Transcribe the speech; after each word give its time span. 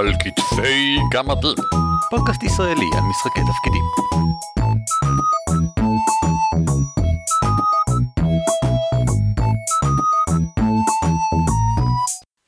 על 0.00 0.12
כתפי 0.24 0.96
גמדים. 1.12 1.54
פודקאסט 2.10 2.42
ישראלי 2.42 2.86
על 2.96 3.02
משחקי 3.10 3.40
תפקידים. 3.40 3.82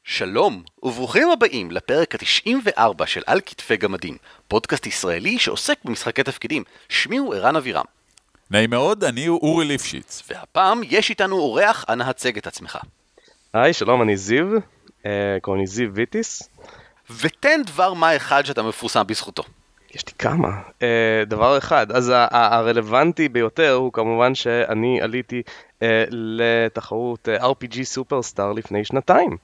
שלום, 0.05 0.63
וברוכים 0.83 1.31
הבאים 1.31 1.71
לפרק 1.71 2.15
ה-94 2.15 3.07
של 3.07 3.23
על 3.27 3.41
כתפי 3.47 3.77
גמדים, 3.77 4.17
פודקאסט 4.49 4.87
ישראלי 4.87 5.39
שעוסק 5.39 5.79
במשחקי 5.85 6.23
תפקידים. 6.23 6.63
שמי 6.89 7.17
הוא 7.17 7.35
ערן 7.35 7.57
אבירם. 7.57 7.85
נעים 8.51 8.71
מאוד, 8.71 9.05
אני 9.05 9.29
אורי 9.29 9.65
ליפשיץ. 9.65 10.23
והפעם 10.29 10.81
יש 10.85 11.11
איתנו 11.11 11.37
אורח, 11.37 11.85
אנא 11.89 12.05
הצג 12.05 12.37
את 12.37 12.47
עצמך. 12.47 12.79
היי, 13.55 13.73
שלום, 13.73 14.03
אני 14.03 14.17
זיו, 14.17 14.47
אה, 15.07 15.39
קוראים 15.41 15.61
לי 15.61 15.67
זיו 15.67 15.95
ויטיס. 15.95 16.49
ותן 17.11 17.63
דבר 17.67 17.93
מה 17.95 18.17
אחד 18.17 18.47
שאתה 18.47 18.63
מפורסם 18.63 19.03
בזכותו. 19.07 19.43
יש 19.95 20.07
לי 20.07 20.13
כמה. 20.19 20.49
אה, 20.83 21.23
דבר 21.27 21.59
אחד, 21.59 21.93
אז 21.93 22.09
ה- 22.09 22.27
ה- 22.31 22.57
הרלוונטי 22.57 23.29
ביותר 23.29 23.73
הוא 23.73 23.93
כמובן 23.93 24.35
שאני 24.35 25.01
עליתי 25.03 25.43
אה, 25.83 26.05
לתחרות 26.11 27.29
אה, 27.29 27.51
RPG 27.51 27.83
סופרסטאר 27.85 28.53
לפני 28.53 28.85
שנתיים. 28.85 29.37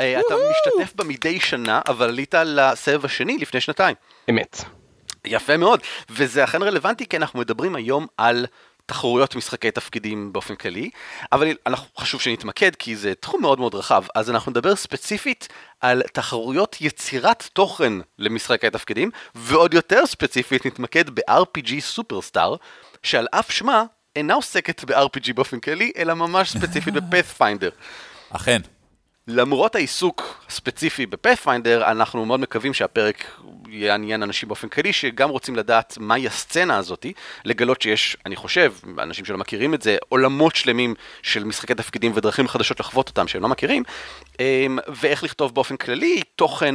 אה, 0.00 0.20
אתה 0.20 0.34
משתתף 0.50 0.96
בה 0.96 1.04
מדי 1.04 1.40
שנה, 1.40 1.80
אבל 1.88 2.08
עלית 2.08 2.34
לסבב 2.34 3.04
השני 3.04 3.38
לפני 3.38 3.60
שנתיים. 3.60 3.96
אמת. 4.30 4.64
יפה 5.24 5.56
מאוד, 5.56 5.80
וזה 6.10 6.44
אכן 6.44 6.62
רלוונטי 6.62 7.06
כי 7.06 7.16
אנחנו 7.16 7.40
מדברים 7.40 7.76
היום 7.76 8.06
על 8.16 8.46
תחרויות 8.86 9.36
משחקי 9.36 9.70
תפקידים 9.70 10.32
באופן 10.32 10.54
כללי, 10.54 10.90
אבל 11.32 11.52
אנחנו 11.66 11.86
חשוב 11.98 12.20
שנתמקד 12.20 12.74
כי 12.74 12.96
זה 12.96 13.14
תחום 13.14 13.40
מאוד 13.42 13.58
מאוד 13.60 13.74
רחב, 13.74 14.04
אז 14.14 14.30
אנחנו 14.30 14.50
נדבר 14.50 14.76
ספציפית 14.76 15.48
על 15.80 16.02
תחרויות 16.12 16.76
יצירת 16.80 17.48
תוכן 17.52 17.92
למשחקי 18.18 18.70
תפקידים, 18.70 19.10
ועוד 19.34 19.74
יותר 19.74 20.06
ספציפית 20.06 20.66
נתמקד 20.66 21.10
ב-RPG 21.10 21.80
סופרסטאר, 21.80 22.56
שעל 23.02 23.26
אף 23.30 23.52
שמה 23.52 23.84
אינה 24.16 24.34
עוסקת 24.34 24.84
ב-RPG 24.84 25.32
באופן 25.34 25.60
כללי, 25.60 25.92
אלא 25.96 26.14
ממש 26.14 26.50
ספציפית 26.50 26.94
בפאת'פיינדר. 26.96 27.70
אכן. 28.30 28.60
למרות 29.28 29.74
העיסוק 29.74 30.44
הספציפי 30.48 31.06
בפאת'פיינדר, 31.06 31.90
אנחנו 31.90 32.26
מאוד 32.26 32.40
מקווים 32.40 32.74
שהפרק 32.74 33.24
יעניין 33.68 34.22
אנשים 34.22 34.48
באופן 34.48 34.68
כללי, 34.68 34.92
שגם 34.92 35.30
רוצים 35.30 35.56
לדעת 35.56 35.98
מהי 36.00 36.26
הסצנה 36.26 36.76
הזאתי, 36.76 37.12
לגלות 37.44 37.82
שיש, 37.82 38.16
אני 38.26 38.36
חושב, 38.36 38.72
אנשים 38.98 39.24
שלא 39.24 39.38
מכירים 39.38 39.74
את 39.74 39.82
זה, 39.82 39.96
עולמות 40.08 40.56
שלמים 40.56 40.94
של 41.22 41.44
משחקי 41.44 41.74
תפקידים 41.74 42.12
ודרכים 42.14 42.48
חדשות 42.48 42.80
לחוות 42.80 43.08
אותם 43.08 43.28
שהם 43.28 43.42
לא 43.42 43.48
מכירים, 43.48 43.82
אמ, 44.40 44.78
ואיך 44.88 45.24
לכתוב 45.24 45.54
באופן 45.54 45.76
כללי 45.76 46.22
תוכן 46.36 46.74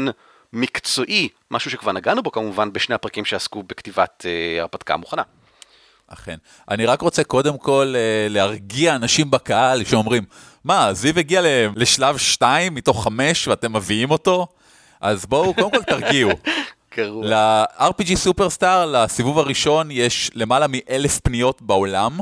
מקצועי, 0.53 1.29
משהו 1.51 1.71
שכבר 1.71 1.91
נגענו 1.91 2.23
בו 2.23 2.31
כמובן 2.31 2.73
בשני 2.73 2.95
הפרקים 2.95 3.25
שעסקו 3.25 3.63
בכתיבת 3.63 4.25
אה, 4.25 4.61
הרפתקה 4.61 4.93
המוכנה. 4.93 5.23
אכן. 6.13 6.35
אני 6.69 6.85
רק 6.85 7.01
רוצה 7.01 7.23
קודם 7.23 7.57
כל 7.57 7.93
אה, 7.95 8.27
להרגיע 8.29 8.95
אנשים 8.95 9.31
בקהל 9.31 9.83
שאומרים, 9.83 10.23
מה, 10.63 10.93
זיו 10.93 11.19
הגיע 11.19 11.41
לשלב 11.75 12.17
2 12.17 12.75
מתוך 12.75 13.03
5 13.03 13.47
ואתם 13.47 13.75
מביאים 13.75 14.11
אותו? 14.11 14.47
אז 15.01 15.25
בואו, 15.25 15.53
קודם 15.53 15.71
כל 15.71 15.83
תרגיעו. 15.83 16.31
גרוע. 16.97 17.25
ל-RPG 17.25 18.15
סופרסטאר, 18.15 18.85
לסיבוב 18.85 19.39
הראשון, 19.39 19.91
יש 19.91 20.31
למעלה 20.33 20.65
מאלף 20.69 21.19
פניות 21.19 21.61
בעולם, 21.61 22.19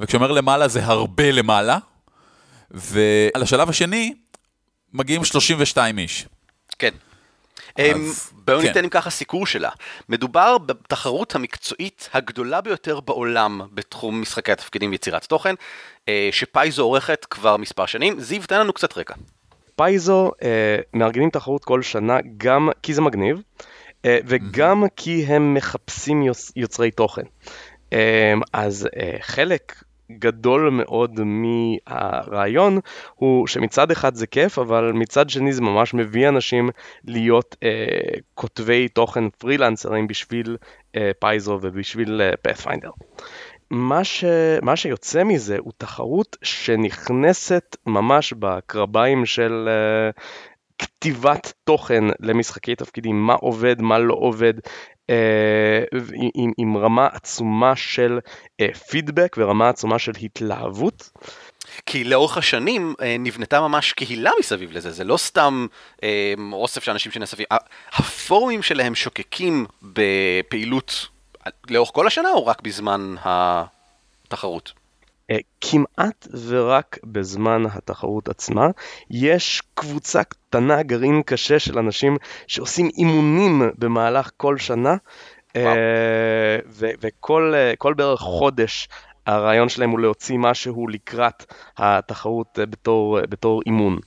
וכשאומר 0.00 0.32
למעלה 0.32 0.68
זה 0.68 0.84
הרבה 0.84 1.30
למעלה, 1.30 1.78
ולשלב 2.70 3.68
השני 3.68 4.14
מגיעים 4.92 5.24
32 5.24 5.98
איש. 5.98 6.26
כן. 6.78 6.90
אמ, 7.78 8.10
בואו 8.32 8.60
כן. 8.60 8.66
ניתן 8.66 8.84
אם 8.84 8.90
ככה 8.90 9.10
סיקור 9.10 9.46
שלה. 9.46 9.70
מדובר 10.08 10.58
בתחרות 10.58 11.34
המקצועית 11.34 12.08
הגדולה 12.14 12.60
ביותר 12.60 13.00
בעולם 13.00 13.60
בתחום 13.74 14.20
משחקי 14.20 14.52
התפקידים 14.52 14.90
ויצירת 14.90 15.24
תוכן, 15.24 15.54
אה, 16.08 16.28
שפייזו 16.32 16.82
עורכת 16.82 17.24
כבר 17.30 17.56
מספר 17.56 17.86
שנים. 17.86 18.20
זיו, 18.20 18.42
תן 18.46 18.60
לנו 18.60 18.72
קצת 18.72 18.98
רקע. 18.98 19.14
פייזו 19.76 20.32
אה, 20.42 20.76
מארגנים 20.94 21.30
תחרות 21.30 21.64
כל 21.64 21.82
שנה 21.82 22.18
גם 22.36 22.68
כי 22.82 22.94
זה 22.94 23.00
מגניב, 23.00 23.42
אה, 24.04 24.18
וגם 24.26 24.84
כי 24.96 25.24
הם 25.26 25.54
מחפשים 25.54 26.22
יוצ- 26.22 26.52
יוצרי 26.56 26.90
תוכן. 26.90 27.22
אה, 27.92 28.32
אז 28.52 28.88
אה, 28.96 29.16
חלק 29.20 29.82
גדול 30.12 30.70
מאוד 30.70 31.20
מהרעיון 31.24 32.80
הוא 33.14 33.46
שמצד 33.46 33.90
אחד 33.90 34.14
זה 34.14 34.26
כיף, 34.26 34.58
אבל 34.58 34.92
מצד 34.92 35.30
שני 35.30 35.52
זה 35.52 35.62
ממש 35.62 35.94
מביא 35.94 36.28
אנשים 36.28 36.70
להיות 37.04 37.56
אה, 37.62 38.18
כותבי 38.34 38.88
תוכן 38.88 39.30
פרילנסרים 39.30 40.06
בשביל 40.06 40.56
אה, 40.96 41.10
פייזו 41.18 41.58
ובשביל 41.62 42.20
אה, 42.20 42.36
פאת'פיינדר. 42.42 42.90
מה, 43.70 44.04
ש... 44.04 44.24
מה 44.62 44.76
שיוצא 44.76 45.24
מזה 45.24 45.56
הוא 45.58 45.72
תחרות 45.78 46.36
שנכנסת 46.42 47.76
ממש 47.86 48.32
בקרביים 48.32 49.26
של 49.26 49.68
uh, 49.68 50.20
כתיבת 50.78 51.52
תוכן 51.64 52.04
למשחקי 52.20 52.74
תפקידים, 52.74 53.26
מה 53.26 53.34
עובד, 53.34 53.82
מה 53.82 53.98
לא 53.98 54.14
עובד, 54.14 54.54
עם, 56.34 56.52
עם 56.58 56.76
רמה 56.76 57.06
עצומה 57.12 57.76
של 57.76 58.18
uh, 58.62 58.78
פידבק 58.78 59.36
ורמה 59.38 59.68
עצומה 59.68 59.98
של 59.98 60.12
התלהבות. 60.22 61.10
כי 61.86 62.04
לאורך 62.04 62.36
השנים 62.36 62.94
אה, 63.02 63.16
נבנתה 63.18 63.60
ממש 63.60 63.92
קהילה 63.92 64.30
מסביב 64.40 64.72
לזה, 64.72 64.90
זה 64.90 65.04
לא 65.04 65.16
סתם 65.16 65.66
אה, 66.02 66.34
אוסף 66.52 66.84
של 66.84 66.90
אנשים 66.90 67.12
ה- 67.50 67.56
הפורומים 67.92 68.62
שלהם 68.62 68.94
שוקקים 68.94 69.66
בפעילות 69.82 71.06
לאורך 71.70 71.90
כל 71.92 72.06
השנה 72.06 72.28
או 72.28 72.46
רק 72.46 72.62
בזמן 72.62 73.14
התחרות? 73.24 74.72
Uh, 75.32 75.36
כמעט 75.60 76.28
ורק 76.46 76.98
בזמן 77.04 77.62
התחרות 77.72 78.28
עצמה 78.28 78.66
יש 79.10 79.62
קבוצה 79.74 80.24
קטנה, 80.24 80.82
גרעין 80.82 81.22
קשה 81.26 81.58
של 81.58 81.78
אנשים 81.78 82.16
שעושים 82.46 82.90
אימונים 82.98 83.62
במהלך 83.78 84.30
כל 84.36 84.58
שנה, 84.58 84.96
ו- 86.68 86.90
וכל 87.00 87.54
כל 87.78 87.94
בערך 87.94 88.20
חודש 88.20 88.88
הרעיון 89.26 89.68
שלהם 89.68 89.90
הוא 89.90 90.00
להוציא 90.00 90.36
משהו 90.38 90.88
לקראת 90.88 91.52
התחרות 91.78 92.58
בתור, 92.62 93.18
בתור 93.28 93.62
אימון. 93.66 93.98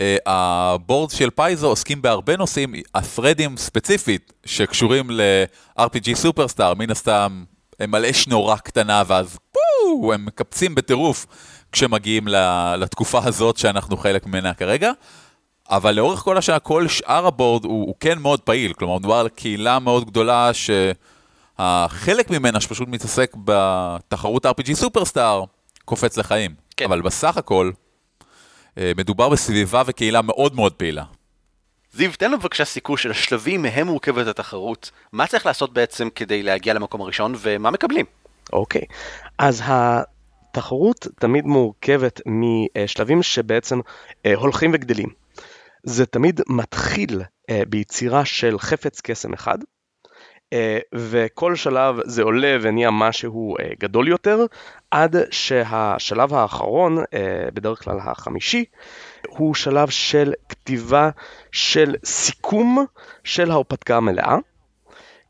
אה, 0.00 0.16
הבורד 0.26 1.10
של 1.10 1.30
פייזו 1.30 1.66
עוסקים 1.68 2.02
בהרבה 2.02 2.36
נושאים, 2.36 2.72
הפרדים 2.94 3.56
ספציפית 3.56 4.32
שקשורים 4.46 5.10
ל-RPG 5.10 6.14
סופרסטאר, 6.14 6.74
מן 6.74 6.90
הסתם 6.90 7.44
הם 7.80 7.94
על 7.94 8.06
אש 8.06 8.28
נורא 8.28 8.56
קטנה 8.56 9.02
ואז 9.06 9.38
פו, 9.52 10.12
הם 10.12 10.24
מקפצים 10.26 10.74
בטירוף 10.74 11.26
כשמגיעים 11.72 12.28
לתקופה 12.78 13.20
הזאת 13.24 13.56
שאנחנו 13.56 13.96
חלק 13.96 14.26
ממנה 14.26 14.54
כרגע. 14.54 14.92
אבל 15.70 15.92
לאורך 15.94 16.20
כל 16.20 16.38
השנה, 16.38 16.58
כל 16.58 16.88
שאר 16.88 17.26
הבורד 17.26 17.64
הוא, 17.64 17.86
הוא 17.86 17.94
כן 18.00 18.18
מאוד 18.18 18.40
פעיל, 18.40 18.72
כלומר 18.72 18.98
מדובר 18.98 19.14
על 19.14 19.28
קהילה 19.28 19.78
מאוד 19.78 20.04
גדולה 20.04 20.50
שהחלק 21.58 22.30
ממנה 22.30 22.60
שפשוט 22.60 22.88
מתעסק 22.88 23.36
בתחרות 23.44 24.46
RPG 24.46 24.74
סופרסטאר 24.74 25.44
קופץ 25.84 26.16
לחיים. 26.16 26.54
כן. 26.76 26.84
אבל 26.84 27.02
בסך 27.02 27.36
הכל, 27.36 27.70
אה, 28.78 28.92
מדובר 28.96 29.28
בסביבה 29.28 29.82
וקהילה 29.86 30.22
מאוד 30.22 30.54
מאוד 30.54 30.72
פעילה. 30.72 31.04
זיו, 31.96 32.10
תן 32.18 32.26
לנו 32.30 32.38
בבקשה 32.38 32.64
סיקור 32.64 32.96
של 32.96 33.10
השלבים 33.10 33.62
מהם 33.62 33.86
מורכבת 33.86 34.26
התחרות, 34.26 34.90
מה 35.12 35.26
צריך 35.26 35.46
לעשות 35.46 35.72
בעצם 35.72 36.08
כדי 36.14 36.42
להגיע 36.42 36.74
למקום 36.74 37.00
הראשון 37.00 37.34
ומה 37.38 37.70
מקבלים? 37.70 38.06
אוקיי, 38.52 38.82
אז 39.38 39.62
התחרות 39.66 41.06
תמיד 41.18 41.44
מורכבת 41.44 42.20
משלבים 42.26 43.22
שבעצם 43.22 43.80
אה, 44.26 44.34
הולכים 44.34 44.70
וגדלים. 44.74 45.08
זה 45.82 46.06
תמיד 46.06 46.40
מתחיל 46.48 47.22
אה, 47.50 47.62
ביצירה 47.68 48.24
של 48.24 48.58
חפץ 48.58 49.00
קסם 49.00 49.32
אחד, 49.32 49.58
אה, 50.52 50.78
וכל 50.94 51.56
שלב 51.56 51.96
זה 52.04 52.22
עולה 52.22 52.56
ונהיה 52.60 52.90
משהו 52.90 53.56
אה, 53.60 53.70
גדול 53.80 54.08
יותר, 54.08 54.46
עד 54.90 55.16
שהשלב 55.30 56.34
האחרון, 56.34 56.98
אה, 56.98 57.48
בדרך 57.54 57.84
כלל 57.84 57.98
החמישי, 58.00 58.64
הוא 59.36 59.54
שלב 59.54 59.88
של 59.88 60.32
כתיבה 60.48 61.10
של 61.52 61.94
סיכום 62.04 62.84
של 63.24 63.50
ההרפתקה 63.50 63.96
המלאה. 63.96 64.36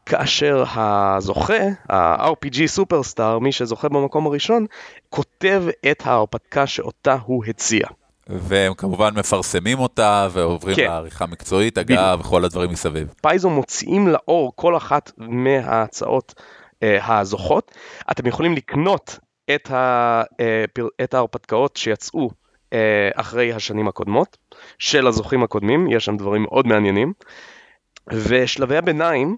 כאשר 0.06 0.64
הזוכה, 0.74 1.62
ה-RPG 1.88 2.66
סופרסטאר, 2.66 3.38
מי 3.38 3.52
שזוכה 3.52 3.88
במקום 3.88 4.26
הראשון, 4.26 4.66
כותב 5.10 5.64
את 5.90 6.02
ההרפתקה 6.06 6.66
שאותה 6.66 7.16
הוא 7.24 7.44
הציע. 7.44 7.86
והם 8.26 8.74
כמובן 8.74 9.14
מפרסמים 9.14 9.78
אותה 9.78 10.28
ועוברים 10.32 10.76
כן. 10.76 10.84
לעריכה 10.84 11.26
מקצועית, 11.26 11.78
הגעה 11.78 12.16
וכל 12.20 12.44
הדברים 12.44 12.70
מסביב. 12.70 13.14
פייזו 13.22 13.50
מוציאים 13.50 14.08
לאור 14.08 14.52
כל 14.56 14.76
אחת 14.76 15.12
מההצעות 15.18 16.34
אה, 16.82 17.18
הזוכות. 17.18 17.74
אתם 18.10 18.26
יכולים 18.26 18.54
לקנות 18.54 19.18
את, 19.54 19.70
ה, 19.70 20.22
אה, 20.40 20.64
את 21.04 21.14
ההרפתקאות 21.14 21.76
שיצאו 21.76 22.30
אחרי 23.14 23.52
השנים 23.52 23.88
הקודמות, 23.88 24.36
של 24.78 25.06
הזוכים 25.06 25.42
הקודמים, 25.42 25.90
יש 25.90 26.04
שם 26.04 26.16
דברים 26.16 26.42
מאוד 26.42 26.66
מעניינים. 26.66 27.12
ושלבי 28.12 28.76
הביניים, 28.76 29.36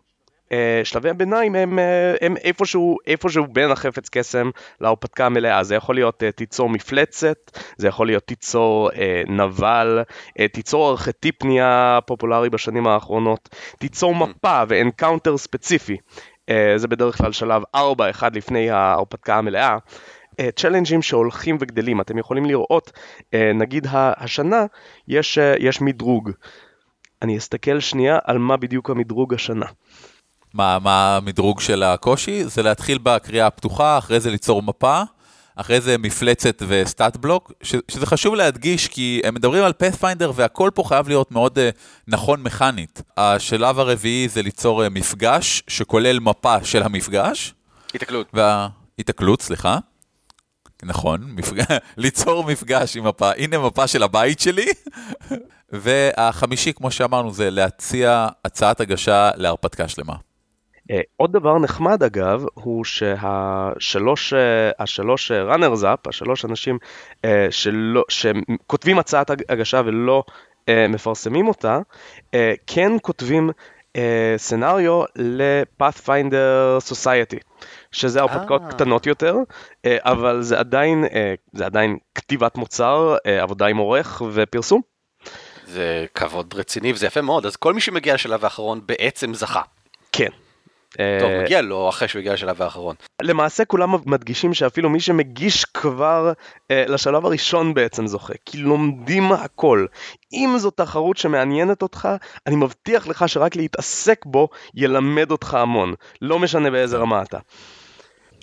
אה, 0.53 0.81
שלבי 0.85 1.11
הביניים 1.11 1.55
הם, 1.55 1.79
אה, 1.79 2.15
הם 2.21 2.37
איפשהו, 2.37 2.97
איפשהו 3.07 3.47
בין 3.47 3.71
החפץ 3.71 4.09
קסם 4.09 4.51
להרפתקה 4.81 5.27
המלאה. 5.27 5.65
זה 5.65 5.75
יכול 5.75 5.95
להיות 5.95 6.23
אה, 6.23 6.33
תיצור 6.33 6.69
מפלצת, 6.69 7.59
זה 7.77 7.89
יכול 7.89 8.07
להיות 8.07 8.23
תיצור 8.23 8.91
אה, 8.93 9.23
נבל, 9.27 10.03
אה, 10.41 10.49
תיצור 10.49 10.91
ארכיטיפ 10.91 11.45
נהיה 11.45 11.99
פופולרי 12.07 12.51
בשנים 12.51 12.87
האחרונות, 12.87 13.49
תיצור 13.79 14.15
מפה 14.15 14.63
ו 14.69 14.75
encounter 14.75 15.37
ספציפי. 15.37 15.97
אה, 16.49 16.73
זה 16.77 16.89
בדרך 16.89 17.19
כלל 17.19 17.33
שלב 17.33 17.63
4, 17.75 18.11
אחד 18.11 18.37
לפני 18.37 18.71
ההרפתקה 18.71 19.37
המלאה. 19.37 19.77
צ'לנג'ים 20.57 21.03
שהולכים 21.03 21.57
וגדלים, 21.61 22.01
אתם 22.01 22.19
יכולים 22.19 22.45
לראות, 22.45 22.93
אה, 23.35 23.53
נגיד 23.55 23.87
ה- 23.87 24.25
השנה 24.25 24.65
יש, 25.09 25.39
אה, 25.39 25.55
יש 25.59 25.81
מדרוג. 25.81 26.31
אני 27.23 27.39
אסתכל 27.39 27.81
שנייה 27.81 28.19
על 28.25 28.39
מה 28.39 28.57
בדיוק 28.57 28.91
המדרוג 28.91 29.35
השנה. 29.35 29.67
מה, 30.55 30.79
מה 30.79 31.17
המדרוג 31.17 31.61
של 31.61 31.83
הקושי? 31.83 32.45
זה 32.45 32.63
להתחיל 32.63 32.99
בקריאה 33.03 33.47
הפתוחה, 33.47 33.99
אחרי 33.99 34.21
זה 34.21 34.31
ליצור 34.31 34.63
מפה, 34.63 35.03
אחרי 35.57 35.81
זה 35.81 35.99
מפלצת 35.99 36.63
וסטאט 36.69 37.17
בלוק, 37.17 37.53
ש, 37.63 37.75
שזה 37.89 38.07
חשוב 38.07 38.35
להדגיש 38.35 38.89
כי 38.89 39.21
הם 39.25 39.35
מדברים 39.35 39.65
על 39.65 39.73
פאת'פיינדר 39.73 40.33
והכל 40.35 40.71
פה 40.75 40.83
חייב 40.85 41.09
להיות 41.09 41.33
מאוד 41.33 41.59
uh, 41.59 41.61
נכון 42.09 42.43
מכנית. 42.43 43.03
השלב 43.17 43.79
הרביעי 43.79 44.29
זה 44.29 44.43
ליצור 44.43 44.85
uh, 44.85 44.89
מפגש 44.89 45.63
שכולל 45.69 46.19
מפה 46.19 46.65
של 46.65 46.83
המפגש. 46.83 47.55
התקלות. 47.95 48.33
והתקלות, 48.99 49.43
סליחה. 49.43 49.79
נכון, 50.83 51.21
מפג... 51.27 51.63
ליצור 51.97 52.45
מפגש 52.45 52.97
עם 52.97 53.07
מפה, 53.07 53.31
הנה 53.37 53.59
מפה 53.59 53.87
של 53.87 54.03
הבית 54.03 54.41
שלי. 54.41 54.67
והחמישי, 55.71 56.73
כמו 56.73 56.91
שאמרנו, 56.91 57.33
זה 57.33 57.51
להציע 57.51 58.27
הצעת 58.45 58.81
הגשה 58.81 59.31
להרפתקה 59.35 59.89
שלמה. 59.89 60.15
Uh, 60.93 60.95
עוד 61.17 61.33
דבר 61.33 61.59
נחמד 61.59 62.03
אגב, 62.03 62.45
הוא 62.55 62.85
שהשלוש, 62.85 64.33
uh, 64.33 64.37
השלוש 64.79 65.31
ראנרס 65.31 65.85
אפ, 65.85 66.07
השלוש 66.07 66.45
אנשים 66.45 66.79
שלא, 67.51 68.05
שכותבים 68.09 68.99
הצעת 68.99 69.31
הגשה 69.49 69.81
ולא 69.87 70.25
מפרסמים 70.89 71.49
אותה, 71.49 71.79
כן 72.67 72.93
כותבים 73.03 73.51
uh, 73.97 73.99
סצנריו 74.37 75.03
ל-Pathfinder 75.17 76.81
Society, 76.91 77.39
שזה 77.93 78.21
הרפתקאות 78.21 78.63
אה. 78.63 78.69
קטנות 78.69 79.07
יותר, 79.07 79.35
uh, 79.37 79.89
אבל 80.01 80.43
זה 80.43 80.59
עדיין, 80.59 81.05
uh, 81.05 81.09
זה 81.53 81.67
עדיין 81.67 81.99
כתיבת 82.15 82.57
מוצר, 82.57 83.17
uh, 83.17 83.29
עבודה 83.43 83.67
עם 83.67 83.77
עורך 83.77 84.23
ופרסום. 84.33 84.81
זה 85.67 86.07
כבוד 86.15 86.55
רציני 86.55 86.93
וזה 86.93 87.07
יפה 87.07 87.21
מאוד, 87.21 87.47
אז 87.47 87.57
כל 87.57 87.75
מי 87.75 87.81
שמגיע 87.81 88.15
לשלב 88.15 88.45
האחרון 88.45 88.81
בעצם 88.87 89.35
זכה. 89.35 89.63
כן. 90.13 90.31
טוב, 91.21 91.31
אה, 91.31 91.43
מגיע 91.43 91.63
לו 91.63 91.89
אחרי 91.89 92.09
שהוא 92.09 92.21
הגיע 92.21 92.33
לשלב 92.33 92.63
האחרון. 92.63 92.95
למעשה 93.23 93.65
כולם 93.65 93.95
מדגישים 94.07 94.55
שאפילו 94.55 94.91
מי 94.91 95.01
שמגיש 95.01 95.65
כבר 95.65 96.33
אה, 96.71 96.85
לשלב 96.89 97.27
הראשון 97.27 97.75
בעצם 97.75 98.07
זוכה, 98.07 98.35
כי 98.47 98.59
לומדים 98.59 99.33
הכל. 99.33 99.87
אם 100.33 100.55
זו 100.57 100.71
תחרות 100.71 101.17
שמעניינת 101.17 101.83
אותך, 101.83 102.09
אני 102.47 102.57
מבטיח 102.57 103.07
לך 103.07 103.29
שרק 103.29 103.57
להתעסק 103.57 104.27
בו 104.27 104.49
ילמד 104.75 105.31
אותך 105.31 105.55
המון, 105.55 105.95
לא 106.23 106.39
משנה 106.39 106.71
באיזה 106.71 106.97
רמה 106.97 107.23
אתה. 107.23 107.39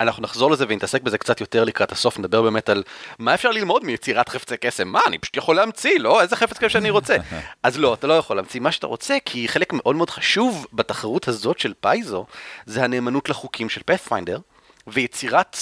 אנחנו 0.00 0.22
נחזור 0.22 0.50
לזה 0.50 0.64
ונתעסק 0.68 1.02
בזה 1.02 1.18
קצת 1.18 1.40
יותר 1.40 1.64
לקראת 1.64 1.92
הסוף, 1.92 2.18
נדבר 2.18 2.42
באמת 2.42 2.68
על 2.68 2.82
מה 3.18 3.34
אפשר 3.34 3.50
ללמוד 3.50 3.84
מיצירת 3.84 4.28
חפצי 4.28 4.56
קסם. 4.56 4.88
מה, 4.88 5.00
אני 5.06 5.18
פשוט 5.18 5.36
יכול 5.36 5.56
להמציא, 5.56 5.98
לא? 5.98 6.20
איזה 6.22 6.36
חפץ 6.36 6.58
קסם 6.58 6.68
שאני 6.68 6.90
רוצה. 6.90 7.16
אז 7.62 7.78
לא, 7.78 7.94
אתה 7.94 8.06
לא 8.06 8.14
יכול 8.14 8.36
להמציא 8.36 8.60
מה 8.60 8.72
שאתה 8.72 8.86
רוצה, 8.86 9.16
כי 9.24 9.48
חלק 9.48 9.72
מאוד 9.72 9.96
מאוד 9.96 10.10
חשוב 10.10 10.66
בתחרות 10.72 11.28
הזאת 11.28 11.58
של 11.58 11.72
פייזו, 11.80 12.26
זה 12.66 12.84
הנאמנות 12.84 13.28
לחוקים 13.28 13.68
של 13.68 13.80
פאת'פיינדר, 13.86 14.38
ויצירת 14.86 15.56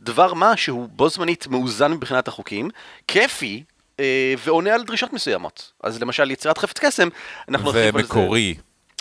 דבר 0.00 0.34
מה 0.34 0.56
שהוא 0.56 0.88
בו 0.92 1.08
זמנית 1.08 1.46
מאוזן 1.46 1.92
מבחינת 1.92 2.28
החוקים, 2.28 2.70
כיפי, 3.08 3.62
אה, 4.00 4.34
ועונה 4.44 4.74
על 4.74 4.82
דרישות 4.82 5.12
מסוימות. 5.12 5.72
אז 5.82 6.02
למשל, 6.02 6.30
יצירת 6.30 6.58
חפץ 6.58 6.78
קסם, 6.78 7.08
אנחנו 7.48 7.72
נרחיב 7.72 7.96
על 7.96 8.02
זה. 8.02 8.14
ומקורי. 8.14 8.54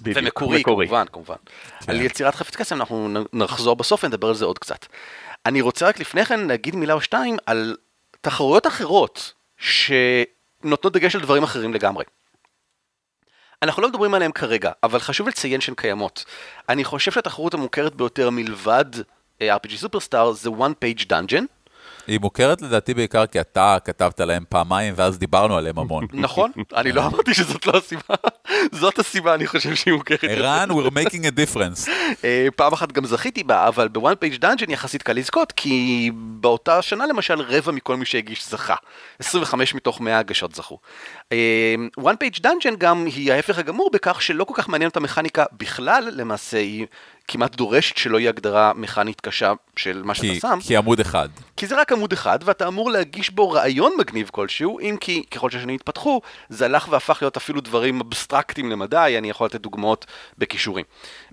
ומקורי, 0.03 0.59
מקורי. 0.59 0.88
כמובן, 0.88 1.05
כמובן. 1.11 1.35
כן. 1.79 1.91
על 1.91 2.01
יצירת 2.01 2.35
חפץ 2.35 2.55
קסם 2.55 2.75
אנחנו 2.75 3.09
נחזור 3.33 3.75
בסוף 3.75 4.03
ונדבר 4.03 4.27
על 4.27 4.35
זה 4.35 4.45
עוד 4.45 4.59
קצת. 4.59 4.85
אני 5.45 5.61
רוצה 5.61 5.88
רק 5.88 5.99
לפני 5.99 6.25
כן 6.25 6.47
להגיד 6.47 6.75
מילה 6.75 6.94
או 6.94 7.01
שתיים 7.01 7.38
על 7.45 7.75
תחרויות 8.21 8.67
אחרות 8.67 9.33
שנותנות 9.57 10.94
דגש 10.94 11.15
על 11.15 11.21
דברים 11.21 11.44
אחרים 11.44 11.73
לגמרי. 11.73 12.03
אנחנו 13.61 13.81
לא 13.81 13.89
מדברים 13.89 14.13
עליהם 14.13 14.31
כרגע, 14.31 14.71
אבל 14.83 14.99
חשוב 14.99 15.27
לציין 15.27 15.61
שהן 15.61 15.75
קיימות. 15.75 16.25
אני 16.69 16.83
חושב 16.83 17.11
שהתחרות 17.11 17.53
המוכרת 17.53 17.95
ביותר 17.95 18.29
מלבד 18.29 18.85
אה, 19.41 19.55
RPG 19.55 19.75
סופרסטאר 19.75 20.31
זה 20.31 20.49
one 20.49 20.73
page 20.83 21.03
dungeon. 21.03 21.56
היא 22.07 22.19
מוכרת 22.19 22.62
לדעתי 22.62 22.94
בעיקר 22.94 23.25
כי 23.25 23.42
אתה 23.42 23.77
כתבת 23.86 24.19
להם 24.19 24.44
פעמיים 24.50 24.94
ואז 24.98 25.19
דיברנו 25.19 25.57
עליהם 25.57 25.80
המון. 25.80 26.07
נכון? 26.27 26.51
אני 26.75 26.92
לא 26.92 27.06
אמרתי 27.06 27.33
שזאת 27.33 27.65
לא 27.65 27.77
הסיבה. 27.77 28.15
זאת 28.71 29.00
הסיבה, 29.00 29.33
אני 29.33 29.48
חושב 29.48 29.75
שהיא 29.75 29.94
מוכרת. 29.94 30.24
ערן, 30.24 30.69
we're 30.71 30.92
making 30.92 31.24
a 31.24 31.31
difference. 31.31 31.89
אה, 32.24 32.48
פעם 32.56 32.74
אחת 32.74 32.92
גם 32.92 33.06
זכיתי 33.06 33.44
בה, 33.44 33.68
אבל 33.68 33.88
ב 33.88 33.94
One 33.94 34.15
Page 34.15 34.35
Dungeon 34.35 34.71
יחסית 34.71 35.04
קל 35.04 35.13
לזכות, 35.13 35.51
כי 35.51 36.12
באותה 36.13 36.81
שנה 36.81 37.06
למשל 37.06 37.42
רבע 37.42 37.71
מכל 37.71 37.98
מי 37.98 38.06
שהגיש 38.06 38.50
זכה. 38.50 38.75
25 39.19 39.75
מתוך 39.75 40.01
100 40.01 40.19
הגשות 40.19 40.56
זכו. 40.56 40.80
One 41.97 42.15
Page 42.15 42.35
Dungeon 42.39 42.75
גם 42.77 43.06
היא 43.06 43.33
ההפך 43.33 43.57
הגמור 43.57 43.89
בכך 43.94 44.21
שלא 44.21 44.44
כל 44.44 44.54
כך 44.57 44.69
מעניין 44.69 44.89
את 44.89 44.98
המכניקה 44.98 45.44
בכלל, 45.54 46.09
למעשה 46.12 46.57
היא 46.57 46.86
כמעט 47.27 47.56
דורשת 47.56 47.97
שלא 47.97 48.19
יהיה 48.19 48.29
הגדרה 48.29 48.71
מכנית 48.75 49.21
קשה 49.21 49.53
של 49.75 50.01
מה 50.03 50.15
שאתה 50.15 50.27
כי, 50.27 50.39
שם. 50.39 50.59
כי 50.68 50.77
עמוד 50.77 51.00
אחד. 51.00 51.29
כי 51.57 51.68
זה 51.68 51.81
רק 51.81 51.91
עמוד 51.91 52.13
אחד, 52.13 52.39
ואתה 52.45 52.68
אמור 52.68 52.91
להגיש 52.91 53.29
בו 53.29 53.51
רעיון 53.51 53.91
מגניב 54.00 54.29
כלשהו, 54.33 54.79
אם 54.79 54.97
כי 55.00 55.24
ככל 55.31 55.50
שהשנים 55.50 55.75
התפתחו, 55.75 56.21
זה 56.50 56.65
הלך 56.65 56.88
והפך 56.89 57.18
להיות 57.21 57.38
אפילו 57.38 57.62
דברים 57.62 58.01
אבסטרקטיים 58.01 58.71
למדי, 58.71 59.15
אני 59.18 59.29
יכול 59.29 59.45
לתת 59.47 59.62
דוגמאות 59.62 60.06
בכישורים. 60.38 60.85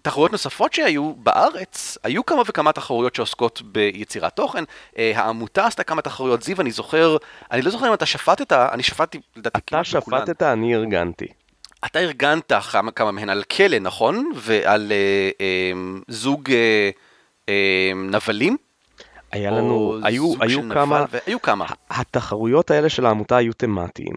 תחרויות 0.02 0.32
נוספות 0.32 0.72
שהיו 0.72 1.12
בארץ, 1.14 1.98
היו 2.04 2.26
כמה 2.26 2.42
וכמה 2.46 2.72
תחרויות 2.72 3.14
שעוסקות 3.14 3.62
ביצירת 3.64 4.36
תוכן. 4.36 4.64
אה, 4.98 5.12
העמותה 5.14 5.66
עשתה 5.66 5.84
כמה 5.84 6.02
תחרויות, 6.02 6.42
זיו, 6.42 6.60
אני 6.60 6.70
זוכר, 6.70 7.16
אני 7.50 7.62
לא 7.62 7.70
זוכר 7.70 7.88
אם 7.88 7.94
אתה 7.94 8.06
שפטת, 8.06 8.52
אני 8.52 8.82
שפטתי 8.82 9.20
לדעתי 9.36 9.58
אתה 9.58 9.66
כמעט 9.66 9.94
בכולן. 9.94 10.26
שפטת, 10.26 10.42
אני 10.42 10.74
ארגנתי. 10.74 11.26
אתה 11.86 11.98
ארגנת 11.98 12.52
כמה, 12.70 12.90
כמה 12.90 13.12
מהן 13.12 13.28
על 13.28 13.42
כלא, 13.42 13.78
נכון? 13.78 14.30
ועל 14.34 14.92
אה, 14.92 15.30
אה, 15.40 15.72
זוג 16.08 16.50
אה, 16.50 16.90
אה, 17.48 17.92
נבלים? 17.94 18.56
היה 19.32 19.50
לנו, 19.50 19.98
היו, 20.02 20.32
היו 20.40 20.60
כמה, 20.72 21.00
נבל, 21.00 21.18
והיו 21.26 21.42
כמה. 21.42 21.66
התחרויות 21.90 22.70
האלה 22.70 22.88
של 22.88 23.06
העמותה 23.06 23.36
היו 23.36 23.52
תמטיים. 23.52 24.14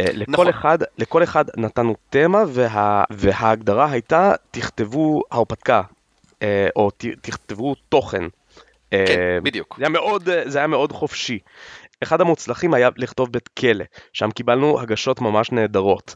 אה, 0.00 0.04
לכל, 0.12 0.32
נכון. 0.32 0.48
אחד, 0.48 0.78
לכל 0.98 1.22
אחד 1.22 1.44
נתנו 1.56 1.94
תמה 2.10 2.42
וה, 2.48 3.04
וההגדרה 3.10 3.90
הייתה 3.90 4.32
תכתבו 4.50 5.22
הרפתקה 5.30 5.82
אה, 6.42 6.68
או 6.76 6.90
ת, 6.90 7.04
תכתבו 7.20 7.74
תוכן. 7.88 8.24
אה, 8.92 9.04
כן, 9.06 9.38
בדיוק. 9.42 9.76
זה 9.78 9.84
היה, 9.84 9.88
מאוד, 9.88 10.28
זה 10.44 10.58
היה 10.58 10.66
מאוד 10.66 10.92
חופשי. 10.92 11.38
אחד 12.02 12.20
המוצלחים 12.20 12.74
היה 12.74 12.88
לכתוב 12.96 13.32
בית 13.32 13.48
כלא, 13.48 13.84
שם 14.12 14.30
קיבלנו 14.30 14.80
הגשות 14.80 15.20
ממש 15.20 15.52
נהדרות. 15.52 16.14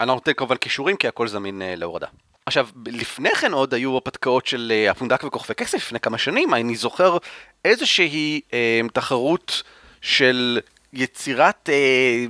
אני 0.00 0.08
לא 0.08 0.14
נותן 0.14 0.32
כמובן 0.32 0.56
כישורים 0.56 0.96
כי 0.96 1.08
הכל 1.08 1.28
זמין 1.28 1.62
אה, 1.62 1.74
להורדה. 1.76 2.06
עכשיו, 2.46 2.68
לפני 2.86 3.30
כן 3.30 3.52
עוד 3.52 3.74
היו 3.74 3.92
הרפתקאות 3.94 4.46
של 4.46 4.72
אה, 4.74 4.90
הפונדק 4.90 5.24
וכוכבי 5.24 5.54
כסף 5.54 5.76
לפני 5.76 6.00
כמה 6.00 6.18
שנים, 6.18 6.54
אני 6.54 6.76
זוכר 6.76 7.16
איזושהי 7.64 8.40
אה, 8.52 8.80
תחרות 8.92 9.62
של 10.00 10.60
יצירת 10.92 11.68
אה, 11.72 12.26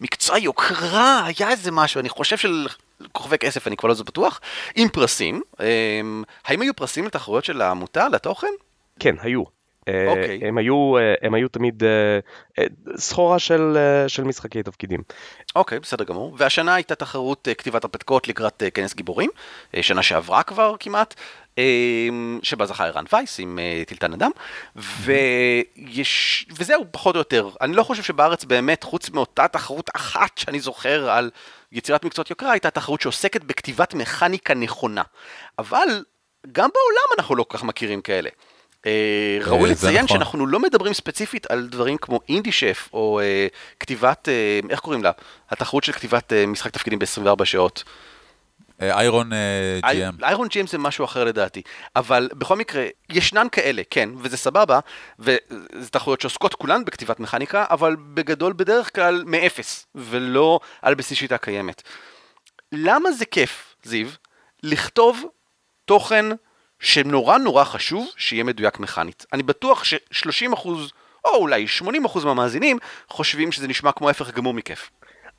מקצוע 0.00 0.38
יוקרה, 0.38 1.26
היה 1.26 1.50
איזה 1.50 1.70
משהו, 1.72 2.00
אני 2.00 2.08
חושב 2.08 2.36
של 2.36 2.66
כוכבי 3.12 3.38
כסף, 3.38 3.66
אני 3.66 3.76
כבר 3.76 3.88
לא 3.88 3.94
בטוח, 4.06 4.40
עם 4.74 4.88
פרסים. 4.88 5.42
אה, 5.60 6.00
האם 6.44 6.60
היו 6.60 6.76
פרסים 6.76 7.04
לתחרויות 7.04 7.44
של 7.44 7.62
העמותה, 7.62 8.08
לתוכן? 8.08 8.52
כן, 9.00 9.14
היו. 9.20 9.55
אה, 9.88 10.08
אוקיי. 10.08 10.40
הם 10.42 10.58
היו, 10.58 10.96
אה, 10.96 11.14
הם 11.22 11.34
היו 11.34 11.48
תמיד 11.48 11.84
אה, 11.84 12.18
אה, 12.58 12.64
סחורה 12.96 13.38
של, 13.38 13.76
אה, 13.76 14.08
של 14.08 14.24
משחקי 14.24 14.62
תפקידים. 14.62 15.02
אוקיי, 15.56 15.80
בסדר 15.80 16.04
גמור. 16.04 16.34
והשנה 16.38 16.74
הייתה 16.74 16.94
תחרות 16.94 17.48
אה, 17.48 17.54
כתיבת 17.54 17.84
הרפתקאות 17.84 18.28
לקראת 18.28 18.62
אה, 18.62 18.70
כנס 18.70 18.94
גיבורים, 18.94 19.30
אה, 19.74 19.82
שנה 19.82 20.02
שעברה 20.02 20.42
כבר 20.42 20.74
כמעט, 20.80 21.14
אה, 21.58 22.08
שבה 22.42 22.66
זכה 22.66 22.86
ערן 22.86 23.04
וייס 23.12 23.40
עם 23.40 23.58
אה, 23.58 23.82
טילטן 23.86 24.12
אדם, 24.12 24.30
ויש... 24.76 26.46
וזהו, 26.58 26.84
פחות 26.90 27.14
או 27.14 27.20
יותר. 27.20 27.50
אני 27.60 27.76
לא 27.76 27.82
חושב 27.82 28.02
שבארץ 28.02 28.44
באמת, 28.44 28.82
חוץ 28.82 29.10
מאותה 29.10 29.48
תחרות 29.48 29.90
אחת 29.96 30.38
שאני 30.38 30.60
זוכר 30.60 31.10
על 31.10 31.30
יצירת 31.72 32.04
מקצועות 32.04 32.30
יוקרה, 32.30 32.52
הייתה 32.52 32.70
תחרות 32.70 33.00
שעוסקת 33.00 33.44
בכתיבת 33.44 33.94
מכניקה 33.94 34.54
נכונה. 34.54 35.02
אבל 35.58 36.04
גם 36.52 36.68
בעולם 36.74 37.18
אנחנו 37.18 37.36
לא 37.36 37.42
כל 37.42 37.58
כך 37.58 37.64
מכירים 37.64 38.00
כאלה. 38.00 38.30
אה, 38.86 39.38
ראוי 39.46 39.70
אה, 39.70 39.74
זה 39.74 39.86
לציין 39.88 40.04
נכון. 40.04 40.18
שאנחנו 40.18 40.46
לא 40.46 40.60
מדברים 40.60 40.92
ספציפית 40.92 41.50
על 41.50 41.66
דברים 41.66 41.96
כמו 41.96 42.20
אינדי 42.28 42.52
שף, 42.52 42.88
או 42.92 43.20
אה, 43.20 43.46
כתיבת, 43.80 44.28
אה, 44.28 44.60
איך 44.70 44.80
קוראים 44.80 45.02
לה? 45.02 45.10
התחרות 45.50 45.84
של 45.84 45.92
כתיבת 45.92 46.32
אה, 46.32 46.46
משחק 46.46 46.72
תפקידים 46.72 46.98
ב-24 46.98 47.44
שעות. 47.44 47.84
איירון 48.82 49.30
GM. 49.82 50.24
איירון 50.24 50.48
ג'יימס 50.48 50.72
זה 50.72 50.78
משהו 50.78 51.04
אחר 51.04 51.24
לדעתי, 51.24 51.62
אבל 51.96 52.28
בכל 52.32 52.56
מקרה, 52.56 52.86
ישנן 53.10 53.46
כאלה, 53.52 53.82
כן, 53.90 54.08
וזה 54.18 54.36
סבבה, 54.36 54.80
וזה 55.18 55.90
תחרויות 55.90 56.20
שעוסקות 56.20 56.54
כולן 56.54 56.84
בכתיבת 56.84 57.20
מכניקה, 57.20 57.64
אבל 57.70 57.96
בגדול 58.14 58.52
בדרך 58.56 58.94
כלל 58.94 59.22
מאפס, 59.26 59.86
ולא 59.94 60.60
על 60.82 60.94
בסיס 60.94 61.18
שיטה 61.18 61.38
קיימת. 61.38 61.82
למה 62.72 63.12
זה 63.12 63.24
כיף, 63.24 63.74
זיו, 63.84 64.08
לכתוב 64.62 65.24
תוכן 65.84 66.26
שנורא 66.80 67.38
נורא 67.38 67.64
חשוב 67.64 68.08
שיהיה 68.16 68.44
מדויק 68.44 68.80
מכנית? 68.80 69.26
אני 69.32 69.42
בטוח 69.42 69.84
ש-30% 69.84 70.68
או 71.24 71.34
אולי 71.34 71.66
80% 72.14 72.24
מהמאזינים 72.24 72.78
חושבים 73.08 73.52
שזה 73.52 73.68
נשמע 73.68 73.92
כמו 73.92 74.08
ההפך 74.08 74.34
גמור 74.34 74.54
מכיף. 74.54 74.90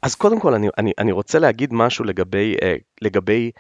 אז 0.02 0.16
קודם 0.16 0.40
כל 0.40 0.54
אני, 0.54 0.68
אני, 0.78 0.92
אני 0.98 1.12
רוצה 1.12 1.40
להגיד 1.40 1.74
משהו 1.74 2.06
לגבי, 2.06 2.56
אה, 2.62 2.76
לגבי 3.02 3.52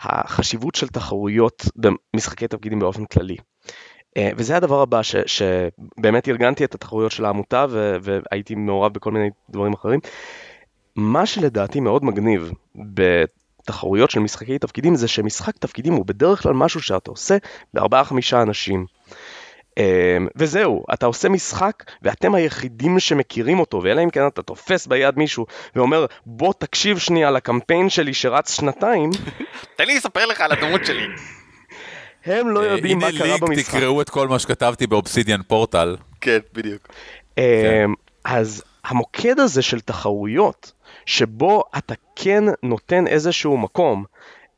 החשיבות 0.00 0.74
של 0.74 0.88
תחרויות 0.88 1.64
במשחקי 1.76 2.48
תפקידים 2.48 2.78
באופן 2.78 3.04
כללי. 3.04 3.36
אה, 4.16 4.30
וזה 4.36 4.56
הדבר 4.56 4.80
הבא, 4.80 5.02
ש, 5.02 5.16
שבאמת 5.16 6.28
ארגנתי 6.28 6.64
את 6.64 6.74
התחרויות 6.74 7.12
של 7.12 7.24
העמותה 7.24 7.66
ו, 7.70 7.96
והייתי 8.02 8.54
מעורב 8.54 8.92
בכל 8.92 9.12
מיני 9.12 9.30
דברים 9.50 9.72
אחרים. 9.72 10.00
מה 10.96 11.26
שלדעתי 11.26 11.80
מאוד 11.80 12.04
מגניב 12.04 12.52
בתחרויות 13.68 14.10
של 14.10 14.20
משחקי 14.20 14.58
תפקידים 14.58 14.94
זה 14.94 15.08
שמשחק 15.08 15.58
תפקידים 15.58 15.92
הוא 15.92 16.06
בדרך 16.06 16.42
כלל 16.42 16.52
משהו 16.52 16.80
שאתה 16.80 17.10
עושה 17.10 17.36
בארבעה 17.74 18.04
חמישה 18.04 18.42
אנשים. 18.42 18.86
אמ, 19.76 19.82
וזהו, 20.36 20.84
אתה 20.92 21.06
עושה 21.06 21.28
משחק 21.28 21.84
ואתם 22.02 22.34
היחידים 22.34 23.00
שמכירים 23.00 23.58
אותו, 23.58 23.80
ואלא 23.82 24.04
אם 24.04 24.10
כן 24.10 24.26
אתה 24.26 24.42
תופס 24.42 24.86
ביד 24.86 25.18
מישהו 25.18 25.46
ואומר 25.76 26.06
בוא 26.26 26.52
תקשיב 26.58 26.98
שנייה 26.98 27.30
לקמפיין 27.30 27.88
שלי 27.88 28.14
שרץ 28.14 28.56
שנתיים, 28.56 29.10
תן 29.76 29.86
לי 29.86 29.96
לספר 29.96 30.26
לך 30.26 30.40
על 30.40 30.52
הדמות 30.52 30.86
שלי. 30.86 31.06
הם 32.24 32.48
לא 32.48 32.60
יודעים 32.60 32.98
מה 32.98 33.06
הנה 33.06 33.18
קרה 33.18 33.38
במשחק. 33.38 33.74
תקראו 33.74 34.00
את 34.00 34.10
כל 34.10 34.28
מה 34.28 34.38
שכתבתי 34.38 34.86
באובסידיאן 34.86 35.40
פורטל. 35.42 35.96
כן, 36.20 36.38
בדיוק. 36.52 36.88
אז 38.30 38.62
המוקד 38.84 39.40
הזה 39.40 39.62
של 39.62 39.80
תחרויות, 39.80 40.72
שבו 41.06 41.62
אתה 41.78 41.94
כן 42.16 42.44
נותן 42.62 43.06
איזשהו 43.06 43.56
מקום 43.56 44.04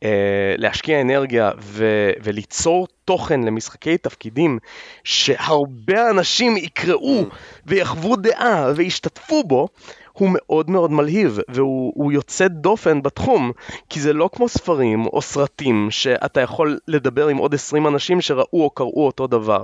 אה, 0.05 0.55
להשקיע 0.59 1.01
אנרגיה 1.01 1.51
ו- 1.61 2.11
וליצור 2.23 2.89
תוכן 3.05 3.41
למשחקי 3.41 3.99
תפקידים 3.99 4.59
שהרבה 5.05 6.11
אנשים 6.11 6.57
יקראו 6.57 7.25
ויחוו 7.67 8.17
דעה 8.17 8.73
וישתתפו 8.77 9.45
בו, 9.45 9.69
הוא 10.13 10.29
מאוד 10.33 10.71
מאוד 10.71 10.91
מלהיב 10.91 11.39
והוא 11.49 11.93
הוא 11.95 12.13
יוצא 12.13 12.49
דופן 12.49 13.03
בתחום 13.03 13.53
כי 13.89 14.01
זה 14.01 14.13
לא 14.13 14.31
כמו 14.33 14.49
ספרים 14.49 15.07
או 15.07 15.23
סרטים 15.23 15.91
שאתה 15.91 16.41
יכול 16.41 16.79
לדבר 16.89 17.29
עם 17.29 17.37
עוד 17.37 17.55
20 17.55 17.87
אנשים 17.87 18.21
שראו 18.21 18.47
או 18.53 18.71
קראו 18.71 19.07
אותו 19.07 19.27
דבר. 19.27 19.63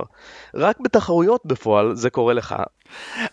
רק 0.53 0.79
בתחרויות 0.79 1.45
בפועל 1.45 1.95
זה 1.95 2.09
קורה 2.09 2.33
לך. 2.33 2.55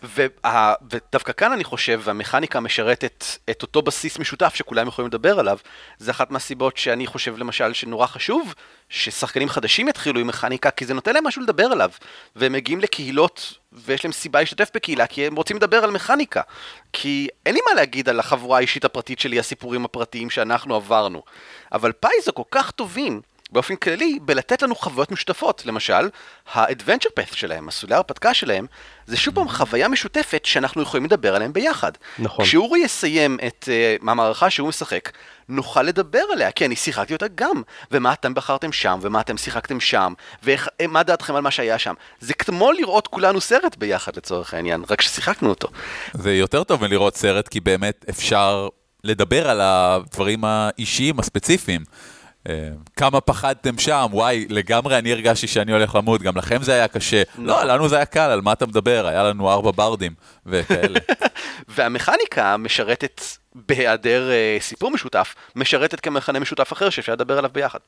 וה, 0.03 0.73
ודווקא 0.91 1.33
כאן 1.33 1.51
אני 1.51 1.63
חושב, 1.63 2.01
והמכניקה 2.03 2.59
משרתת 2.59 3.25
את 3.49 3.61
אותו 3.61 3.81
בסיס 3.81 4.19
משותף 4.19 4.55
שכולם 4.55 4.87
יכולים 4.87 5.07
לדבר 5.07 5.39
עליו, 5.39 5.57
זה 5.97 6.11
אחת 6.11 6.31
מהסיבות 6.31 6.77
שאני 6.77 7.07
חושב 7.07 7.37
למשל 7.37 7.73
שנורא 7.73 8.07
חשוב 8.07 8.53
ששחקנים 8.89 9.49
חדשים 9.49 9.87
יתחילו 9.87 10.19
עם 10.19 10.27
מכניקה, 10.27 10.71
כי 10.71 10.85
זה 10.85 10.93
נותן 10.93 11.13
להם 11.13 11.27
משהו 11.27 11.41
לדבר 11.41 11.65
עליו, 11.65 11.91
והם 12.35 12.53
מגיעים 12.53 12.79
לקהילות 12.79 13.53
ויש 13.73 14.05
להם 14.05 14.11
סיבה 14.11 14.39
להשתתף 14.39 14.69
בקהילה, 14.73 15.07
כי 15.07 15.27
הם 15.27 15.35
רוצים 15.35 15.57
לדבר 15.57 15.83
על 15.83 15.91
מכניקה. 15.91 16.41
כי 16.93 17.27
אין 17.45 17.55
לי 17.55 17.61
מה 17.69 17.75
להגיד 17.75 18.09
על 18.09 18.19
החבורה 18.19 18.57
האישית 18.57 18.85
הפרטית 18.85 19.19
שלי, 19.19 19.39
הסיפורים 19.39 19.85
הפרטיים 19.85 20.29
שאנחנו 20.29 20.75
עברנו. 20.75 21.23
אבל 21.71 21.91
פייזו 21.91 22.33
כל 22.33 22.43
כך 22.51 22.71
טובים, 22.71 23.21
באופן 23.55 23.75
כללי, 23.75 24.19
בלתת 24.21 24.61
לנו 24.61 24.75
חוויות 24.75 25.11
משותפות. 25.11 25.65
למשל, 25.65 26.09
ה-adventure 26.53 27.19
path 27.19 27.35
שלהם, 27.35 27.65
מסלולי 27.65 27.93
ההרפתקה 27.93 28.33
שלהם, 28.33 28.65
זה 29.07 29.17
שוב 29.17 29.35
פעם 29.35 29.49
חוויה 29.49 29.87
משותפת 29.87 30.45
שאנחנו 30.45 30.81
יכולים 30.81 31.05
לדבר 31.05 31.35
עליהם 31.35 31.53
ביחד. 31.53 31.91
נכון. 32.19 32.45
כשאורי 32.45 32.79
יסיים 32.79 33.37
את 33.47 33.69
uh, 33.99 34.09
המערכה 34.09 34.49
שהוא 34.49 34.69
משחק, 34.69 35.11
נוכל 35.49 35.81
לדבר 35.81 36.23
עליה, 36.33 36.51
כי 36.51 36.65
אני 36.65 36.75
שיחקתי 36.75 37.13
אותה 37.13 37.25
גם, 37.35 37.61
ומה 37.91 38.13
אתם 38.13 38.33
בחרתם 38.33 38.71
שם, 38.71 38.99
ומה 39.01 39.21
אתם 39.21 39.37
שיחקתם 39.37 39.79
שם, 39.79 40.13
ומה 40.43 41.03
דעתכם 41.03 41.35
על 41.35 41.41
מה 41.41 41.51
שהיה 41.51 41.79
שם. 41.79 41.93
זה 42.19 42.33
כמו 42.33 42.71
לראות 42.71 43.07
כולנו 43.07 43.41
סרט 43.41 43.75
ביחד 43.77 44.17
לצורך 44.17 44.53
העניין, 44.53 44.83
רק 44.89 45.01
ששיחקנו 45.01 45.49
אותו. 45.49 45.67
זה 46.13 46.33
יותר 46.33 46.63
טוב 46.63 46.81
מלראות 46.81 47.15
סרט, 47.15 47.47
כי 47.47 47.59
באמת 47.59 48.05
אפשר 48.09 48.67
לדבר 49.03 49.49
על 49.49 49.61
הדברים 49.61 50.43
האישיים 50.43 51.19
הספציפיים. 51.19 51.81
כמה 52.95 53.21
פחדתם 53.21 53.77
שם, 53.77 54.07
וואי, 54.11 54.45
לגמרי 54.49 54.97
אני 54.97 55.11
הרגשתי 55.11 55.47
שאני 55.47 55.71
הולך 55.71 55.95
למות, 55.95 56.21
גם 56.21 56.37
לכם 56.37 56.63
זה 56.63 56.73
היה 56.73 56.87
קשה. 56.87 57.23
לא, 57.37 57.63
לנו 57.63 57.89
זה 57.89 57.95
היה 57.95 58.05
קל, 58.05 58.29
על 58.29 58.41
מה 58.41 58.53
אתה 58.53 58.65
מדבר? 58.65 59.07
היה 59.07 59.23
לנו 59.23 59.51
ארבע 59.51 59.71
ברדים 59.75 60.13
וכאלה. 60.45 60.99
והמכניקה 61.75 62.57
משרתת, 62.57 63.21
בהיעדר 63.55 64.31
אה, 64.31 64.57
סיפור 64.59 64.91
משותף, 64.91 65.35
משרתת 65.55 65.99
כמכנה 65.99 66.39
משותף 66.39 66.73
אחר 66.73 66.89
שאפשר 66.89 67.13
לדבר 67.13 67.37
עליו 67.37 67.49
ביחד. 67.53 67.79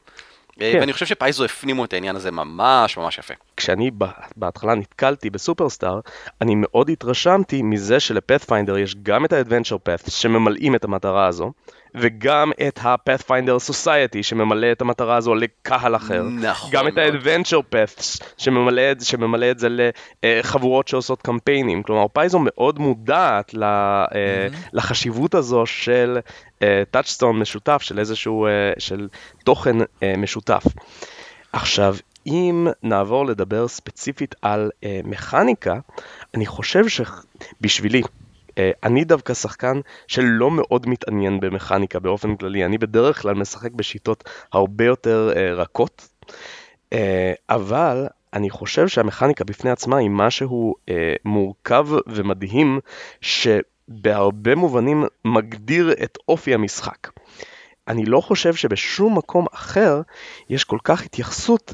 אה, 0.62 0.72
כן. 0.72 0.80
ואני 0.80 0.94
חושב 0.94 1.06
שפייזו 1.06 1.46
הפנימו 1.46 1.86
את 1.86 1.94
העניין 1.94 2.16
הזה 2.16 2.32
ממש 2.32 2.98
ממש 2.98 3.18
יפה. 3.18 3.34
כשאני 3.58 3.92
בהתחלה 4.38 4.76
נתקלתי 4.76 5.30
בסופרסטאר, 5.30 6.00
אני 6.42 6.54
מאוד 6.56 6.90
התרשמתי 6.90 7.62
מזה 7.62 8.00
שלפאת'פיינדר 8.00 8.78
יש 8.78 8.96
גם 9.04 9.26
את 9.26 9.34
ה-adventure 9.34 9.90
path 9.90 10.12
שממלאים 10.12 10.76
את 10.76 10.84
המטרה 10.84 11.28
הזו, 11.28 11.52
וגם 11.96 12.52
את 12.68 12.80
ה-Pathfinder 12.84 13.72
Society 13.72 14.22
שממלא 14.24 14.72
את 14.72 14.82
המטרה 14.82 15.16
הזו 15.16 15.36
לקהל 15.36 15.96
אחר. 15.96 16.24
נכון 16.24 16.70
גם 16.74 16.88
את. 16.88 16.98
ה-adventure 16.98 17.74
path 17.76 18.24
שממלא, 18.38 18.82
שממלא 19.02 19.52
את 19.52 19.60
זה 19.60 19.68
לחבורות 20.24 20.88
שעושות 20.88 21.22
קמפיינים. 21.22 21.84
כלומר, 21.84 22.08
פייזו 22.14 22.40
מאוד 22.42 22.80
מודעת 22.80 23.54
ל- 23.54 23.64
אה, 23.64 24.48
לחשיבות 24.74 25.36
הזו 25.36 25.66
של 25.66 26.18
טאצ'סטון 26.92 27.40
משותף, 27.40 27.82
של 27.82 28.00
איזשהו, 28.00 28.46
אה, 28.46 28.52
של 28.78 29.08
תוכן 29.44 29.76
אה, 30.04 30.14
משותף. 30.18 30.64
עכשיו, 31.54 31.96
אם 32.28 32.68
נעבור 32.84 33.26
לדבר 33.26 33.68
ספציפית 33.68 34.36
על 34.42 34.72
אה, 34.84 35.00
מכניקה, 35.04 35.80
אני 36.36 36.46
חושב 36.46 36.84
שבשבילי, 36.88 38.02
אה, 38.58 38.72
אני 38.84 39.04
דווקא 39.04 39.34
שחקן 39.34 39.80
שלא 40.08 40.52
מאוד 40.52 40.90
מתעניין 40.90 41.40
במכניקה 41.40 42.00
באופן 42.00 42.36
כללי, 42.36 42.66
אני 42.66 42.78
בדרך 42.78 43.22
כלל 43.22 43.34
משחק 43.34 43.72
בשיטות 43.72 44.24
הרבה 44.54 44.86
יותר 44.86 45.32
אה, 45.36 45.54
רכות, 45.54 46.08
אה, 46.94 47.34
אבל 47.50 48.08
אני 48.34 48.50
חושב 48.50 48.88
שהמכניקה 48.88 49.44
בפני 49.44 49.72
עצמה 49.72 49.98
היא 49.98 50.10
משהו 50.10 50.76
אה, 50.90 51.14
מורכב 51.26 51.88
ומדהים, 52.08 52.80
שבהרבה 53.90 54.56
מובנים 54.56 55.06
מגדיר 55.26 55.94
את 56.04 56.18
אופי 56.28 56.54
המשחק. 56.54 57.08
אני 57.88 58.06
לא 58.06 58.22
חושב 58.22 58.56
שבשום 58.56 59.18
מקום 59.18 59.46
אחר 59.54 60.02
יש 60.50 60.64
כל 60.64 60.78
כך 60.84 61.06
התייחסות 61.06 61.74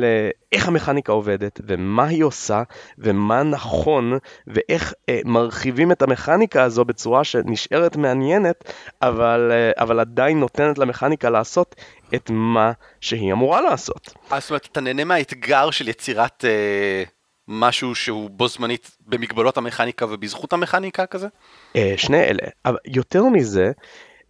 לאיך 0.00 0.68
המכניקה 0.68 1.12
עובדת 1.12 1.60
ומה 1.66 2.06
היא 2.06 2.24
עושה 2.24 2.62
ומה 2.98 3.42
נכון 3.42 4.18
ואיך 4.46 4.94
אה, 5.08 5.20
מרחיבים 5.24 5.92
את 5.92 6.02
המכניקה 6.02 6.62
הזו 6.62 6.84
בצורה 6.84 7.24
שנשארת 7.24 7.96
מעניינת 7.96 8.72
אבל, 9.02 9.52
אה, 9.52 9.82
אבל 9.82 10.00
עדיין 10.00 10.40
נותנת 10.40 10.78
למכניקה 10.78 11.30
לעשות 11.30 11.74
את 12.14 12.30
מה 12.30 12.72
שהיא 13.00 13.32
אמורה 13.32 13.60
לעשות. 13.60 14.14
אז 14.30 14.42
זאת 14.42 14.50
אומרת, 14.50 14.68
אתה 14.72 14.80
נהנה 14.80 15.04
מהאתגר 15.04 15.70
של 15.70 15.88
יצירת 15.88 16.44
אה, 16.44 17.04
משהו 17.48 17.94
שהוא 17.94 18.30
בו 18.30 18.48
זמנית 18.48 18.96
במגבלות 19.06 19.56
המכניקה 19.56 20.06
ובזכות 20.06 20.52
המכניקה 20.52 21.06
כזה? 21.06 21.28
אה, 21.76 21.94
שני 21.96 22.20
אלה, 22.20 22.48
אבל 22.64 22.76
יותר 22.86 23.24
מזה, 23.24 23.72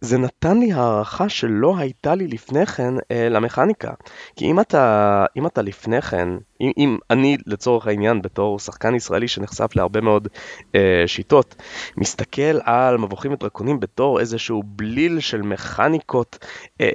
זה 0.01 0.17
נתן 0.17 0.59
לי 0.59 0.73
הערכה 0.73 1.29
שלא 1.29 1.77
הייתה 1.77 2.15
לי 2.15 2.27
לפני 2.27 2.65
כן 2.65 2.93
אה, 3.11 3.29
למכניקה. 3.29 3.93
כי 4.35 4.45
אם 4.45 4.59
אתה, 4.59 5.25
אם 5.37 5.47
אתה 5.47 5.61
לפני 5.61 6.01
כן, 6.01 6.29
אם, 6.61 6.71
אם 6.77 6.97
אני 7.09 7.37
לצורך 7.45 7.87
העניין 7.87 8.21
בתור 8.21 8.59
שחקן 8.59 8.95
ישראלי 8.95 9.27
שנחשף 9.27 9.75
להרבה 9.75 10.01
מאוד 10.01 10.27
אה, 10.75 11.03
שיטות, 11.05 11.55
מסתכל 11.97 12.59
על 12.63 12.97
מבוכים 12.97 13.33
ודרקונים 13.33 13.79
בתור 13.79 14.19
איזשהו 14.19 14.63
בליל 14.65 15.19
של 15.19 15.41
מכניקות 15.41 16.45
אה, 16.81 16.89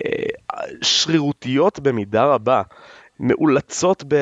שרירותיות 0.83 1.81
במידה 1.81 2.25
רבה. 2.25 2.62
מאולצות, 3.23 4.05
ב, 4.09 4.14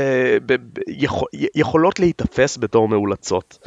ב, 0.47 0.53
ב, 0.53 0.81
יכול, 0.89 1.29
יכולות 1.55 2.01
להיתפס 2.01 2.57
בתור 2.57 2.89
מאולצות. 2.89 3.59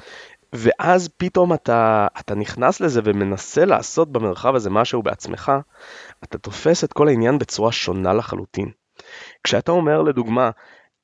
ואז 0.54 1.10
פתאום 1.18 1.54
אתה, 1.54 2.08
אתה 2.20 2.36
נכנס 2.36 2.82
לזה 2.82 3.02
ומנסה 3.04 3.66
לעשות 3.66 4.12
במרחב 4.12 4.56
הזה 4.56 4.70
משהו 4.70 5.04
בעצמך, 5.04 5.52
אתה 6.24 6.38
תופס 6.38 6.84
את 6.84 6.94
כל 6.94 7.08
העניין 7.08 7.38
בצורה 7.38 7.72
שונה 7.72 8.13
לחלוטין. 8.13 8.70
כשאתה 9.44 9.72
אומר 9.72 10.02
לדוגמה, 10.02 10.50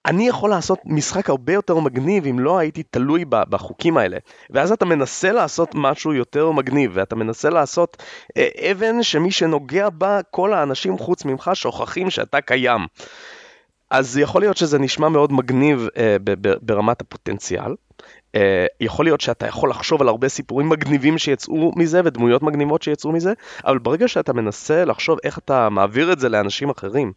אני 0.06 0.28
יכול 0.28 0.50
לעשות 0.50 0.80
משחק 0.86 1.30
הרבה 1.30 1.54
יותר 1.54 1.80
מגניב 1.80 2.26
אם 2.26 2.40
לא 2.40 2.58
הייתי 2.58 2.84
תלוי 2.84 3.26
בחוקים 3.30 3.98
האלה. 3.98 4.18
ואז 4.50 4.72
אתה 4.72 4.86
מנסה 4.86 5.32
לעשות 5.32 5.72
משהו 5.74 6.14
יותר 6.14 6.52
מגניב, 6.52 6.92
ואתה 6.94 7.16
מנסה 7.16 7.50
לעשות 7.50 8.04
אה, 8.38 8.72
אבן 8.72 9.04
שמי 9.04 9.32
שנוגע 9.32 9.90
בה, 9.90 10.20
כל 10.32 10.54
האנשים 10.54 10.98
חוץ 10.98 11.26
ממך 11.26 11.52
שוכחים 11.54 12.10
שאתה 12.10 12.42
קיים. 12.42 12.82
אז 13.90 14.18
יכול 14.18 14.42
להיות 14.42 14.58
שזה 14.58 14.80
נשמע 14.80 15.10
מאוד 15.10 15.34
מגניב 15.34 15.88
אה, 15.98 16.18
ברמת 16.62 17.02
הפוטנציאל. 17.02 17.76
אה, 18.36 18.66
יכול 18.82 19.06
להיות 19.06 19.22
שאתה 19.22 19.48
יכול 19.48 19.70
לחשוב 19.70 20.02
על 20.02 20.08
הרבה 20.08 20.30
סיפורים 20.30 20.70
מגניבים 20.70 21.18
שיצאו 21.18 21.72
מזה 21.76 22.02
ודמויות 22.06 22.44
מגניבות 22.44 22.82
שיצאו 22.82 23.12
מזה, 23.12 23.34
אבל 23.66 23.78
ברגע 23.78 24.08
שאתה 24.08 24.34
מנסה 24.34 24.86
לחשוב 24.86 25.18
איך 25.24 25.38
אתה 25.38 25.70
מעביר 25.70 26.12
את 26.12 26.20
זה 26.20 26.30
לאנשים 26.30 26.70
אחרים, 26.70 27.12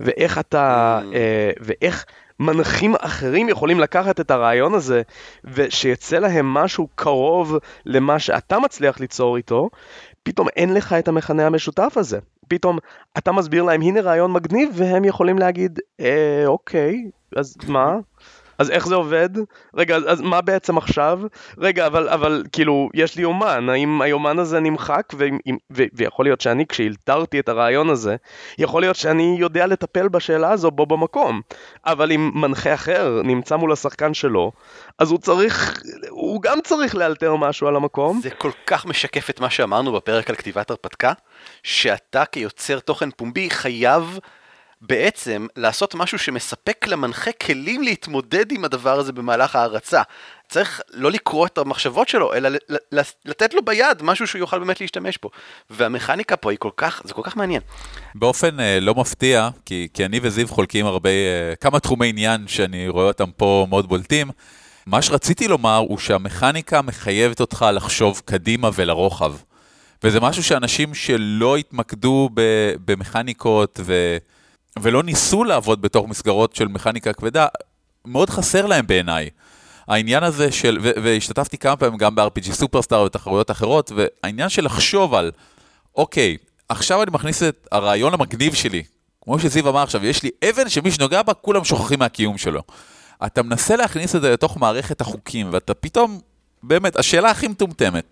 ואיך 0.00 0.38
אתה, 0.38 1.00
mm. 1.02 1.14
אה, 1.14 1.50
ואיך 1.60 2.04
מנחים 2.40 2.94
אחרים 3.00 3.48
יכולים 3.48 3.80
לקחת 3.80 4.20
את 4.20 4.30
הרעיון 4.30 4.74
הזה, 4.74 5.02
ושיצא 5.44 6.18
להם 6.18 6.46
משהו 6.46 6.88
קרוב 6.94 7.56
למה 7.86 8.18
שאתה 8.18 8.58
מצליח 8.58 9.00
ליצור 9.00 9.36
איתו, 9.36 9.70
פתאום 10.28 10.48
אין 10.56 10.74
לך 10.74 10.92
את 10.92 11.08
המכנה 11.08 11.46
המשותף 11.46 11.92
הזה. 11.96 12.18
פתאום 12.48 12.78
אתה 13.18 13.32
מסביר 13.32 13.62
להם 13.62 13.82
הנה 13.82 14.00
רעיון 14.00 14.32
מגניב 14.32 14.70
והם 14.74 15.04
יכולים 15.04 15.38
להגיד 15.38 15.80
אה, 16.00 16.42
אוקיי 16.46 17.10
אז 17.36 17.56
מה 17.68 17.96
אז 18.58 18.70
איך 18.70 18.88
זה 18.88 18.94
עובד? 18.94 19.28
רגע, 19.74 19.96
אז, 19.96 20.20
מה 20.20 20.40
בעצם 20.40 20.78
עכשיו? 20.78 21.20
רגע, 21.58 21.86
אבל, 21.86 22.08
אבל 22.08 22.44
כאילו, 22.52 22.88
יש 22.94 23.16
לי 23.16 23.22
יומן, 23.22 23.68
האם 23.68 24.02
היומן 24.02 24.38
הזה 24.38 24.60
נמחק? 24.60 25.02
ו, 25.14 25.24
ו, 25.72 25.82
ויכול 25.92 26.24
להיות 26.24 26.40
שאני, 26.40 26.66
כשהלתרתי 26.66 27.40
את 27.40 27.48
הרעיון 27.48 27.90
הזה, 27.90 28.16
יכול 28.58 28.82
להיות 28.82 28.96
שאני 28.96 29.36
יודע 29.38 29.66
לטפל 29.66 30.08
בשאלה 30.08 30.50
הזו 30.50 30.70
בו 30.70 30.86
במקום. 30.86 31.40
אבל 31.86 32.12
אם 32.12 32.30
מנחה 32.34 32.74
אחר 32.74 33.22
נמצא 33.24 33.56
מול 33.56 33.72
השחקן 33.72 34.14
שלו, 34.14 34.52
אז 34.98 35.10
הוא 35.10 35.18
צריך, 35.18 35.82
הוא 36.08 36.42
גם 36.42 36.58
צריך 36.64 36.94
לאלתר 36.94 37.36
משהו 37.36 37.68
על 37.68 37.76
המקום. 37.76 38.20
זה 38.22 38.30
כל 38.30 38.50
כך 38.66 38.86
משקף 38.86 39.30
את 39.30 39.40
מה 39.40 39.50
שאמרנו 39.50 39.92
בפרק 39.92 40.30
על 40.30 40.36
כתיבת 40.36 40.70
הרפתקה, 40.70 41.12
שאתה 41.62 42.24
כיוצר 42.24 42.78
תוכן 42.78 43.10
פומבי 43.10 43.50
חייב... 43.50 44.18
בעצם 44.80 45.46
לעשות 45.56 45.94
משהו 45.94 46.18
שמספק 46.18 46.86
למנחה 46.86 47.32
כלים 47.32 47.82
להתמודד 47.82 48.52
עם 48.52 48.64
הדבר 48.64 48.98
הזה 48.98 49.12
במהלך 49.12 49.56
ההרצה. 49.56 50.02
צריך 50.48 50.80
לא 50.90 51.10
לקרוא 51.10 51.46
את 51.46 51.58
המחשבות 51.58 52.08
שלו, 52.08 52.34
אלא 52.34 52.48
לתת 53.24 53.54
לו 53.54 53.62
ביד 53.64 54.02
משהו 54.02 54.26
שהוא 54.26 54.38
יוכל 54.38 54.58
באמת 54.58 54.80
להשתמש 54.80 55.18
בו. 55.22 55.30
והמכניקה 55.70 56.36
פה 56.36 56.50
היא 56.50 56.58
כל 56.58 56.70
כך, 56.76 57.02
זה 57.04 57.14
כל 57.14 57.22
כך 57.24 57.36
מעניין. 57.36 57.60
באופן 58.14 58.60
אה, 58.60 58.80
לא 58.80 58.94
מפתיע, 58.94 59.48
כי, 59.64 59.88
כי 59.94 60.04
אני 60.04 60.20
וזיו 60.22 60.48
חולקים 60.48 60.86
הרבה, 60.86 61.10
אה, 61.10 61.54
כמה 61.60 61.80
תחומי 61.80 62.08
עניין 62.08 62.48
שאני 62.48 62.88
רואה 62.88 63.06
אותם 63.06 63.30
פה 63.36 63.66
מאוד 63.70 63.88
בולטים. 63.88 64.30
מה 64.86 65.02
שרציתי 65.02 65.48
לומר 65.48 65.76
הוא 65.76 65.98
שהמכניקה 65.98 66.82
מחייבת 66.82 67.40
אותך 67.40 67.66
לחשוב 67.72 68.22
קדימה 68.24 68.70
ולרוחב. 68.74 69.34
וזה 70.04 70.20
משהו 70.20 70.42
שאנשים 70.42 70.94
שלא 70.94 71.56
התמקדו 71.56 72.30
במכניקות 72.84 73.80
ו... 73.82 74.16
ולא 74.82 75.02
ניסו 75.02 75.44
לעבוד 75.44 75.82
בתוך 75.82 76.08
מסגרות 76.08 76.56
של 76.56 76.68
מכניקה 76.68 77.12
כבדה, 77.12 77.46
מאוד 78.04 78.30
חסר 78.30 78.66
להם 78.66 78.86
בעיניי. 78.86 79.30
העניין 79.88 80.22
הזה 80.22 80.52
של, 80.52 80.78
ו- 80.82 80.90
והשתתפתי 81.02 81.58
כמה 81.58 81.76
פעמים 81.76 81.98
גם 81.98 82.14
ב-RPG 82.14 82.52
סופרסטאר 82.52 83.02
ותחרויות 83.02 83.50
אחרות, 83.50 83.92
והעניין 83.96 84.48
של 84.48 84.64
לחשוב 84.64 85.14
על, 85.14 85.30
אוקיי, 85.94 86.36
עכשיו 86.68 87.02
אני 87.02 87.10
מכניס 87.10 87.42
את 87.42 87.68
הרעיון 87.72 88.14
המגניב 88.14 88.54
שלי, 88.54 88.82
כמו 89.20 89.38
שזיו 89.38 89.68
אמר 89.68 89.82
עכשיו, 89.82 90.06
יש 90.06 90.22
לי 90.22 90.30
אבן 90.48 90.68
שמי 90.68 90.90
שנוגע 90.90 91.22
בה, 91.22 91.34
כולם 91.34 91.64
שוכחים 91.64 91.98
מהקיום 91.98 92.38
שלו. 92.38 92.62
אתה 93.26 93.42
מנסה 93.42 93.76
להכניס 93.76 94.16
את 94.16 94.20
זה 94.20 94.32
לתוך 94.32 94.56
מערכת 94.56 95.00
החוקים, 95.00 95.48
ואתה 95.52 95.74
פתאום, 95.74 96.20
באמת, 96.62 96.96
השאלה 96.96 97.30
הכי 97.30 97.48
מטומטמת, 97.48 98.04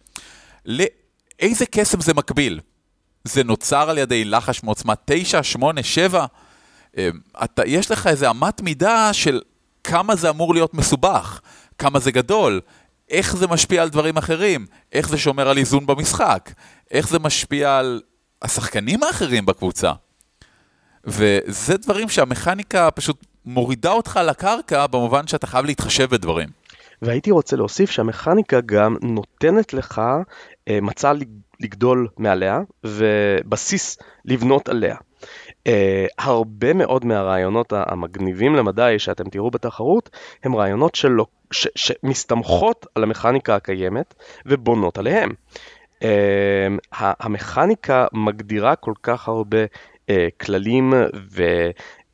לאיזה 0.64 1.66
קסם 1.70 2.00
זה 2.00 2.14
מקביל? 2.14 2.60
זה 3.24 3.44
נוצר 3.44 3.90
על 3.90 3.98
ידי 3.98 4.24
לחש 4.24 4.62
מעוצמה 4.62 4.94
9, 5.04 5.42
8, 5.42 5.82
7? 5.82 6.26
אמ, 6.96 7.10
אתה, 7.44 7.62
יש 7.66 7.90
לך 7.90 8.06
איזה 8.06 8.30
אמת 8.30 8.60
מידה 8.60 9.12
של 9.12 9.40
כמה 9.84 10.16
זה 10.16 10.30
אמור 10.30 10.54
להיות 10.54 10.74
מסובך, 10.74 11.40
כמה 11.78 11.98
זה 11.98 12.10
גדול, 12.12 12.60
איך 13.10 13.36
זה 13.36 13.46
משפיע 13.46 13.82
על 13.82 13.88
דברים 13.88 14.16
אחרים, 14.16 14.66
איך 14.92 15.08
זה 15.08 15.18
שומר 15.18 15.48
על 15.48 15.58
איזון 15.58 15.86
במשחק, 15.86 16.50
איך 16.90 17.08
זה 17.08 17.18
משפיע 17.18 17.78
על 17.78 18.00
השחקנים 18.42 19.02
האחרים 19.02 19.46
בקבוצה. 19.46 19.92
וזה 21.04 21.76
דברים 21.76 22.08
שהמכניקה 22.08 22.90
פשוט 22.90 23.26
מורידה 23.44 23.92
אותך 23.92 24.20
לקרקע 24.24 24.86
במובן 24.86 25.26
שאתה 25.26 25.46
חייב 25.46 25.66
להתחשב 25.66 26.10
בדברים. 26.10 26.48
והייתי 27.02 27.30
רוצה 27.30 27.56
להוסיף 27.56 27.90
שהמכניקה 27.90 28.60
גם 28.66 28.96
נותנת 29.02 29.74
לך 29.74 30.02
אה, 30.68 30.78
מצע 30.82 31.12
לגדול 31.60 32.08
מעליה 32.18 32.60
ובסיס 32.84 33.98
לבנות 34.24 34.68
עליה. 34.68 34.96
Uh, 35.66 35.68
הרבה 36.18 36.72
מאוד 36.72 37.04
מהרעיונות 37.04 37.72
המגניבים 37.76 38.54
למדי 38.54 38.98
שאתם 38.98 39.28
תראו 39.28 39.50
בתחרות 39.50 40.10
הם 40.44 40.56
רעיונות 40.56 40.94
שלא, 40.94 41.26
ש, 41.50 41.68
שמסתמכות 41.74 42.86
על 42.94 43.02
המכניקה 43.02 43.56
הקיימת 43.56 44.14
ובונות 44.46 44.98
עליהם. 44.98 45.30
Uh, 46.00 46.06
המכניקה 47.00 48.06
מגדירה 48.12 48.76
כל 48.76 48.92
כך 49.02 49.28
הרבה 49.28 49.64
uh, 49.64 50.10
כללים 50.40 50.94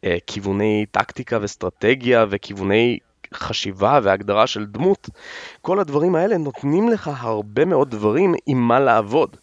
וכיווני 0.04 0.86
טקטיקה 0.90 1.38
ואסטרטגיה 1.40 2.26
וכיווני 2.30 2.98
חשיבה 3.34 4.00
והגדרה 4.02 4.46
של 4.46 4.66
דמות. 4.66 5.08
כל 5.60 5.78
הדברים 5.80 6.14
האלה 6.14 6.36
נותנים 6.36 6.88
לך 6.88 7.10
הרבה 7.14 7.64
מאוד 7.64 7.90
דברים 7.90 8.34
עם 8.46 8.58
מה 8.58 8.80
לעבוד. 8.80 9.36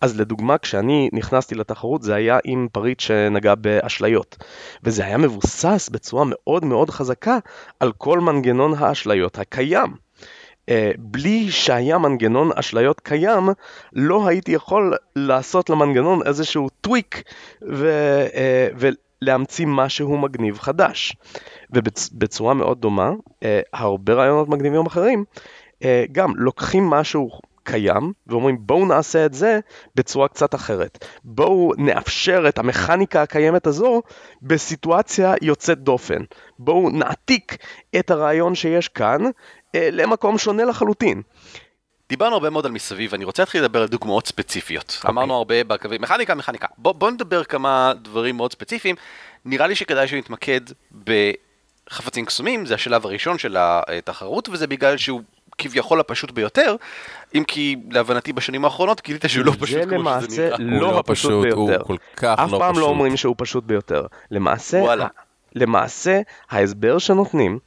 אז 0.00 0.20
לדוגמה, 0.20 0.58
כשאני 0.58 1.08
נכנסתי 1.12 1.54
לתחרות 1.54 2.02
זה 2.02 2.14
היה 2.14 2.38
עם 2.44 2.68
פריט 2.72 3.00
שנגע 3.00 3.54
באשליות. 3.54 4.36
וזה 4.84 5.04
היה 5.04 5.18
מבוסס 5.18 5.88
בצורה 5.92 6.24
מאוד 6.26 6.64
מאוד 6.64 6.90
חזקה 6.90 7.38
על 7.80 7.92
כל 7.92 8.20
מנגנון 8.20 8.74
האשליות 8.78 9.38
הקיים. 9.38 10.08
Uh, 10.68 10.70
בלי 10.98 11.50
שהיה 11.50 11.98
מנגנון 11.98 12.50
אשליות 12.54 13.00
קיים, 13.00 13.48
לא 13.92 14.28
הייתי 14.28 14.52
יכול 14.52 14.94
לעשות 15.16 15.70
למנגנון 15.70 16.26
איזשהו 16.26 16.68
טוויק 16.80 17.22
ו, 17.68 17.92
uh, 18.28 18.92
ולהמציא 19.22 19.66
משהו 19.68 20.18
מגניב 20.18 20.58
חדש. 20.58 21.16
ובצורה 21.70 22.54
מאוד 22.54 22.80
דומה, 22.80 23.10
uh, 23.10 23.46
הרבה 23.72 24.14
רעיונות 24.14 24.48
מגניבים 24.48 24.86
אחרים, 24.86 25.24
גם 26.12 26.32
לוקחים 26.36 26.90
משהו 26.90 27.30
קיים, 27.70 28.12
ואומרים 28.26 28.56
בואו 28.60 28.86
נעשה 28.86 29.26
את 29.26 29.34
זה 29.34 29.60
בצורה 29.94 30.28
קצת 30.28 30.54
אחרת. 30.54 31.04
בואו 31.24 31.72
נאפשר 31.78 32.44
את 32.48 32.58
המכניקה 32.58 33.22
הקיימת 33.22 33.66
הזו 33.66 34.02
בסיטואציה 34.42 35.34
יוצאת 35.42 35.78
דופן. 35.78 36.22
בואו 36.58 36.90
נעתיק 36.90 37.56
את 37.98 38.10
הרעיון 38.10 38.54
שיש 38.54 38.88
כאן 38.88 39.24
אה, 39.74 39.88
למקום 39.92 40.38
שונה 40.38 40.64
לחלוטין. 40.64 41.22
דיברנו 42.08 42.34
הרבה 42.34 42.50
מאוד 42.50 42.66
על 42.66 42.72
מסביב, 42.72 43.14
אני 43.14 43.24
רוצה 43.24 43.42
להתחיל 43.42 43.62
לדבר 43.62 43.82
על 43.82 43.88
דוגמאות 43.88 44.26
ספציפיות. 44.26 44.90
Okay. 44.90 44.96
אוקיי. 44.96 45.10
אמרנו 45.10 45.34
הרבה 45.34 45.64
בקווים, 45.64 46.02
מכניקה, 46.02 46.34
מכניקה. 46.34 46.66
בוא, 46.78 46.92
בוא 46.92 47.10
נדבר 47.10 47.44
כמה 47.44 47.92
דברים 48.02 48.36
מאוד 48.36 48.52
ספציפיים. 48.52 48.96
נראה 49.44 49.66
לי 49.66 49.74
שכדאי 49.74 50.08
שנתמקד 50.08 50.60
בחפצים 51.04 52.24
קסומים, 52.24 52.66
זה 52.66 52.74
השלב 52.74 53.06
הראשון 53.06 53.38
של 53.38 53.56
התחרות, 53.58 54.48
וזה 54.48 54.66
בגלל 54.66 54.96
שהוא 54.96 55.20
כביכול 55.58 56.00
הפשוט 56.00 56.30
ביותר, 56.30 56.76
אם 57.34 57.44
כי 57.44 57.76
להבנתי 57.90 58.32
בשנים 58.32 58.64
האחרונות 58.64 59.02
גילית 59.04 59.24
שהוא 59.26 59.44
לא 59.44 59.52
פשוט 59.60 59.68
כמו 59.68 59.70
שזה 59.70 59.84
נראה. 59.86 60.20
זה 60.20 60.50
למעשה 60.58 60.80
לא 60.80 60.98
הפשוט 60.98 61.42
ביותר. 61.42 61.78
הוא 61.78 61.86
כל 61.86 61.96
כך 62.16 62.38
לא 62.38 62.46
פשוט. 62.46 62.54
אף 62.54 62.58
פעם 62.58 62.78
לא 62.78 62.84
אומרים 62.84 63.16
שהוא 63.16 63.34
פשוט 63.38 63.64
ביותר. 63.64 64.06
למעשה, 64.30 64.84
למעשה 65.54 66.20
ההסבר 66.50 66.98
שנותנים 66.98 67.58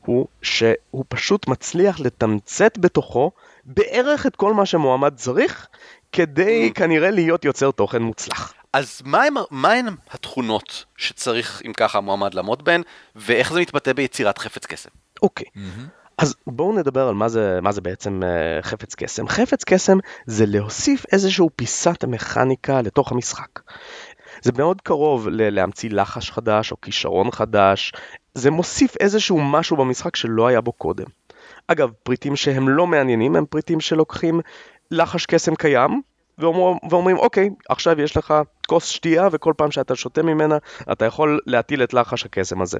הוא 0.00 0.26
שהוא 0.42 1.04
פשוט 1.08 1.48
מצליח 1.48 2.00
לתמצת 2.00 2.78
בתוכו 2.78 3.30
בערך 3.64 4.26
את 4.26 4.36
כל 4.36 4.54
מה 4.54 4.66
שמועמד 4.66 5.14
צריך, 5.16 5.68
כדי 6.12 6.70
mm. 6.70 6.74
כנראה 6.74 7.10
להיות 7.10 7.44
יוצר 7.44 7.70
תוכן 7.70 8.02
מוצלח. 8.02 8.54
אז 8.72 9.02
מה 9.50 9.72
הן 9.72 9.86
התכונות 10.10 10.84
שצריך, 10.96 11.62
אם 11.66 11.72
ככה, 11.72 11.98
המועמד 11.98 12.34
לעמוד 12.34 12.64
בהן, 12.64 12.82
ואיך 13.16 13.52
זה 13.52 13.60
מתבטא 13.60 13.92
ביצירת 13.92 14.38
חפץ 14.38 14.66
קסם? 14.66 14.90
אוקיי. 15.22 15.46
Okay. 15.46 15.58
Mm-hmm. 15.58 16.05
אז 16.18 16.34
בואו 16.46 16.78
נדבר 16.78 17.08
על 17.08 17.14
מה 17.14 17.28
זה, 17.28 17.58
מה 17.62 17.72
זה 17.72 17.80
בעצם 17.80 18.20
uh, 18.22 18.62
חפץ 18.62 18.94
קסם. 18.94 19.28
חפץ 19.28 19.64
קסם 19.64 19.98
זה 20.26 20.46
להוסיף 20.46 21.04
איזשהו 21.12 21.50
פיסת 21.56 22.04
מכניקה 22.04 22.82
לתוך 22.82 23.12
המשחק. 23.12 23.60
זה 24.42 24.52
מאוד 24.58 24.80
קרוב 24.80 25.28
ל- 25.28 25.54
להמציא 25.54 25.90
לחש 25.90 26.30
חדש 26.30 26.72
או 26.72 26.80
כישרון 26.80 27.30
חדש, 27.30 27.92
זה 28.34 28.50
מוסיף 28.50 28.96
איזשהו 29.00 29.40
משהו 29.40 29.76
במשחק 29.76 30.16
שלא 30.16 30.46
היה 30.46 30.60
בו 30.60 30.72
קודם. 30.72 31.06
אגב, 31.68 31.90
פריטים 32.02 32.36
שהם 32.36 32.68
לא 32.68 32.86
מעניינים 32.86 33.36
הם 33.36 33.46
פריטים 33.46 33.80
שלוקחים 33.80 34.40
לחש 34.90 35.26
קסם 35.26 35.54
קיים 35.54 36.02
ואומר, 36.38 36.78
ואומרים 36.90 37.18
אוקיי, 37.18 37.50
עכשיו 37.68 38.00
יש 38.00 38.16
לך 38.16 38.34
כוס 38.66 38.86
שתייה, 38.86 39.28
וכל 39.32 39.54
פעם 39.56 39.70
שאתה 39.70 39.96
שותה 39.96 40.22
ממנה, 40.22 40.58
אתה 40.92 41.04
יכול 41.04 41.40
להטיל 41.46 41.82
את 41.82 41.94
לחש 41.94 42.24
הקסם 42.24 42.62
הזה. 42.62 42.78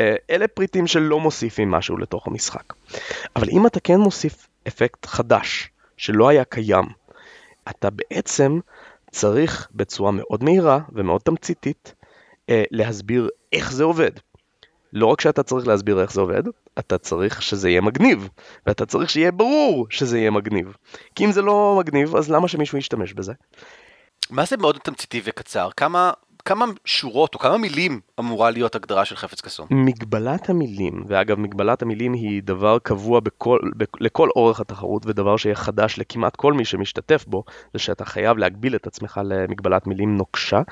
אה, 0.00 0.14
אלה 0.30 0.48
פריטים 0.48 0.86
שלא 0.86 1.20
מוסיפים 1.20 1.70
משהו 1.70 1.96
לתוך 1.96 2.26
המשחק. 2.26 2.72
אבל 3.36 3.48
אם 3.52 3.66
אתה 3.66 3.80
כן 3.80 4.00
מוסיף 4.00 4.48
אפקט 4.68 5.06
חדש, 5.06 5.70
שלא 5.96 6.28
היה 6.28 6.44
קיים, 6.44 6.84
אתה 7.70 7.88
בעצם 7.90 8.60
צריך 9.10 9.68
בצורה 9.74 10.10
מאוד 10.10 10.44
מהירה 10.44 10.78
ומאוד 10.92 11.20
תמציתית 11.20 11.94
אה, 12.50 12.64
להסביר 12.70 13.28
איך 13.52 13.72
זה 13.72 13.84
עובד. 13.84 14.10
לא 14.92 15.06
רק 15.06 15.20
שאתה 15.20 15.42
צריך 15.42 15.66
להסביר 15.66 16.00
איך 16.00 16.12
זה 16.12 16.20
עובד, 16.20 16.42
אתה 16.78 16.98
צריך 16.98 17.42
שזה 17.42 17.68
יהיה 17.68 17.80
מגניב, 17.80 18.28
ואתה 18.66 18.86
צריך 18.86 19.10
שיהיה 19.10 19.30
ברור 19.30 19.86
שזה 19.90 20.18
יהיה 20.18 20.30
מגניב. 20.30 20.76
כי 21.14 21.24
אם 21.24 21.32
זה 21.32 21.42
לא 21.42 21.76
מגניב, 21.78 22.16
אז 22.16 22.30
למה 22.30 22.48
שמישהו 22.48 22.78
ישתמש 22.78 23.12
בזה? 23.12 23.32
מה 24.30 24.44
זה 24.44 24.56
מאוד 24.56 24.78
תמציתי 24.82 25.20
וקצר? 25.24 25.68
כמה, 25.76 26.10
כמה 26.44 26.64
שורות 26.84 27.34
או 27.34 27.38
כמה 27.38 27.58
מילים 27.58 28.00
אמורה 28.20 28.50
להיות 28.50 28.74
הגדרה 28.74 29.04
של 29.04 29.16
חפץ 29.16 29.40
קסום? 29.40 29.66
מגבלת 29.70 30.50
המילים, 30.50 31.04
ואגב 31.08 31.38
מגבלת 31.38 31.82
המילים 31.82 32.12
היא 32.12 32.42
דבר 32.42 32.78
קבוע 32.78 33.20
בכל, 33.20 33.58
ב, 33.76 33.84
לכל 34.00 34.28
אורך 34.36 34.60
התחרות 34.60 35.06
ודבר 35.06 35.36
שיהיה 35.36 35.56
חדש 35.56 35.98
לכמעט 35.98 36.36
כל 36.36 36.52
מי 36.52 36.64
שמשתתף 36.64 37.24
בו, 37.26 37.44
זה 37.72 37.78
שאתה 37.78 38.04
חייב 38.04 38.38
להגביל 38.38 38.74
את 38.74 38.86
עצמך 38.86 39.20
למגבלת 39.24 39.86
מילים 39.86 40.16
נוקשה. 40.16 40.62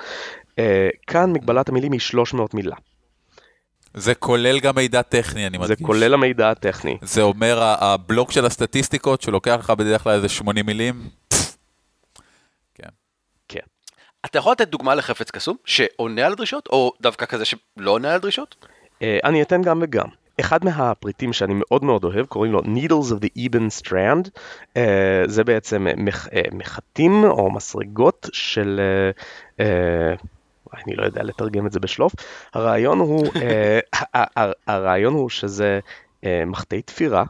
אה, 0.59 0.89
כאן 1.07 1.33
מגבלת 1.33 1.69
המילים 1.69 1.93
היא 1.93 2.01
300 2.01 2.55
מילה. 2.55 2.77
זה 3.95 4.15
כולל 4.15 4.61
גם 4.61 4.75
מידע 4.77 5.03
טכני, 5.03 5.47
אני 5.47 5.59
מדגיש. 5.59 5.79
זה 5.79 5.85
כולל 5.85 6.15
המידע 6.15 6.51
הטכני. 6.51 6.99
זה 7.03 7.23
אומר 7.23 7.59
הבלוק 7.63 8.33
של 8.33 8.47
הסטטיסטיקות, 8.47 9.23
שלוקח 9.23 9.57
לך 9.59 9.71
בדרך 9.71 10.03
כלל 10.03 10.13
איזה 10.13 10.29
80 10.29 10.67
מילים. 10.67 11.09
כן. 12.75 12.89
כן. 13.49 13.61
אתה 14.25 14.39
יכול 14.39 14.53
לתת 14.53 14.69
דוגמה 14.69 14.95
לחפץ 14.95 15.31
קסום 15.31 15.57
שעונה 15.65 16.27
על 16.27 16.33
הדרישות, 16.33 16.67
או 16.67 16.93
דווקא 17.01 17.27
כזה 17.27 17.45
שלא 17.45 17.91
עונה 17.91 18.09
על 18.09 18.15
הדרישות? 18.15 18.67
אה, 19.03 19.19
אני 19.25 19.43
אתן 19.43 19.63
גם 19.63 19.79
וגם. 19.83 20.07
אחד 20.41 20.65
מהפריטים 20.65 21.33
שאני 21.33 21.55
מאוד 21.57 21.85
מאוד 21.85 22.05
אוהב, 22.05 22.27
קוראים 22.27 22.53
לו 22.53 22.61
Needles 22.61 23.13
of 23.13 23.25
the 23.25 23.39
Eben 23.39 23.83
Strand, 23.83 24.31
אה, 24.77 25.23
זה 25.27 25.45
בעצם 25.45 25.87
אה, 25.87 26.43
מחטים 26.53 27.25
או 27.25 27.51
מסרגות 27.51 28.29
של, 28.33 28.81
אני 30.75 30.97
לא 30.97 31.05
יודע 31.05 31.23
לתרגם 31.23 31.67
את 31.67 31.73
זה 31.73 31.81
בשלוף, 31.81 32.13
הרעיון 32.55 32.99
הוא, 32.99 33.27
אה, 33.37 33.81
הרעיון 34.67 35.15
הוא 35.15 35.29
שזה 35.29 35.81
אה, 36.25 36.43
מחטי 36.47 36.83
תפירה, 36.83 37.25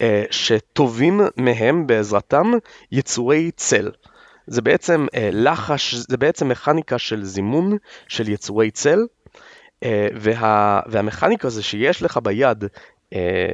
אה, 0.00 0.24
שטובים 0.30 1.20
מהם 1.36 1.86
בעזרתם 1.86 2.52
יצורי 2.92 3.50
צל. 3.56 3.90
זה 4.46 4.62
בעצם 4.62 5.06
לחש, 5.32 5.94
זה 5.94 6.16
בעצם 6.16 6.48
מכניקה 6.48 6.98
של 6.98 7.24
זימון 7.24 7.76
של 8.08 8.28
יצורי 8.28 8.70
צל, 8.70 8.98
וה, 10.14 10.80
והמכניקה 10.86 11.48
זה 11.48 11.62
שיש 11.62 12.02
לך 12.02 12.18
ביד 12.22 12.64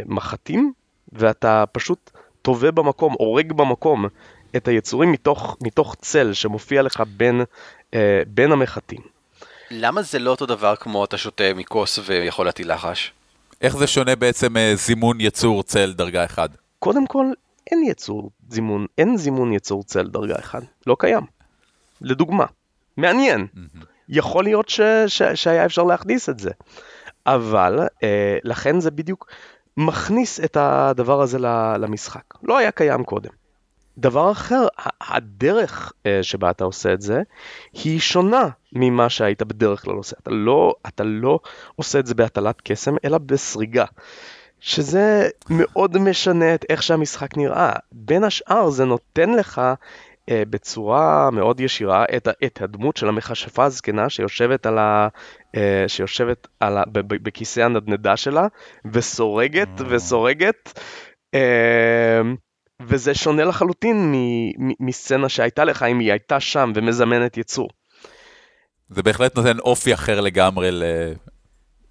מחטים, 0.07 0.73
ואתה 1.13 1.65
פשוט 1.73 2.11
טובה 2.43 2.71
במקום, 2.71 3.15
הורג 3.19 3.53
במקום 3.53 4.07
את 4.57 4.69
היצורים 4.69 5.13
מתוך, 5.13 5.57
מתוך 5.61 5.95
צל 5.95 6.33
שמופיע 6.33 6.83
לך 6.83 7.03
בין, 7.17 7.43
אה, 7.95 8.23
בין 8.27 8.53
המחטים. 8.53 9.01
למה 9.71 10.03
זה 10.03 10.19
לא 10.19 10.31
אותו 10.31 10.47
דבר 10.47 10.77
כמו 10.77 11.05
אתה 11.05 11.19
שותה 11.19 11.55
מכוס 11.55 11.99
ויכול 12.07 12.47
להטיל 12.47 12.73
לחש? 12.73 13.13
איך 13.61 13.77
זה 13.77 13.87
שונה 13.87 14.17
בעצם 14.17 14.57
אה, 14.57 14.73
זימון 14.75 15.21
יצור 15.21 15.63
צל 15.63 15.93
דרגה 15.93 16.25
1? 16.25 16.51
קודם 16.79 17.07
כל, 17.07 17.27
אין 17.71 17.83
יצור 17.83 18.31
זימון, 18.49 18.87
אין 18.99 19.17
זימון 19.17 19.53
יצור 19.53 19.83
צל 19.85 20.07
דרגה 20.07 20.35
1, 20.39 20.63
לא 20.87 20.97
קיים. 20.99 21.23
לדוגמה, 22.01 22.45
מעניין, 22.97 23.47
יכול 24.09 24.45
להיות 24.45 24.69
ש, 24.69 24.81
ש, 25.07 25.23
שהיה 25.23 25.65
אפשר 25.65 25.83
להכניס 25.83 26.29
את 26.29 26.39
זה, 26.39 26.51
אבל 27.27 27.79
אה, 28.03 28.39
לכן 28.45 28.81
זה 28.81 28.91
בדיוק 28.91 29.31
מכניס 29.77 30.41
את 30.41 30.57
הדבר 30.61 31.23
הזה 31.23 31.39
למשחק, 31.79 32.23
לא 32.43 32.59
היה 32.59 32.71
קיים 32.71 33.05
קודם. 33.05 33.31
דבר 33.99 34.33
אחר, 34.33 34.67
הדרך 35.01 35.93
אה, 36.07 36.23
שבה 36.23 36.51
אתה 36.51 36.65
עושה 36.65 36.93
את 36.93 37.01
זה, 37.01 37.23
היא 37.73 38.01
שונה 38.01 38.49
ממה 38.73 39.09
שהיית 39.09 39.43
בדרך 39.43 39.83
כלל 39.83 39.95
עושה. 39.95 40.17
אתה 40.23 40.31
לא, 40.31 40.75
אתה 40.87 41.05
לא 41.05 41.41
עושה 41.77 41.99
את 41.99 42.07
זה 42.07 42.15
בהטלת 42.15 42.61
קסם, 42.65 42.95
אלא 43.05 43.19
בסריגה. 43.19 43.85
שזה 44.61 45.29
מאוד 45.51 45.99
משנה 45.99 46.55
את 46.55 46.65
איך 46.69 46.83
שהמשחק 46.83 47.37
נראה. 47.37 47.73
בין 47.93 48.25
השאר 48.25 48.71
זה 48.71 48.85
נותן 48.85 49.31
לך 49.31 49.61
אה, 50.31 50.43
בצורה 50.51 51.31
מאוד 51.31 51.61
ישירה 51.61 52.05
את, 52.17 52.29
את 52.45 52.63
הדמות 52.63 52.97
של 52.97 53.09
המכשפה 53.09 53.65
הזקנה 53.65 54.09
שיושבת, 54.09 54.67
על 54.67 54.79
ה, 54.79 55.09
אה, 55.57 55.85
שיושבת 55.87 56.47
על 56.61 56.79
ה, 56.79 56.83
בכיסא 56.93 57.61
הנדנדה 57.61 58.17
שלה 58.17 58.47
וסורגת 58.93 59.69
וסורגת. 59.89 60.81
אה, 61.35 62.21
וזה 62.83 63.14
שונה 63.14 63.45
לחלוטין 63.45 64.12
מ- 64.12 64.69
מ- 64.69 64.87
מסצנה 64.87 65.29
שהייתה 65.29 65.64
לך 65.64 65.83
אם 65.83 65.99
היא 65.99 66.11
הייתה 66.11 66.41
שם 66.41 66.73
ומזמנת 66.75 67.37
יצור. 67.37 67.69
זה 68.88 69.03
בהחלט 69.03 69.37
נותן 69.37 69.59
אופי 69.59 69.95
אחר 69.95 70.21
לגמרי 70.21 70.71
ל... 70.71 70.83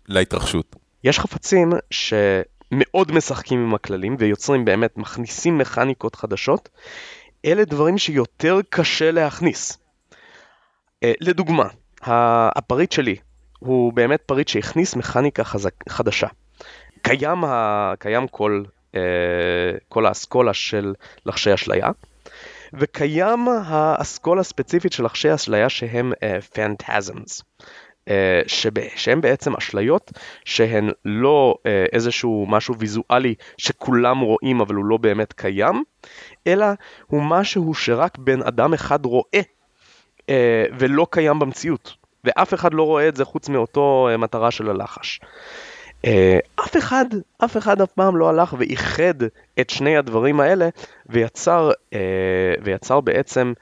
להתרחשות. 0.07 0.75
יש 1.03 1.19
חפצים 1.19 1.69
שמאוד 1.91 3.11
משחקים 3.11 3.59
עם 3.59 3.75
הכללים 3.75 4.15
ויוצרים 4.19 4.65
באמת, 4.65 4.97
מכניסים 4.97 5.57
מכניקות 5.57 6.15
חדשות. 6.15 6.69
אלה 7.45 7.65
דברים 7.65 7.97
שיותר 7.97 8.59
קשה 8.69 9.11
להכניס. 9.11 9.77
אה, 11.03 11.13
לדוגמה, 11.21 11.67
הפריט 12.55 12.91
שלי 12.91 13.15
הוא 13.59 13.93
באמת 13.93 14.21
פריט 14.25 14.47
שהכניס 14.47 14.95
מכניקה 14.95 15.43
חזק, 15.43 15.73
חדשה. 15.89 16.27
קיים, 17.01 17.43
ה, 17.43 17.93
קיים 17.99 18.27
כל, 18.27 18.63
כל 19.89 20.05
האסכולה 20.05 20.53
של 20.53 20.93
לחשי 21.25 21.53
אשליה, 21.53 21.89
וקיים 22.73 23.47
האסכולה 23.65 24.41
הספציפית 24.41 24.93
של 24.93 25.05
לחשי 25.05 25.33
אשליה 25.33 25.69
שהם 25.69 26.13
פנטזמס. 26.53 27.43
אה, 28.09 28.41
שב- 28.47 28.95
שהם 28.95 29.21
בעצם 29.21 29.55
אשליות 29.55 30.11
שהן 30.45 30.91
לא 31.05 31.55
אה, 31.65 31.85
איזשהו 31.93 32.45
משהו 32.49 32.77
ויזואלי 32.77 33.35
שכולם 33.57 34.19
רואים 34.19 34.61
אבל 34.61 34.75
הוא 34.75 34.85
לא 34.85 34.97
באמת 34.97 35.33
קיים, 35.33 35.83
אלא 36.47 36.65
הוא 37.07 37.23
משהו 37.23 37.73
שרק 37.73 38.17
בן 38.17 38.41
אדם 38.41 38.73
אחד 38.73 39.05
רואה 39.05 39.41
אה, 40.29 40.65
ולא 40.79 41.07
קיים 41.09 41.39
במציאות. 41.39 41.93
ואף 42.23 42.53
אחד 42.53 42.73
לא 42.73 42.83
רואה 42.83 43.07
את 43.07 43.15
זה 43.15 43.25
חוץ 43.25 43.49
מאותו 43.49 44.07
אה, 44.11 44.17
מטרה 44.17 44.51
של 44.51 44.69
הלחש. 44.69 45.19
אה, 45.23 45.27
אף 46.55 46.77
אחד, 46.77 47.05
אף 47.45 47.57
אחד 47.57 47.81
אף 47.81 47.91
פעם 47.91 48.17
לא 48.17 48.29
הלך 48.29 48.55
ואיחד 48.57 49.13
את 49.59 49.69
שני 49.69 49.97
הדברים 49.97 50.39
האלה 50.39 50.69
ויצר, 51.05 51.71
אה, 51.93 52.53
ויצר 52.63 53.01
בעצם 53.01 53.53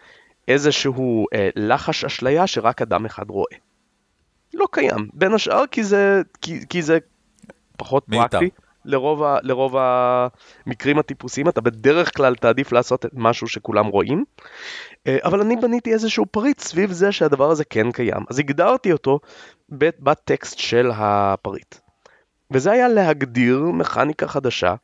איזשהו 0.48 1.26
אה, 1.34 1.50
לחש 1.56 2.06
אשליה 2.06 2.48
שרק 2.48 2.82
אדם 2.82 3.06
אחד 3.06 3.30
רואה. 3.30 3.56
לא 4.54 4.66
קיים, 4.72 5.10
בין 5.14 5.34
השאר 5.34 5.68
כי 5.72 5.84
זה, 5.84 6.22
כי, 6.42 6.60
כי 6.70 6.82
זה 6.82 6.98
פחות 7.78 8.10
מיותר. 8.10 8.40
פרקטי. 8.40 8.50
לרוב, 8.86 9.24
ה, 9.24 9.38
לרוב 9.42 9.76
המקרים 9.78 11.00
הטיפוסיים 11.00 11.50
אתה 11.50 11.62
בדרך 11.62 12.18
כלל 12.18 12.36
תעדיף 12.36 12.72
לעשות 12.72 13.06
את 13.06 13.12
משהו 13.14 13.48
שכולם 13.48 13.86
רואים. 13.86 14.24
אה, 15.08 15.18
אבל 15.24 15.42
אני 15.42 15.56
בניתי 15.56 15.94
איזשהו 15.94 16.26
פריט 16.26 16.60
סביב 16.60 16.92
זה 16.92 17.12
שהדבר 17.12 17.52
הזה 17.52 17.66
כן 17.66 17.92
קיים. 17.92 18.24
אז 18.30 18.40
הגדרתי 18.40 18.92
אותו 18.92 19.20
ב- 19.78 19.90
בטקסט 20.00 20.58
של 20.58 20.92
הפריט. 20.94 21.76
וזה 22.52 22.72
היה 22.72 22.88
להגדיר 22.88 23.60
מכניקה 23.60 24.28
חדשה. 24.28 24.76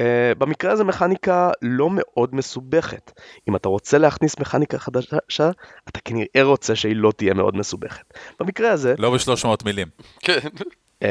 Uh, 0.00 0.38
במקרה 0.38 0.72
הזה 0.72 0.84
מכניקה 0.84 1.50
לא 1.62 1.88
מאוד 1.92 2.34
מסובכת. 2.34 3.12
אם 3.48 3.56
אתה 3.56 3.68
רוצה 3.68 3.98
להכניס 3.98 4.38
מכניקה 4.38 4.78
חדשה, 4.78 5.50
אתה 5.88 6.00
כנראה 6.04 6.42
רוצה 6.42 6.76
שהיא 6.76 6.96
לא 6.96 7.12
תהיה 7.16 7.34
מאוד 7.34 7.56
מסובכת. 7.56 8.04
במקרה 8.40 8.72
הזה, 8.72 8.94
לא 8.98 9.10
ב-300 9.10 9.48
מילים. 9.64 9.88
כן. 10.20 10.38
uh, 10.38 11.06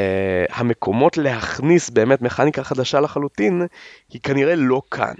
המקומות 0.49 1.17
להכניס 1.17 1.89
באמת 1.89 2.21
מכניקה 2.21 2.63
חדשה 2.63 2.99
לחלוטין, 2.99 3.67
היא 4.09 4.21
כנראה 4.21 4.55
לא 4.55 4.81
כאן. 4.91 5.13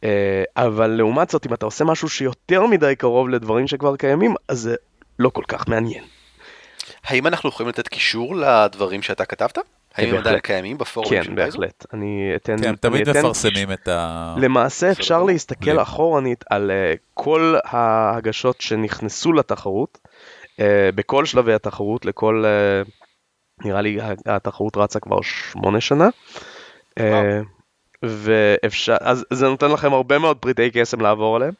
Uh, 0.00 0.04
אבל 0.56 0.86
לעומת 0.86 1.30
זאת, 1.30 1.46
אם 1.46 1.54
אתה 1.54 1.66
עושה 1.66 1.84
משהו 1.84 2.08
שיותר 2.08 2.66
מדי 2.66 2.94
קרוב 2.96 3.28
לדברים 3.28 3.66
שכבר 3.66 3.96
קיימים, 3.96 4.34
אז 4.48 4.60
זה 4.60 4.74
לא 5.18 5.28
כל 5.28 5.44
כך 5.48 5.68
מעניין. 5.68 6.04
האם 7.04 7.26
אנחנו 7.26 7.48
יכולים 7.48 7.68
לתת 7.68 7.88
קישור 7.88 8.36
לדברים 8.36 9.02
שאתה 9.02 9.24
כתבת? 9.24 9.58
האם 10.00 10.08
הם 10.08 10.14
בהחלט. 10.14 10.26
עדיין 10.26 10.40
קיימים 10.40 10.78
בפורומים 10.78 11.20
כן, 11.22 11.24
של 11.24 11.34
פייזו? 11.36 11.58
בהחלט. 11.58 11.86
אני 11.94 12.32
אתן... 12.36 12.56
כן, 12.62 12.76
תמיד 12.76 13.08
אתן- 13.08 13.18
מפרסמים 13.18 13.72
את 13.72 13.88
ה... 13.88 14.34
למעשה 14.38 14.90
אפשר. 14.90 15.22
להסתכל. 15.22 15.82
אחורנית 15.82 16.44
על 16.50 16.70
אה, 16.70 16.94
כל 17.14 17.54
ההגשות 17.64 18.60
שנכנסו 18.60 19.32
לתחרות, 19.32 19.98
אה, 20.60 20.90
בכל 20.94 21.24
שלבי 21.24 21.54
התחרות, 21.54 22.04
לכל, 22.04 22.44
אה, 22.46 22.82
נראה 23.64 23.80
לי 23.80 23.98
התחרות 24.26 24.76
רצה 24.76 25.00
כבר 25.00 25.18
שמונה 25.22 25.80
שנה. 25.80 26.08
ואפשר, 28.02 28.96
אז 29.00 29.24
זה 29.32 29.48
נותן 29.48 29.70
לכם 29.70 29.92
הרבה 29.92 30.18
מאוד 30.18 30.36
פריטי 30.36 30.70
קסם 30.70 31.00
לעבור 31.00 31.36
עליהם. 31.36 31.52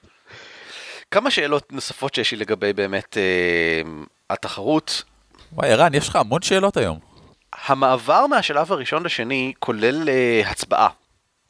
כמה 1.10 1.30
שאלות 1.30 1.72
נוספות 1.72 2.14
שיש 2.14 2.32
לי 2.32 2.38
לגבי 2.38 2.72
באמת 2.72 3.16
אה, 3.16 3.82
התחרות. 4.30 5.02
וואי, 5.52 5.72
ערן, 5.72 5.94
יש 5.94 6.08
לך 6.08 6.16
המון 6.16 6.42
שאלות 6.42 6.76
היום. 6.76 6.98
המעבר 7.52 8.26
מהשלב 8.26 8.72
הראשון 8.72 9.02
לשני 9.02 9.52
כולל 9.58 10.08
אה, 10.08 10.42
הצבעה. 10.46 10.88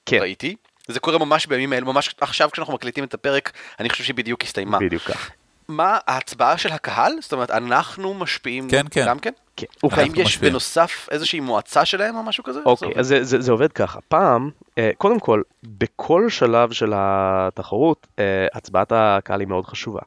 כן. 0.07 0.19
ראיתי. 0.21 0.57
זה 0.89 1.01
קורה 1.01 1.19
ממש 1.19 1.47
בימים 1.47 1.73
האלה, 1.73 1.87
ממש 1.87 2.15
עכשיו 2.21 2.51
כשאנחנו 2.51 2.75
מקליטים 2.75 3.05
את 3.05 3.15
הפרק, 3.15 3.53
אני 3.81 3.91
חושב 3.91 4.05
שהיא 4.05 4.15
בדיוק 4.15 4.43
הסתיימה. 4.43 4.79
בדיוק 4.79 5.03
כך. 5.03 5.31
מה, 5.69 5.99
ההצבעה 6.07 6.59
של 6.59 6.73
הקהל? 6.73 7.13
זאת 7.21 7.33
אומרת, 7.33 7.51
אנחנו 7.51 8.15
משפיעים 8.15 8.71
כן, 8.71 8.87
כן. 8.91 9.07
גם 9.07 9.19
כן? 9.19 9.33
כן. 9.57 9.67
האם 9.83 10.13
יש 10.15 10.27
משפיעים. 10.27 10.53
בנוסף 10.53 11.09
איזושהי 11.11 11.41
מועצה 11.41 11.85
שלהם 11.85 12.17
או 12.17 12.23
משהו 12.23 12.45
כזה? 12.45 12.61
אוקיי, 12.67 12.93
זה 12.95 13.01
אז 13.01 13.07
זה, 13.07 13.25
זה, 13.25 13.41
זה 13.41 13.53
עובד 13.53 13.73
ככה. 13.73 14.01
פעם, 14.09 14.51
אה, 14.79 14.91
קודם 14.99 15.21
כל, 15.21 15.43
בכל 15.63 16.29
שלב 16.29 16.73
של 16.73 16.93
התחרות, 16.97 18.07
אה, 18.19 18.47
הצבעת 18.55 18.93
הקהל 18.95 19.41
היא 19.41 19.49
מאוד 19.49 19.67
חשובה. 19.67 20.01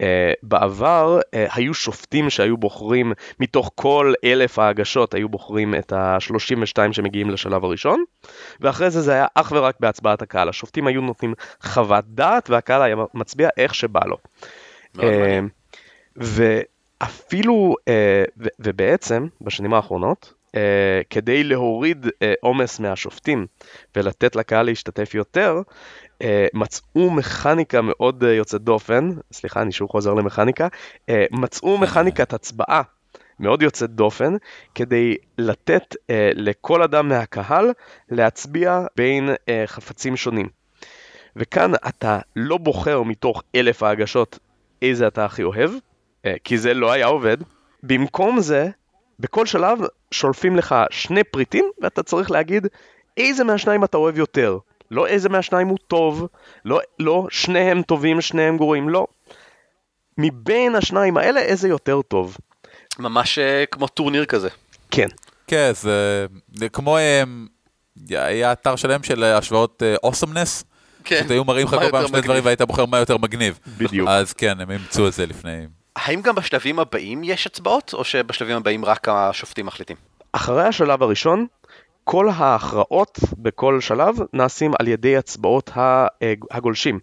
אה, 0.00 0.32
בעבר 0.42 1.20
אה, 1.34 1.46
היו 1.54 1.74
שופטים 1.74 2.30
שהיו 2.30 2.56
בוחרים, 2.56 3.12
מתוך 3.40 3.70
כל 3.74 4.12
אלף 4.24 4.58
ההגשות, 4.58 5.14
היו 5.14 5.28
בוחרים 5.28 5.74
את 5.74 5.92
ה-32 5.92 6.92
שמגיעים 6.92 7.30
לשלב 7.30 7.64
הראשון, 7.64 8.04
ואחרי 8.60 8.90
זה 8.90 9.00
זה 9.00 9.12
היה 9.12 9.26
אך 9.34 9.52
ורק 9.56 9.76
בהצבעת 9.80 10.22
הקהל. 10.22 10.48
השופטים 10.48 10.86
היו 10.86 11.00
נותנים 11.00 11.34
חוות 11.62 12.04
דעת, 12.08 12.50
והקהל 12.50 12.82
היה 12.82 12.96
מצביע 13.14 13.48
איך 13.56 13.74
שבא 13.74 14.00
לו. 14.06 14.16
אה, 15.02 15.40
ואפילו, 16.16 17.74
ובעצם, 18.58 19.26
בשנים 19.40 19.74
האחרונות, 19.74 20.34
אה, 20.54 21.00
כדי 21.10 21.44
להוריד 21.44 22.06
אה, 22.22 22.34
עומס 22.40 22.80
מהשופטים 22.80 23.46
ולתת 23.96 24.36
לקהל 24.36 24.66
להשתתף 24.66 25.14
יותר, 25.14 25.56
אה, 26.22 26.46
מצאו 26.54 27.10
מכניקה 27.10 27.80
מאוד 27.82 28.24
אה, 28.24 28.34
יוצאת 28.34 28.62
דופן, 28.62 29.10
סליחה, 29.32 29.62
אני 29.62 29.72
שוב 29.72 29.90
חוזר 29.90 30.14
למכניקה, 30.14 30.68
אה, 31.08 31.24
מצאו 31.30 31.78
מכניקת 31.78 32.32
הצבעה 32.32 32.82
מאוד 33.40 33.62
יוצאת 33.62 33.90
דופן, 33.90 34.36
כדי 34.74 35.16
לתת 35.38 35.96
אה, 36.10 36.30
לכל 36.34 36.82
אדם 36.82 37.08
מהקהל 37.08 37.70
להצביע 38.10 38.84
בין 38.96 39.30
אה, 39.48 39.62
חפצים 39.66 40.16
שונים. 40.16 40.48
וכאן 41.36 41.72
אתה 41.88 42.18
לא 42.36 42.56
בוחר 42.58 43.02
מתוך 43.02 43.42
אלף 43.54 43.82
ההגשות 43.82 44.38
איזה 44.82 45.06
אתה 45.06 45.24
הכי 45.24 45.42
אוהב, 45.42 45.70
אה, 46.24 46.34
כי 46.44 46.58
זה 46.58 46.74
לא 46.74 46.92
היה 46.92 47.06
עובד. 47.06 47.36
במקום 47.82 48.40
זה, 48.40 48.68
בכל 49.20 49.46
שלב 49.46 49.78
שולפים 50.10 50.56
לך 50.56 50.74
שני 50.90 51.24
פריטים, 51.24 51.64
ואתה 51.82 52.02
צריך 52.02 52.30
להגיד 52.30 52.66
איזה 53.16 53.44
מהשניים 53.44 53.84
אתה 53.84 53.96
אוהב 53.96 54.18
יותר. 54.18 54.58
לא 54.90 55.06
איזה 55.06 55.28
מהשניים 55.28 55.68
הוא 55.68 55.78
טוב, 55.88 56.26
לא, 56.64 56.80
לא 56.98 57.26
שניהם 57.30 57.82
טובים, 57.82 58.20
שניהם 58.20 58.56
גרועים, 58.56 58.88
לא. 58.88 59.06
מבין 60.18 60.74
השניים 60.74 61.16
האלה, 61.16 61.40
איזה 61.40 61.68
יותר 61.68 62.02
טוב. 62.02 62.36
ממש 62.98 63.38
אה, 63.38 63.64
כמו 63.70 63.88
טורניר 63.88 64.24
כזה. 64.24 64.48
כן. 64.90 65.08
כן, 65.46 65.70
זה 65.74 66.26
זה 66.54 66.68
כמו, 66.68 66.96
אה, 66.96 67.22
היה 68.10 68.52
אתר 68.52 68.76
שלם 68.76 69.02
של 69.02 69.24
השוואות 69.24 69.82
אוסמנס. 70.02 70.64
כן. 71.04 71.26
היו 71.28 71.44
מראים 71.44 71.66
לך 71.66 71.74
כל 71.74 71.90
פעם 71.90 72.06
שני 72.06 72.10
מגניב? 72.10 72.24
דברים 72.24 72.44
והיית 72.44 72.62
בוחר 72.62 72.86
מה 72.86 72.98
יותר 72.98 73.16
מגניב. 73.16 73.58
בדיוק. 73.78 74.08
אז 74.08 74.32
כן, 74.32 74.60
הם 74.60 74.70
אימצו 74.70 75.08
את 75.08 75.12
זה 75.12 75.26
לפני... 75.26 75.66
האם 75.96 76.22
גם 76.22 76.34
בשלבים 76.34 76.78
הבאים 76.78 77.24
יש 77.24 77.46
הצבעות, 77.46 77.94
או 77.94 78.04
שבשלבים 78.04 78.56
הבאים 78.56 78.84
רק 78.84 79.08
השופטים 79.08 79.66
מחליטים? 79.66 79.96
אחרי 80.32 80.62
השלב 80.62 81.02
הראשון, 81.02 81.46
כל 82.04 82.28
ההכרעות 82.28 83.18
בכל 83.38 83.80
שלב 83.80 84.16
נעשים 84.32 84.72
על 84.78 84.88
ידי 84.88 85.16
הצבעות 85.16 85.70
אה, 85.76 86.06
הגולשים. 86.50 86.98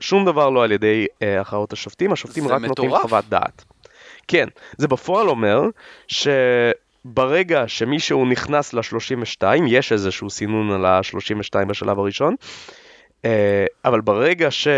שום 0.00 0.24
דבר 0.24 0.50
לא 0.50 0.64
על 0.64 0.72
ידי 0.72 1.06
אה, 1.22 1.40
הכרעות 1.40 1.72
השופטים, 1.72 2.12
השופטים 2.12 2.44
רק 2.48 2.50
נותנים 2.52 2.70
מטורף. 2.70 3.02
חוות 3.02 3.24
דעת. 3.28 3.64
כן, 4.28 4.48
זה 4.76 4.88
בפועל 4.88 5.28
אומר 5.28 5.60
שברגע 6.08 7.64
שמישהו 7.66 8.26
נכנס 8.26 8.74
ל-32, 8.74 9.44
יש 9.68 9.92
איזשהו 9.92 10.30
סינון 10.30 10.70
על 10.72 10.84
ה-32 10.84 11.64
בשלב 11.64 11.98
הראשון, 11.98 12.34
אה, 13.24 13.64
אבל 13.84 14.00
ברגע 14.00 14.50
ש... 14.50 14.68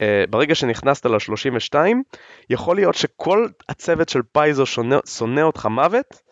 אה, 0.00 0.24
ברגע 0.30 0.54
שנכנסת 0.54 1.06
ל-32, 1.06 1.74
יכול 2.50 2.76
להיות 2.76 2.94
שכל 2.94 3.46
הצוות 3.68 4.08
של 4.08 4.20
פייזו 4.32 4.66
שונא, 4.66 4.98
שונא 5.06 5.40
אותך 5.40 5.66
מוות, 5.66 6.22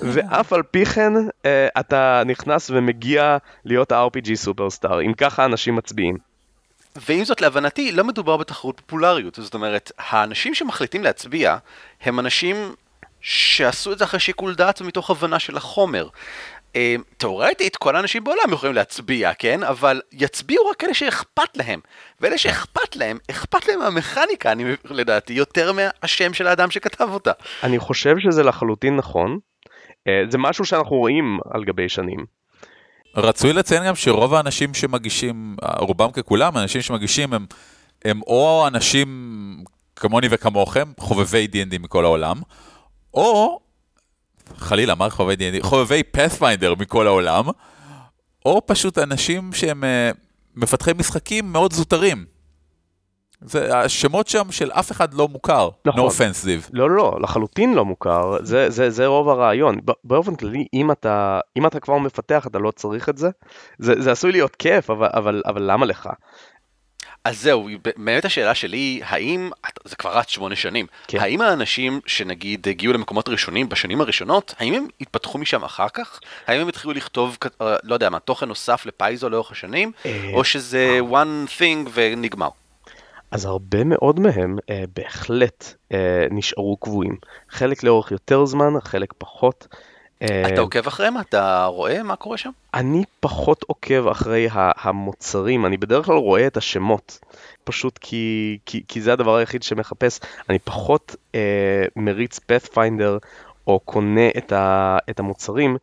ואף 0.00 0.52
על 0.52 0.62
פי 0.62 0.84
כן 0.84 1.12
אה, 1.46 1.68
אתה 1.80 2.22
נכנס 2.26 2.70
ומגיע 2.70 3.36
להיות 3.64 3.92
ה-RPG 3.92 4.34
סופרסטאר, 4.34 5.02
אם 5.02 5.12
ככה 5.12 5.44
אנשים 5.44 5.76
מצביעים. 5.76 6.16
ועם 6.96 7.24
זאת, 7.24 7.40
להבנתי, 7.40 7.92
לא 7.92 8.04
מדובר 8.04 8.36
בתחרות 8.36 8.80
פופולריות. 8.80 9.34
זאת 9.34 9.54
אומרת, 9.54 9.92
האנשים 9.98 10.54
שמחליטים 10.54 11.04
להצביע, 11.04 11.56
הם 12.02 12.20
אנשים 12.20 12.74
שעשו 13.20 13.92
את 13.92 13.98
זה 13.98 14.04
אחרי 14.04 14.20
שיקול 14.20 14.54
דעת 14.54 14.80
ומתוך 14.80 15.10
הבנה 15.10 15.38
של 15.38 15.56
החומר. 15.56 16.08
אה, 16.76 16.96
תאורטית, 17.16 17.76
כל 17.76 17.96
האנשים 17.96 18.24
בעולם 18.24 18.52
יכולים 18.52 18.74
להצביע, 18.74 19.34
כן? 19.34 19.62
אבל 19.62 20.00
יצביעו 20.12 20.66
רק 20.66 20.84
אלה 20.84 20.94
שאכפת 20.94 21.56
להם. 21.56 21.80
ואלה 22.20 22.38
שאכפת 22.38 22.96
להם, 22.96 23.18
אכפת 23.30 23.68
להם 23.68 23.78
מהמכניקה, 23.78 24.52
אני 24.52 24.64
לדעתי, 24.84 25.32
יותר 25.32 25.72
מהשם 25.72 26.34
של 26.34 26.46
האדם 26.46 26.70
שכתב 26.70 27.08
אותה. 27.10 27.32
אני 27.62 27.78
חושב 27.78 28.14
שזה 28.18 28.42
לחלוטין 28.42 28.96
נכון. 28.96 29.38
אה, 30.08 30.22
זה 30.30 30.38
משהו 30.38 30.64
שאנחנו 30.64 30.96
רואים 30.96 31.38
על 31.50 31.64
גבי 31.64 31.88
שנים. 31.88 32.42
רצוי 33.16 33.52
לציין 33.52 33.84
גם 33.86 33.94
שרוב 33.94 34.34
האנשים 34.34 34.74
שמגישים, 34.74 35.56
רובם 35.78 36.10
ככולם, 36.10 36.56
האנשים 36.56 36.82
שמגישים 36.82 37.32
הם, 37.32 37.46
הם 38.04 38.20
או 38.26 38.64
אנשים 38.66 39.08
כמוני 39.96 40.26
וכמוכם, 40.30 40.92
חובבי 40.98 41.48
D&D 41.52 41.78
מכל 41.78 42.04
העולם, 42.04 42.36
או, 43.14 43.60
חלילה, 44.56 44.94
מה 44.94 45.10
חובבי 45.10 45.34
D&D? 45.34 45.62
חובבי 45.62 46.02
Pathfinder 46.16 46.80
מכל 46.80 47.06
העולם, 47.06 47.44
או 48.46 48.66
פשוט 48.66 48.98
אנשים 48.98 49.52
שהם 49.52 49.84
אה, 49.84 50.10
מפתחי 50.56 50.90
משחקים 50.98 51.52
מאוד 51.52 51.72
זוטרים. 51.72 52.24
זה, 53.44 53.78
השמות 53.78 54.28
שם 54.28 54.52
של 54.52 54.70
אף 54.70 54.92
אחד 54.92 55.14
לא 55.14 55.28
מוכר, 55.28 55.68
נכון. 55.86 56.08
no 56.08 56.12
offense, 56.12 56.32
זיו. 56.32 56.60
לא, 56.72 56.90
לא, 56.90 57.18
לחלוטין 57.20 57.74
לא 57.74 57.84
מוכר, 57.84 58.36
זה, 58.42 58.70
זה, 58.70 58.90
זה 58.90 59.06
רוב 59.06 59.28
הרעיון. 59.28 59.78
באופן 60.04 60.34
כללי, 60.34 60.66
אם 60.74 60.90
אתה, 60.90 61.40
אם 61.56 61.66
אתה 61.66 61.80
כבר 61.80 61.98
מפתח, 61.98 62.46
אתה 62.46 62.58
לא 62.58 62.70
צריך 62.70 63.08
את 63.08 63.18
זה. 63.18 63.30
זה, 63.78 63.94
זה 63.98 64.12
עשוי 64.12 64.32
להיות 64.32 64.56
כיף, 64.56 64.90
אבל, 64.90 65.08
אבל, 65.14 65.42
אבל 65.46 65.62
למה 65.62 65.86
לך? 65.86 66.08
אז 67.24 67.42
זהו, 67.42 67.68
באמת 67.96 68.24
השאלה 68.24 68.54
שלי 68.54 69.00
האם, 69.04 69.50
זה 69.84 69.96
כבר 69.96 70.18
רץ 70.18 70.28
שמונה 70.28 70.56
שנים, 70.56 70.86
כן. 71.08 71.18
האם 71.20 71.40
האנשים 71.40 72.00
שנגיד 72.06 72.68
הגיעו 72.68 72.92
למקומות 72.92 73.28
ראשונים 73.28 73.68
בשנים 73.68 74.00
הראשונות, 74.00 74.54
האם 74.58 74.74
הם 74.74 74.86
התפתחו 75.00 75.38
משם 75.38 75.64
אחר 75.64 75.88
כך? 75.88 76.20
האם 76.46 76.60
הם 76.60 76.68
התחילו 76.68 76.92
לכתוב, 76.92 77.36
אה, 77.60 77.76
לא 77.82 77.94
יודע 77.94 78.10
מה, 78.10 78.18
תוכן 78.18 78.48
נוסף 78.48 78.86
לפייזו 78.86 79.28
לאורך 79.28 79.52
השנים? 79.52 79.92
אה, 80.06 80.30
או 80.34 80.44
שזה 80.44 81.00
one 81.10 81.58
thing 81.58 81.88
ונגמר? 81.94 82.48
אז 83.30 83.44
הרבה 83.44 83.84
מאוד 83.84 84.20
מהם 84.20 84.58
אה, 84.70 84.84
בהחלט 84.96 85.74
אה, 85.92 86.26
נשארו 86.30 86.76
קבועים. 86.76 87.16
חלק 87.50 87.82
לאורך 87.82 88.10
יותר 88.10 88.44
זמן, 88.44 88.80
חלק 88.80 89.12
פחות. 89.18 89.68
אה, 90.22 90.48
אתה 90.48 90.60
עוקב 90.60 90.86
אחריהם? 90.86 91.18
אתה 91.18 91.64
רואה 91.64 92.02
מה 92.02 92.16
קורה 92.16 92.36
שם? 92.36 92.50
אני 92.74 93.04
פחות 93.20 93.64
עוקב 93.66 94.08
אחרי 94.08 94.48
המוצרים, 94.52 95.66
אני 95.66 95.76
בדרך 95.76 96.06
כלל 96.06 96.16
רואה 96.16 96.46
את 96.46 96.56
השמות, 96.56 97.18
פשוט 97.64 97.98
כי, 97.98 98.58
כי, 98.66 98.82
כי 98.88 99.00
זה 99.00 99.12
הדבר 99.12 99.36
היחיד 99.36 99.62
שמחפש. 99.62 100.20
אני 100.50 100.58
פחות 100.58 101.16
אה, 101.34 101.84
מריץ 101.96 102.38
פאת'פיינדר 102.38 103.18
או 103.66 103.80
קונה 103.80 104.28
את, 104.38 104.52
ה, 104.52 104.98
את 105.10 105.20
המוצרים. 105.20 105.76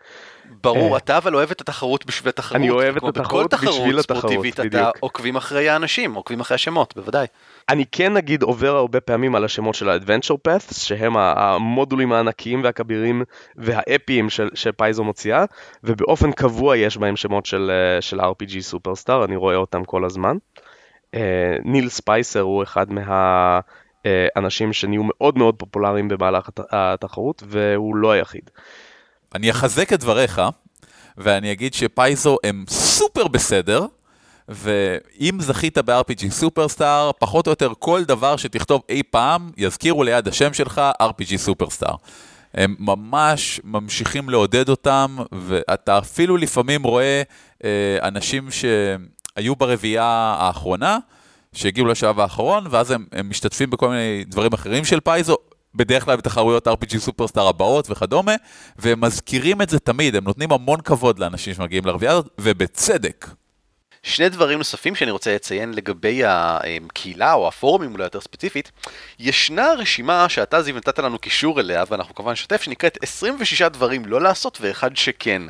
ברור, 0.61 0.93
אה. 0.93 0.97
אתה 0.97 1.17
אבל 1.17 1.35
אוהב 1.35 1.51
את 1.51 1.61
התחרות 1.61 2.05
בשביל 2.05 2.29
התחרות. 2.29 2.55
אני 2.55 2.69
אוהב 2.69 2.95
את 2.95 2.99
כמו 2.99 3.09
התחרות 3.09 3.53
בכל 3.53 3.57
תחרות 3.57 3.79
בשביל 3.79 3.99
התחרות, 3.99 4.19
ספורטיבית, 4.19 4.53
אתה 4.53 4.63
בדיוק. 4.63 4.97
עוקבים 4.99 5.35
אחרי 5.35 5.69
האנשים, 5.69 6.13
עוקבים 6.13 6.39
אחרי 6.39 6.55
השמות, 6.55 6.93
בוודאי. 6.95 7.27
אני 7.69 7.85
כן 7.91 8.13
נגיד 8.13 8.43
עובר 8.43 8.75
הרבה 8.75 9.01
פעמים 9.01 9.35
על 9.35 9.45
השמות 9.45 9.75
של 9.75 9.89
ה-Adventure 9.89 10.49
Paths, 10.49 10.73
שהם 10.73 11.17
המודולים 11.17 12.11
הענקיים 12.11 12.63
והכבירים 12.63 13.23
והאפיים 13.55 14.29
של, 14.29 14.49
שפייזו 14.53 15.03
מוציאה, 15.03 15.45
ובאופן 15.83 16.31
קבוע 16.31 16.77
יש 16.77 16.97
בהם 16.97 17.15
שמות 17.15 17.45
של, 17.45 17.71
אה, 17.71 18.01
של 18.01 18.21
RPG 18.21 18.59
סופרסטאר, 18.61 19.25
אני 19.25 19.35
רואה 19.35 19.55
אותם 19.55 19.83
כל 19.83 20.05
הזמן. 20.05 20.37
אה, 21.15 21.55
ניל 21.63 21.89
ספייסר 21.89 22.41
הוא 22.41 22.63
אחד 22.63 22.85
מהאנשים 22.91 24.73
שנהיו 24.73 25.01
מאוד 25.03 25.37
מאוד 25.37 25.55
פופולריים 25.55 26.07
במהלך 26.07 26.47
הת- 26.47 26.59
התחרות, 26.71 27.43
והוא 27.47 27.95
לא 27.95 28.11
היחיד. 28.11 28.49
אני 29.35 29.51
אחזק 29.51 29.93
את 29.93 29.99
דבריך, 29.99 30.41
ואני 31.17 31.51
אגיד 31.51 31.73
שפייזו 31.73 32.37
הם 32.43 32.65
סופר 32.69 33.27
בסדר, 33.27 33.85
ואם 34.49 35.37
זכית 35.39 35.77
ב-RPG 35.77 36.29
סופרסטאר, 36.29 37.11
פחות 37.19 37.47
או 37.47 37.51
יותר 37.51 37.71
כל 37.79 38.03
דבר 38.03 38.37
שתכתוב 38.37 38.81
אי 38.89 39.03
פעם, 39.03 39.49
יזכירו 39.57 40.03
ליד 40.03 40.27
השם 40.27 40.53
שלך 40.53 40.81
RPG 41.01 41.37
סופרסטאר. 41.37 41.95
הם 42.53 42.75
ממש 42.79 43.61
ממשיכים 43.63 44.29
לעודד 44.29 44.69
אותם, 44.69 45.17
ואתה 45.31 45.97
אפילו 45.97 46.37
לפעמים 46.37 46.83
רואה 46.83 47.21
אה, 47.63 47.97
אנשים 48.01 48.47
שהיו 48.51 49.55
ברביעייה 49.55 50.35
האחרונה, 50.39 50.97
שהגיעו 51.53 51.87
לשלב 51.87 52.19
האחרון, 52.19 52.67
ואז 52.69 52.91
הם, 52.91 53.05
הם 53.11 53.29
משתתפים 53.29 53.69
בכל 53.69 53.89
מיני 53.89 54.23
דברים 54.27 54.53
אחרים 54.53 54.85
של 54.85 54.99
פייזו, 54.99 55.37
בדרך 55.75 56.05
כלל 56.05 56.15
בתחרויות 56.15 56.67
RPG 56.67 56.97
סופרסטאר 56.97 57.47
הבאות 57.47 57.89
וכדומה, 57.89 58.35
והם 58.77 59.01
מזכירים 59.01 59.61
את 59.61 59.69
זה 59.69 59.79
תמיד, 59.79 60.15
הם 60.15 60.23
נותנים 60.23 60.51
המון 60.51 60.81
כבוד 60.81 61.19
לאנשים 61.19 61.53
שמגיעים 61.53 61.85
לרביעייה 61.85 62.13
הזאת, 62.13 62.29
ובצדק. 62.37 63.27
שני 64.03 64.29
דברים 64.29 64.57
נוספים 64.57 64.95
שאני 64.95 65.11
רוצה 65.11 65.35
לציין 65.35 65.73
לגבי 65.73 66.21
הקהילה 66.25 67.33
או 67.33 67.47
הפורומים 67.47 67.93
אולי 67.93 68.03
יותר 68.03 68.21
ספציפית, 68.21 68.71
ישנה 69.19 69.73
רשימה 69.77 70.29
שאתה 70.29 70.61
זיו 70.61 70.75
נתת 70.75 70.99
לנו 70.99 71.19
קישור 71.19 71.59
אליה 71.59 71.83
ואנחנו 71.89 72.15
כמובן 72.15 72.31
נשתף 72.31 72.61
שנקראת 72.61 72.97
26 73.01 73.61
דברים 73.61 74.05
לא 74.05 74.21
לעשות 74.21 74.57
ואחד 74.61 74.97
שכן. 74.97 75.41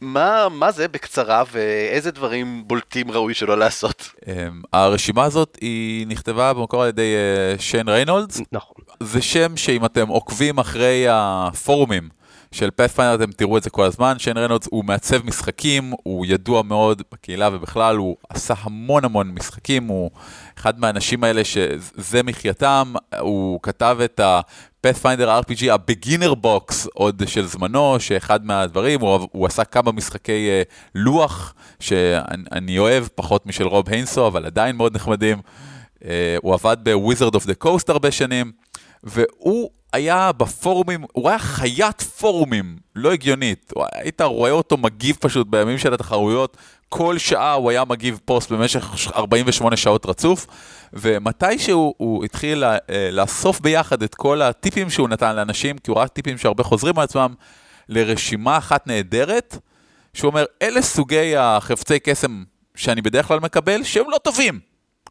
מה, 0.00 0.48
מה 0.48 0.72
זה 0.72 0.88
בקצרה 0.88 1.42
ואיזה 1.52 2.10
דברים 2.10 2.62
בולטים 2.66 3.10
ראוי 3.10 3.34
שלא 3.34 3.58
לעשות? 3.58 4.10
אמ, 4.26 4.62
הרשימה 4.72 5.24
הזאת 5.24 5.58
היא 5.60 6.06
נכתבה 6.06 6.52
במקור 6.52 6.82
על 6.82 6.88
ידי 6.88 7.14
אה, 7.14 7.58
שיין 7.58 7.88
ריינולדס. 7.88 8.40
נכון. 8.52 8.76
זה 9.00 9.22
שם 9.22 9.56
שאם 9.56 9.84
אתם 9.84 10.08
עוקבים 10.08 10.58
אחרי 10.58 11.06
הפורומים 11.10 12.08
של 12.54 12.70
Pathfinder 12.70 13.14
אתם 13.14 13.32
תראו 13.32 13.58
את 13.58 13.62
זה 13.62 13.70
כל 13.70 13.84
הזמן, 13.84 14.18
שיין 14.18 14.36
ריינולדס 14.36 14.68
הוא 14.70 14.84
מעצב 14.84 15.26
משחקים, 15.26 15.92
הוא 16.02 16.26
ידוע 16.26 16.62
מאוד 16.62 17.02
בקהילה 17.12 17.48
ובכלל, 17.52 17.96
הוא 17.96 18.16
עשה 18.28 18.54
המון 18.60 19.04
המון 19.04 19.30
משחקים, 19.30 19.86
הוא 19.86 20.10
אחד 20.58 20.80
מהאנשים 20.80 21.24
האלה 21.24 21.44
שזה 21.44 22.22
מחייתם, 22.22 22.92
הוא 23.20 23.60
כתב 23.62 23.98
את 24.04 24.20
ה... 24.20 24.40
Pathfinder 24.86 25.42
RPG, 25.42 25.70
ה-Beginner 25.72 26.34
Box 26.44 26.88
עוד 26.94 27.22
של 27.26 27.46
זמנו, 27.46 28.00
שאחד 28.00 28.46
מהדברים, 28.46 29.00
הוא, 29.00 29.28
הוא 29.32 29.46
עשה 29.46 29.64
כמה 29.64 29.92
משחקי 29.92 30.48
אה, 30.62 30.72
לוח, 30.94 31.54
שאני 31.80 32.78
אוהב, 32.78 33.06
פחות 33.14 33.46
משל 33.46 33.64
רוב 33.64 33.88
היינסו, 33.88 34.26
אבל 34.26 34.46
עדיין 34.46 34.76
מאוד 34.76 34.94
נחמדים. 34.94 35.38
Uh, 36.00 36.06
הוא 36.42 36.54
עבד 36.54 36.76
ב-Wizard 36.82 37.34
of 37.34 37.44
the 37.44 37.64
Coast 37.64 37.84
הרבה 37.88 38.10
שנים, 38.10 38.52
והוא 39.04 39.70
היה 39.92 40.32
בפורומים, 40.32 41.04
הוא 41.12 41.28
היה 41.28 41.38
חיית 41.38 42.02
פורומים, 42.02 42.76
לא 42.96 43.12
הגיונית. 43.12 43.72
היית 43.92 44.20
רואה 44.20 44.50
אותו 44.50 44.76
מגיב 44.76 45.16
פשוט 45.20 45.46
בימים 45.46 45.78
של 45.78 45.94
התחרויות, 45.94 46.56
כל 46.88 47.18
שעה 47.18 47.52
הוא 47.52 47.70
היה 47.70 47.84
מגיב 47.84 48.20
פוסט 48.24 48.52
במשך 48.52 49.10
48 49.16 49.76
שעות 49.76 50.06
רצוף, 50.06 50.46
ומתי 50.92 51.58
שהוא 51.58 52.24
התחיל 52.24 52.64
אה, 52.64 52.78
לאסוף 53.12 53.60
ביחד 53.60 54.02
את 54.02 54.14
כל 54.14 54.42
הטיפים 54.42 54.90
שהוא 54.90 55.08
נתן 55.08 55.36
לאנשים, 55.36 55.78
כי 55.78 55.90
הוא 55.90 55.98
ראה 55.98 56.08
טיפים 56.08 56.38
שהרבה 56.38 56.62
חוזרים 56.64 56.98
על 56.98 57.04
עצמם, 57.04 57.34
לרשימה 57.88 58.58
אחת 58.58 58.86
נהדרת, 58.86 59.58
שהוא 60.14 60.30
אומר, 60.30 60.44
אלה 60.62 60.82
סוגי 60.82 61.36
החפצי 61.36 61.98
קסם 62.00 62.44
שאני 62.74 63.02
בדרך 63.02 63.26
כלל 63.26 63.40
מקבל, 63.40 63.82
שהם 63.82 64.10
לא 64.10 64.18
טובים, 64.18 64.60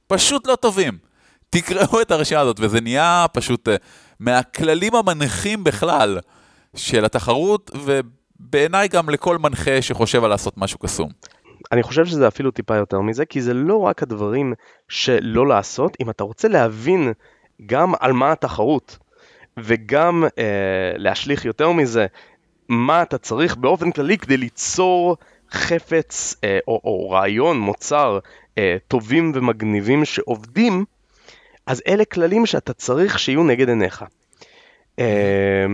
פשוט 0.07 0.47
לא 0.47 0.55
טובים. 0.55 1.12
תקראו 1.53 2.01
את 2.01 2.11
הרשימה 2.11 2.41
הזאת, 2.41 2.59
וזה 2.59 2.81
נהיה 2.81 3.25
פשוט 3.33 3.67
אה, 3.67 3.75
מהכללים 4.19 4.95
המנחים 4.95 5.63
בכלל 5.63 6.19
של 6.75 7.05
התחרות, 7.05 7.71
ובעיניי 7.85 8.87
גם 8.87 9.09
לכל 9.09 9.37
מנחה 9.37 9.81
שחושב 9.81 10.23
על 10.23 10.29
לעשות 10.29 10.57
משהו 10.57 10.79
קסום. 10.79 11.09
אני 11.71 11.83
חושב 11.83 12.05
שזה 12.05 12.27
אפילו 12.27 12.51
טיפה 12.51 12.75
יותר 12.75 13.01
מזה, 13.01 13.25
כי 13.25 13.41
זה 13.41 13.53
לא 13.53 13.77
רק 13.77 14.03
הדברים 14.03 14.53
שלא 14.89 15.47
לעשות, 15.47 15.97
אם 16.01 16.09
אתה 16.09 16.23
רוצה 16.23 16.47
להבין 16.47 17.13
גם 17.65 17.93
על 17.99 18.13
מה 18.13 18.31
התחרות, 18.31 18.97
וגם 19.57 20.23
אה, 20.37 20.91
להשליך 20.95 21.45
יותר 21.45 21.71
מזה, 21.71 22.05
מה 22.69 23.01
אתה 23.01 23.17
צריך 23.17 23.55
באופן 23.55 23.91
כללי 23.91 24.17
כדי 24.17 24.37
ליצור 24.37 25.17
חפץ 25.51 26.35
אה, 26.43 26.59
או, 26.67 26.81
או 26.83 27.09
רעיון, 27.09 27.59
מוצר 27.59 28.19
אה, 28.57 28.77
טובים 28.87 29.31
ומגניבים 29.35 30.05
שעובדים, 30.05 30.85
אז 31.65 31.81
אלה 31.87 32.05
כללים 32.05 32.45
שאתה 32.45 32.73
צריך 32.73 33.19
שיהיו 33.19 33.43
נגד 33.43 33.69
עיניך. 33.69 34.05
אה, 34.99 35.65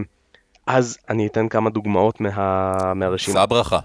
אז 0.68 0.98
אני 1.10 1.28
אתן 1.28 1.48
כמה 1.48 1.70
דוגמאות 1.70 2.22
מה, 2.22 2.74
מהרשימה. 2.96 3.40
שא 3.40 3.46
ברכה. 3.46 3.80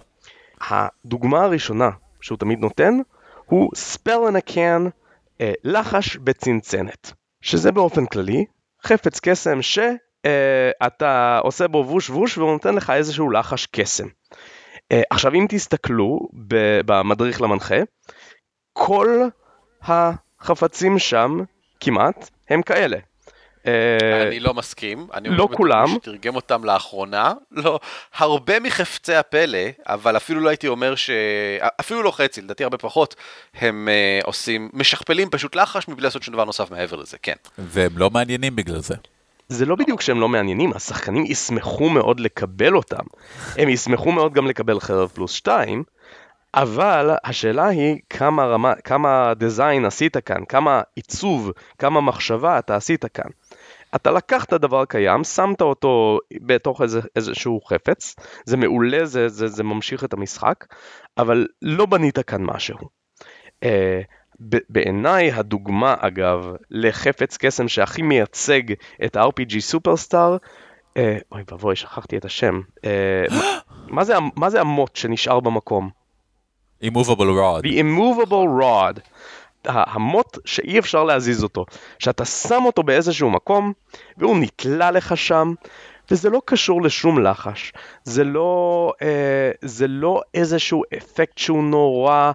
הדוגמה 0.60 1.44
הראשונה 1.44 1.90
שהוא 2.20 2.38
תמיד 2.38 2.60
נותן 2.60 2.94
הוא 3.46 3.70
spell 3.74 4.30
in 4.30 4.36
a 4.36 4.50
can, 4.50 4.90
אה, 5.40 5.52
לחש 5.64 6.16
בצנצנת, 6.16 7.12
שזה 7.40 7.72
באופן 7.72 8.06
כללי 8.06 8.44
חפץ 8.84 9.20
קסם 9.20 9.62
שאתה 9.62 11.02
אה, 11.02 11.38
עושה 11.38 11.68
בו 11.68 11.84
ווש 11.88 12.10
ווש 12.10 12.38
והוא 12.38 12.52
נותן 12.52 12.74
לך 12.74 12.90
איזשהו 12.90 13.30
לחש 13.30 13.66
קסם. 13.66 14.06
אה, 14.92 15.02
עכשיו 15.10 15.34
אם 15.34 15.46
תסתכלו 15.48 16.28
במדריך 16.86 17.42
למנחה, 17.42 17.76
כל 18.72 19.08
החפצים 19.82 20.98
שם 20.98 21.38
כמעט 21.84 22.30
הם 22.48 22.62
כאלה. 22.62 22.96
אה, 23.66 24.22
אני 24.28 24.40
לא 24.40 24.54
מסכים. 24.54 25.06
אני 25.14 25.28
לא 25.28 25.48
כולם. 25.52 25.86
שתרגם 25.88 26.36
אותם 26.36 26.64
לאחרונה. 26.64 27.32
לא, 27.50 27.80
הרבה 28.14 28.60
מחפצי 28.60 29.14
הפלא, 29.14 29.58
אבל 29.86 30.16
אפילו 30.16 30.40
לא 30.40 30.48
הייתי 30.48 30.68
אומר 30.68 30.94
ש... 30.94 31.10
אפילו 31.80 32.02
לא 32.02 32.10
חצי, 32.10 32.40
לדעתי 32.40 32.64
הרבה 32.64 32.78
פחות, 32.78 33.14
הם 33.54 33.88
uh, 33.88 34.26
עושים, 34.26 34.70
משכפלים 34.72 35.30
פשוט 35.30 35.56
לחש 35.56 35.88
מבלי 35.88 36.04
לעשות 36.04 36.22
שום 36.22 36.34
דבר 36.34 36.44
נוסף 36.44 36.70
מעבר 36.70 36.96
לזה, 36.96 37.16
כן. 37.22 37.34
והם 37.58 37.98
לא 37.98 38.10
מעניינים 38.10 38.56
בגלל 38.56 38.78
זה. 38.78 38.94
זה 39.48 39.66
לא 39.66 39.76
בדיוק 39.76 40.00
שהם 40.00 40.20
לא 40.20 40.28
מעניינים, 40.28 40.72
השחקנים 40.72 41.24
ישמחו 41.26 41.88
מאוד 41.88 42.20
לקבל 42.20 42.76
אותם. 42.76 43.04
הם 43.56 43.68
ישמחו 43.68 44.12
מאוד 44.12 44.32
גם 44.32 44.46
לקבל 44.46 44.80
חרב 44.80 45.08
פלוס 45.14 45.32
2, 45.32 45.84
אבל 46.54 47.10
השאלה 47.24 47.66
היא 47.66 47.98
כמה 48.10 48.44
רמה, 48.44 48.74
כמה 48.74 49.32
דיזיין 49.36 49.84
עשית 49.84 50.16
כאן, 50.16 50.44
כמה 50.48 50.82
עיצוב, 50.96 51.50
כמה 51.78 52.00
מחשבה 52.00 52.58
אתה 52.58 52.76
עשית 52.76 53.04
כאן. 53.04 53.30
אתה 53.94 54.10
לקחת 54.10 54.52
דבר 54.52 54.84
קיים, 54.84 55.24
שמת 55.24 55.60
אותו 55.60 56.18
בתוך 56.42 56.82
איזה, 56.82 57.00
איזשהו 57.16 57.60
חפץ, 57.60 58.14
זה 58.44 58.56
מעולה, 58.56 59.04
זה, 59.04 59.28
זה, 59.28 59.48
זה 59.48 59.64
ממשיך 59.64 60.04
את 60.04 60.12
המשחק, 60.12 60.64
אבל 61.18 61.46
לא 61.62 61.86
בנית 61.86 62.18
כאן 62.18 62.42
משהו. 62.42 62.76
Uh, 63.64 63.68
בעיניי 64.68 65.32
הדוגמה 65.32 65.94
אגב 65.98 66.46
לחפץ 66.70 67.36
קסם 67.36 67.68
שהכי 67.68 68.02
מייצג 68.02 68.62
את 69.04 69.16
ה-RPG 69.16 69.60
סופרסטאר, 69.60 70.36
uh, 70.36 71.00
אוי 71.32 71.42
ואבוי 71.50 71.76
שכחתי 71.76 72.16
את 72.16 72.24
השם, 72.24 72.60
uh, 72.76 73.34
מה, 73.94 74.04
זה, 74.04 74.14
מה 74.36 74.50
זה 74.50 74.60
המוט 74.60 74.96
שנשאר 74.96 75.40
במקום? 75.40 76.03
Immovable 76.84 77.32
Rod. 77.40 77.62
The 77.64 77.78
Immovable 77.78 78.62
Rod. 78.62 79.00
המוט 79.66 80.38
שאי 80.44 80.78
אפשר 80.78 81.04
להזיז 81.04 81.42
אותו, 81.42 81.66
שאתה 81.98 82.24
שם 82.24 82.62
אותו 82.66 82.82
באיזשהו 82.82 83.30
מקום 83.30 83.72
והוא 84.16 84.36
נתלה 84.40 84.90
לך 84.90 85.16
שם 85.16 85.54
וזה 86.10 86.30
לא 86.30 86.42
קשור 86.44 86.82
לשום 86.82 87.22
לחש, 87.22 87.72
זה 88.04 88.24
לא, 88.24 88.92
אה, 89.02 89.50
זה 89.62 89.86
לא 89.88 90.20
איזשהו 90.34 90.82
אפקט 90.96 91.38
שהוא 91.38 91.64
נורא 91.64 92.32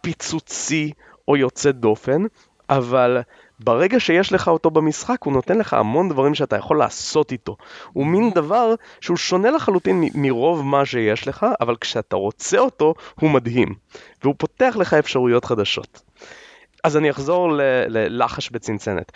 פיצוצי 0.00 0.92
או 1.28 1.36
יוצא 1.36 1.70
דופן, 1.70 2.22
אבל 2.70 3.18
ברגע 3.60 4.00
שיש 4.00 4.32
לך 4.32 4.48
אותו 4.48 4.70
במשחק 4.70 5.22
הוא 5.22 5.32
נותן 5.32 5.58
לך 5.58 5.74
המון 5.74 6.08
דברים 6.08 6.34
שאתה 6.34 6.56
יכול 6.56 6.78
לעשות 6.78 7.32
איתו. 7.32 7.56
הוא 7.92 8.06
מין 8.06 8.30
דבר 8.30 8.74
שהוא 9.00 9.16
שונה 9.16 9.50
לחלוטין 9.50 10.04
מרוב 10.14 10.64
מה 10.64 10.86
שיש 10.86 11.28
לך, 11.28 11.46
אבל 11.60 11.76
כשאתה 11.80 12.16
רוצה 12.16 12.58
אותו 12.58 12.94
הוא 13.20 13.30
מדהים, 13.30 13.74
והוא 14.22 14.34
פותח 14.38 14.76
לך 14.78 14.94
אפשרויות 14.94 15.44
חדשות. 15.44 16.02
אז 16.84 16.96
אני 16.96 17.10
אחזור 17.10 17.52
ללחש 17.88 18.50
בצנצנת. 18.50 19.12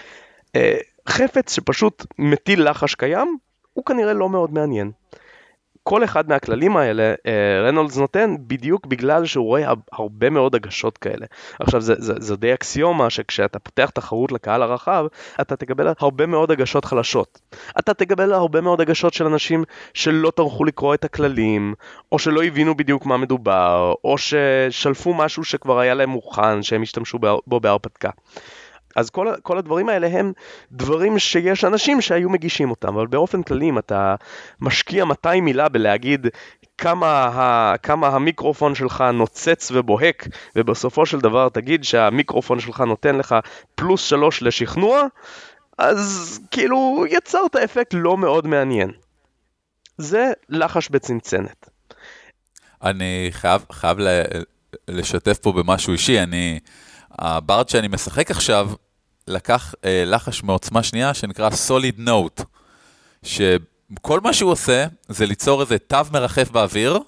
אה, 0.56 0.76
חפץ 1.08 1.54
שפשוט 1.54 2.06
מטיל 2.18 2.70
לחש 2.70 2.94
קיים, 2.94 3.36
הוא 3.72 3.84
כנראה 3.84 4.12
לא 4.12 4.28
מאוד 4.28 4.52
מעניין. 4.52 4.90
כל 5.82 6.04
אחד 6.04 6.28
מהכללים 6.28 6.76
האלה 6.76 7.14
אה, 7.26 7.62
רנולדס 7.68 7.96
נותן 7.96 8.34
בדיוק 8.40 8.86
בגלל 8.86 9.26
שהוא 9.26 9.46
רואה 9.46 9.72
הרבה 9.92 10.30
מאוד 10.30 10.54
הגשות 10.54 10.98
כאלה. 10.98 11.26
עכשיו 11.60 11.80
זה, 11.80 11.94
זה, 11.98 12.14
זה 12.18 12.36
די 12.36 12.54
אקסיומה 12.54 13.10
שכשאתה 13.10 13.58
פותח 13.58 13.90
תחרות 13.90 14.32
לקהל 14.32 14.62
הרחב 14.62 15.06
אתה 15.40 15.56
תקבל 15.56 15.88
הרבה 15.98 16.26
מאוד 16.26 16.50
הגשות 16.50 16.84
חלשות. 16.84 17.40
אתה 17.78 17.94
תקבל 17.94 18.32
הרבה 18.32 18.60
מאוד 18.60 18.80
הגשות 18.80 19.14
של 19.14 19.26
אנשים 19.26 19.64
שלא 19.94 20.30
טרחו 20.30 20.64
לקרוא 20.64 20.94
את 20.94 21.04
הכללים 21.04 21.74
או 22.12 22.18
שלא 22.18 22.42
הבינו 22.42 22.74
בדיוק 22.74 23.06
מה 23.06 23.16
מדובר 23.16 23.94
או 24.04 24.16
ששלפו 24.18 25.14
משהו 25.14 25.44
שכבר 25.44 25.78
היה 25.78 25.94
להם 25.94 26.10
מוכן 26.10 26.62
שהם 26.62 26.82
השתמשו 26.82 27.18
בו 27.46 27.60
בהרפתקה. 27.60 28.10
אז 28.96 29.10
כל, 29.10 29.34
כל 29.42 29.58
הדברים 29.58 29.88
האלה 29.88 30.06
הם 30.06 30.32
דברים 30.72 31.18
שיש 31.18 31.64
אנשים 31.64 32.00
שהיו 32.00 32.30
מגישים 32.30 32.70
אותם, 32.70 32.88
אבל 32.88 33.06
באופן 33.06 33.42
כללי 33.42 33.68
אם 33.68 33.78
אתה 33.78 34.14
משקיע 34.60 35.04
200 35.04 35.44
מילה 35.44 35.68
בלהגיד 35.68 36.26
כמה, 36.78 37.24
ה, 37.24 37.74
כמה 37.82 38.08
המיקרופון 38.08 38.74
שלך 38.74 39.04
נוצץ 39.14 39.70
ובוהק, 39.74 40.28
ובסופו 40.56 41.06
של 41.06 41.20
דבר 41.20 41.48
תגיד 41.48 41.84
שהמיקרופון 41.84 42.60
שלך 42.60 42.80
נותן 42.80 43.16
לך 43.16 43.34
פלוס 43.74 44.04
שלוש 44.04 44.42
לשכנוע, 44.42 45.02
אז 45.78 46.40
כאילו 46.50 47.04
יצרת 47.08 47.56
אפקט 47.56 47.94
לא 47.94 48.16
מאוד 48.16 48.46
מעניין. 48.46 48.90
זה 49.98 50.32
לחש 50.48 50.88
בצנצנת. 50.88 51.70
אני 52.82 53.28
חייב, 53.30 53.64
חייב 53.72 53.98
לשתף 54.88 55.38
פה 55.38 55.52
במשהו 55.52 55.92
אישי, 55.92 56.20
אני... 56.20 56.60
הברד 57.18 57.68
שאני 57.68 57.88
משחק 57.88 58.30
עכשיו 58.30 58.70
לקח 59.28 59.74
אה, 59.84 60.02
לחש 60.06 60.42
מעוצמה 60.42 60.82
שנייה 60.82 61.14
שנקרא 61.14 61.50
Solid 61.68 62.00
Note, 62.08 62.42
שכל 63.22 64.20
מה 64.20 64.32
שהוא 64.32 64.50
עושה 64.50 64.86
זה 65.08 65.26
ליצור 65.26 65.60
איזה 65.60 65.78
תו 65.78 65.98
מרחף 66.12 66.50
באוויר, 66.50 66.98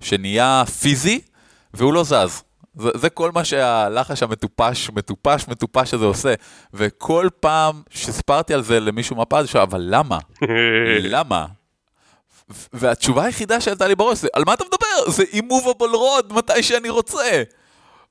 שנהיה 0.00 0.64
פיזי, 0.80 1.20
והוא 1.74 1.92
לא 1.92 2.04
זז. 2.04 2.42
זה, 2.74 2.90
זה 2.94 3.10
כל 3.10 3.30
מה 3.34 3.44
שהלחש 3.44 4.22
המטופש, 4.22 4.90
מטופש, 4.90 5.48
מטופש 5.48 5.94
הזה 5.94 6.04
עושה. 6.04 6.34
וכל 6.74 7.28
פעם 7.40 7.82
שסיפרתי 7.90 8.54
על 8.54 8.62
זה 8.62 8.80
למישהו 8.80 9.16
מהפעד, 9.16 9.46
הוא 9.54 9.62
אבל 9.62 9.80
למה? 9.90 10.18
למה? 11.14 11.46
והתשובה 12.72 13.24
היחידה 13.24 13.60
שעלתה 13.60 13.86
לי 13.86 13.94
בראש 13.94 14.18
זה, 14.18 14.28
על 14.32 14.42
מה 14.46 14.54
אתה 14.54 14.64
מדבר? 14.64 15.10
זה 15.10 15.22
immovable 15.32 15.96
rod 15.96 16.32
מתי 16.32 16.62
שאני 16.62 16.88
רוצה. 16.88 17.42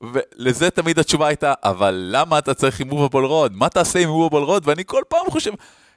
ולזה 0.01 0.69
תמיד 0.71 0.99
התשובה 0.99 1.27
הייתה, 1.27 1.53
אבל 1.63 2.07
למה 2.11 2.39
אתה 2.39 2.53
צריך 2.53 2.79
immovable 2.79 3.23
rod? 3.23 3.53
מה 3.55 3.69
תעשה 3.69 3.99
עם 3.99 4.09
immovable 4.09 4.41
rod? 4.41 4.67
ואני 4.67 4.83
כל 4.85 5.03
פעם 5.07 5.29
חושב, 5.29 5.51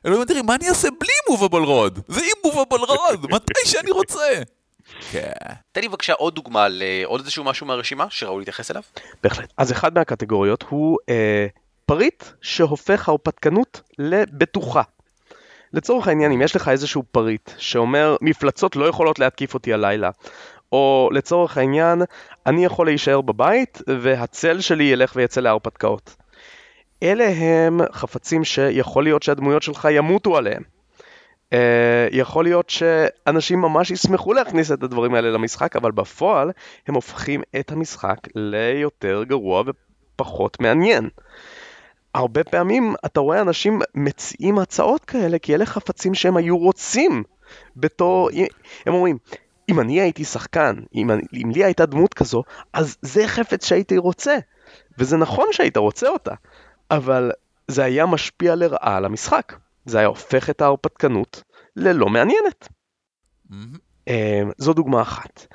אלוהים 0.07 0.23
אדירים, 0.23 0.47
מה 0.47 0.55
אני 0.55 0.69
אעשה 0.69 0.89
בלי 1.01 1.11
immovable 1.29 1.63
rod? 1.63 1.99
זה 2.09 2.21
immovable 2.21 2.79
rod, 2.79 3.27
מתי 3.31 3.61
שאני 3.65 3.91
רוצה. 3.91 4.43
כן. 5.13 5.33
תן 5.73 5.81
לי 5.81 5.89
בבקשה 5.89 6.13
עוד 6.13 6.35
דוגמה 6.35 6.67
לעוד 6.69 7.21
איזשהו 7.21 7.45
משהו 7.45 7.67
מהרשימה 7.67 8.07
שראוי 8.11 8.39
להתייחס 8.39 8.71
אליו. 8.71 8.83
בהחלט. 9.23 9.53
אז 9.57 9.73
אחד 9.73 9.95
מהקטגוריות 9.95 10.65
הוא 10.69 10.99
אה, 11.09 11.47
פריט 11.87 12.25
שהופך 12.41 13.09
הרפתקנות 13.09 13.81
לבטוחה. 13.99 14.83
לצורך 15.73 16.09
העניין, 16.09 16.33
אם 16.33 16.43
יש 16.43 16.57
לך 16.57 16.69
איזשהו 16.69 17.03
פריט 17.11 17.51
שאומר 17.59 18.17
מפלצות 18.21 18.77
לא 18.77 18.85
יכולות 18.89 19.19
להתקיף 19.19 19.55
אותי 19.55 19.73
הלילה, 19.73 20.11
או 20.73 21.11
לצורך 21.13 21.59
העניין, 21.59 22.03
אני 22.47 22.65
יכול 22.65 22.87
להישאר 22.87 23.21
בבית 23.21 23.83
והצל 24.01 24.61
שלי 24.61 24.85
ילך 24.85 25.13
ויצא 25.17 25.41
להרפתקאות. 25.41 26.17
אלה 27.03 27.29
הם 27.29 27.81
חפצים 27.93 28.45
שיכול 28.45 29.05
להיות 29.05 29.23
שהדמויות 29.23 29.63
שלך 29.63 29.89
ימותו 29.91 30.37
עליהם. 30.37 30.63
Uh, 31.45 31.57
יכול 32.11 32.45
להיות 32.45 32.71
שאנשים 32.71 33.61
ממש 33.61 33.91
ישמחו 33.91 34.33
להכניס 34.33 34.73
את 34.73 34.83
הדברים 34.83 35.15
האלה 35.15 35.31
למשחק, 35.31 35.77
אבל 35.77 35.93
בפועל 35.93 36.51
הם 36.87 36.95
הופכים 36.95 37.43
את 37.61 37.73
המשחק 37.73 38.19
ליותר 38.35 39.25
גרוע 39.25 39.63
ופחות 40.17 40.61
מעניין. 40.61 41.09
הרבה 42.15 42.45
פעמים 42.45 42.95
אתה 43.07 43.21
רואה 43.21 43.41
אנשים 43.41 43.81
מציעים 43.95 44.59
הצעות 44.59 45.05
כאלה 45.05 45.39
כי 45.39 45.55
אלה 45.55 45.67
חפצים 45.67 46.15
שהם 46.15 46.37
היו 46.37 46.59
רוצים 46.59 47.23
בתור, 47.77 48.31
הם 48.87 48.95
אומרים, 48.95 49.19
אם 49.69 49.81
אני 49.81 50.01
הייתי 50.01 50.25
שחקן, 50.25 50.75
אם, 50.95 51.11
אני, 51.11 51.23
אם 51.33 51.51
לי 51.51 51.65
הייתה 51.65 51.87
דמות 51.87 52.15
כזו, 52.15 52.43
אז 52.73 52.97
זה 53.03 53.29
חפץ 53.29 53.67
שהייתי 53.67 53.99
רוצה. 53.99 54.37
וזה 54.99 55.17
נכון 55.17 55.47
שהיית 55.53 55.77
רוצה 55.77 56.09
אותה, 56.09 56.35
אבל 56.91 57.31
זה 57.69 57.85
היה 57.85 58.07
משפיע 58.07 58.55
לרעה 58.55 58.97
על 58.97 59.05
המשחק. 59.05 59.57
זה 59.85 59.99
היה 59.99 60.07
הופך 60.07 60.51
את 60.51 60.61
ההרפתקנות 60.61 61.43
ללא 61.77 62.07
מעניינת. 62.09 62.69
Mm-hmm. 63.51 64.13
זו 64.59 64.73
דוגמה 64.73 65.03
אחת. 65.03 65.47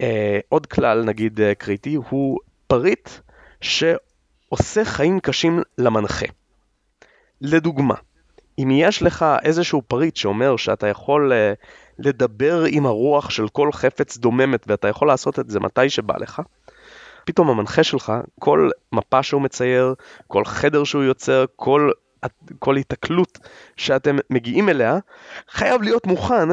אה, 0.00 0.38
עוד 0.48 0.66
כלל, 0.66 1.04
נגיד, 1.04 1.40
אה, 1.40 1.54
קריטי, 1.54 1.94
הוא 1.94 2.38
פריט 2.66 3.08
שעושה 3.60 4.84
חיים 4.84 5.20
קשים 5.20 5.62
למנחה. 5.78 6.26
לדוגמה, 7.40 7.94
אם 8.58 8.70
יש 8.70 9.02
לך 9.02 9.26
איזשהו 9.42 9.82
פריט 9.82 10.16
שאומר 10.16 10.56
שאתה 10.56 10.86
יכול 10.86 11.32
לדבר 11.98 12.64
עם 12.68 12.86
הרוח 12.86 13.30
של 13.30 13.48
כל 13.48 13.72
חפץ 13.72 14.16
דוממת 14.16 14.64
ואתה 14.66 14.88
יכול 14.88 15.08
לעשות 15.08 15.38
את 15.38 15.50
זה 15.50 15.60
מתי 15.60 15.90
שבא 15.90 16.14
לך, 16.18 16.42
פתאום 17.24 17.50
המנחה 17.50 17.82
שלך, 17.82 18.12
כל 18.40 18.70
מפה 18.92 19.22
שהוא 19.22 19.42
מצייר, 19.42 19.94
כל 20.26 20.44
חדר 20.44 20.84
שהוא 20.84 21.02
יוצר, 21.02 21.44
כל, 21.56 21.90
כל 22.58 22.76
התקלות 22.76 23.38
שאתם 23.76 24.16
מגיעים 24.30 24.68
אליה, 24.68 24.98
חייב 25.50 25.82
להיות 25.82 26.06
מוכן, 26.06 26.48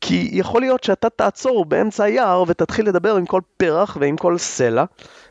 כי 0.00 0.28
יכול 0.32 0.60
להיות 0.60 0.84
שאתה 0.84 1.10
תעצור 1.10 1.64
באמצע 1.64 2.04
היער 2.04 2.44
ותתחיל 2.48 2.88
לדבר 2.88 3.16
עם 3.16 3.26
כל 3.26 3.40
פרח 3.56 3.96
ועם 4.00 4.16
כל 4.16 4.38
סלע, 4.38 4.84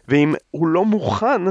ואם 0.08 0.36
הוא 0.52 0.68
לא 0.68 0.86
מוכן 0.86 1.42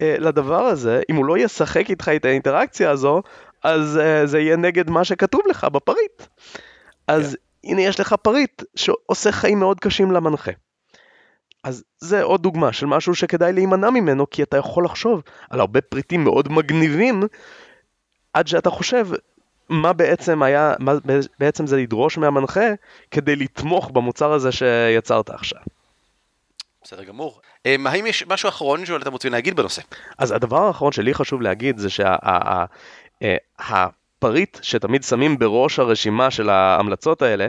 אה, 0.00 0.16
לדבר 0.18 0.62
הזה, 0.62 1.02
אם 1.10 1.16
הוא 1.16 1.24
לא 1.24 1.38
ישחק 1.38 1.90
איתך 1.90 2.10
את 2.16 2.24
האינטראקציה 2.24 2.90
הזו, 2.90 3.22
אז 3.64 3.98
אה, 4.02 4.26
זה 4.26 4.38
יהיה 4.38 4.56
נגד 4.56 4.90
מה 4.90 5.04
שכתוב 5.04 5.40
לך 5.50 5.64
בפריט. 5.64 6.22
אז 7.08 7.34
yeah. 7.34 7.70
הנה 7.70 7.82
יש 7.82 8.00
לך 8.00 8.14
פריט 8.22 8.62
שעושה 8.76 9.32
חיים 9.32 9.58
מאוד 9.58 9.80
קשים 9.80 10.10
למנחה. 10.12 10.52
אז 11.64 11.84
זה 11.98 12.22
עוד 12.22 12.42
דוגמה 12.42 12.72
של 12.72 12.86
משהו 12.86 13.14
שכדאי 13.14 13.52
להימנע 13.52 13.90
ממנו, 13.90 14.30
כי 14.30 14.42
אתה 14.42 14.56
יכול 14.56 14.84
לחשוב 14.84 15.22
על 15.50 15.60
הרבה 15.60 15.80
פריטים 15.80 16.24
מאוד 16.24 16.52
מגניבים, 16.52 17.22
עד 18.32 18.46
שאתה 18.46 18.70
חושב 18.70 19.08
מה 19.68 19.92
בעצם 19.92 20.42
היה, 20.42 20.74
מה 20.78 20.92
בעצם 21.38 21.66
זה 21.66 21.76
לדרוש 21.76 22.18
מהמנחה 22.18 22.66
כדי 23.10 23.36
לתמוך 23.36 23.90
במוצר 23.90 24.32
הזה 24.32 24.52
שיצרת 24.52 25.30
עכשיו. 25.30 25.60
בסדר 26.84 27.04
גמור. 27.04 27.40
אמ, 27.66 27.86
האם 27.86 28.06
יש 28.06 28.26
משהו 28.26 28.48
אחרון 28.48 28.86
שאתם 28.86 29.12
רוצים 29.12 29.32
להגיד 29.32 29.56
בנושא? 29.56 29.82
אז 30.18 30.32
הדבר 30.32 30.62
האחרון 30.66 30.92
שלי 30.92 31.14
חשוב 31.14 31.42
להגיד 31.42 31.78
זה 31.78 31.90
שה... 31.90 32.16
אה, 33.24 33.36
הפריט 33.58 34.58
שתמיד 34.62 35.02
שמים 35.02 35.38
בראש 35.38 35.78
הרשימה 35.78 36.30
של 36.30 36.50
ההמלצות 36.50 37.22
האלה, 37.22 37.46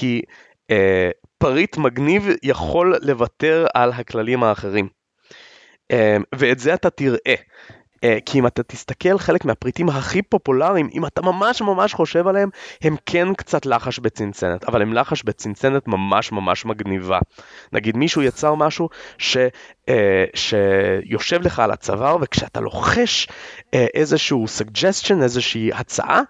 היא 0.00 0.22
אה, 0.70 1.10
פריט 1.38 1.76
מגניב 1.76 2.28
יכול 2.42 2.94
לוותר 3.02 3.66
על 3.74 3.92
הכללים 3.92 4.44
האחרים. 4.44 4.88
אה, 5.90 6.16
ואת 6.34 6.58
זה 6.58 6.74
אתה 6.74 6.90
תראה. 6.90 7.34
אה, 8.04 8.18
כי 8.26 8.38
אם 8.38 8.46
אתה 8.46 8.62
תסתכל, 8.62 9.18
חלק 9.18 9.44
מהפריטים 9.44 9.88
הכי 9.88 10.22
פופולריים, 10.22 10.88
אם 10.94 11.06
אתה 11.06 11.22
ממש 11.22 11.62
ממש 11.62 11.94
חושב 11.94 12.26
עליהם, 12.26 12.48
הם 12.82 12.96
כן 13.06 13.34
קצת 13.34 13.66
לחש 13.66 13.98
בצנצנת, 13.98 14.64
אבל 14.64 14.82
הם 14.82 14.92
לחש 14.92 15.22
בצנצנת 15.22 15.88
ממש 15.88 16.32
ממש 16.32 16.64
מגניבה. 16.64 17.18
נגיד 17.72 17.96
מישהו 17.96 18.22
יצר 18.22 18.54
משהו 18.54 18.88
ש, 19.18 19.36
אה, 19.88 20.24
שיושב 20.34 21.42
לך 21.42 21.58
על 21.58 21.70
הצוואר, 21.70 22.16
וכשאתה 22.20 22.60
לוחש 22.60 23.28
אה, 23.74 23.86
איזשהו 23.94 24.44
suggestion, 24.58 25.22
איזושהי 25.22 25.70
הצעה, 25.74 26.20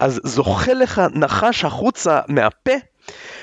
אז 0.00 0.20
זוכה 0.24 0.72
לך 0.72 1.02
נחש 1.14 1.64
החוצה 1.64 2.20
מהפה. 2.28 2.72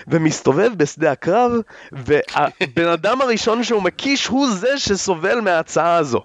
ומסתובב 0.07 0.71
בשדה 0.77 1.11
הקרב, 1.11 1.51
והבן 1.91 2.87
אדם 2.87 3.21
הראשון 3.21 3.63
שהוא 3.63 3.83
מקיש 3.83 4.27
הוא 4.27 4.47
זה 4.51 4.77
שסובל 4.77 5.41
מההצעה 5.41 5.95
הזו. 5.95 6.21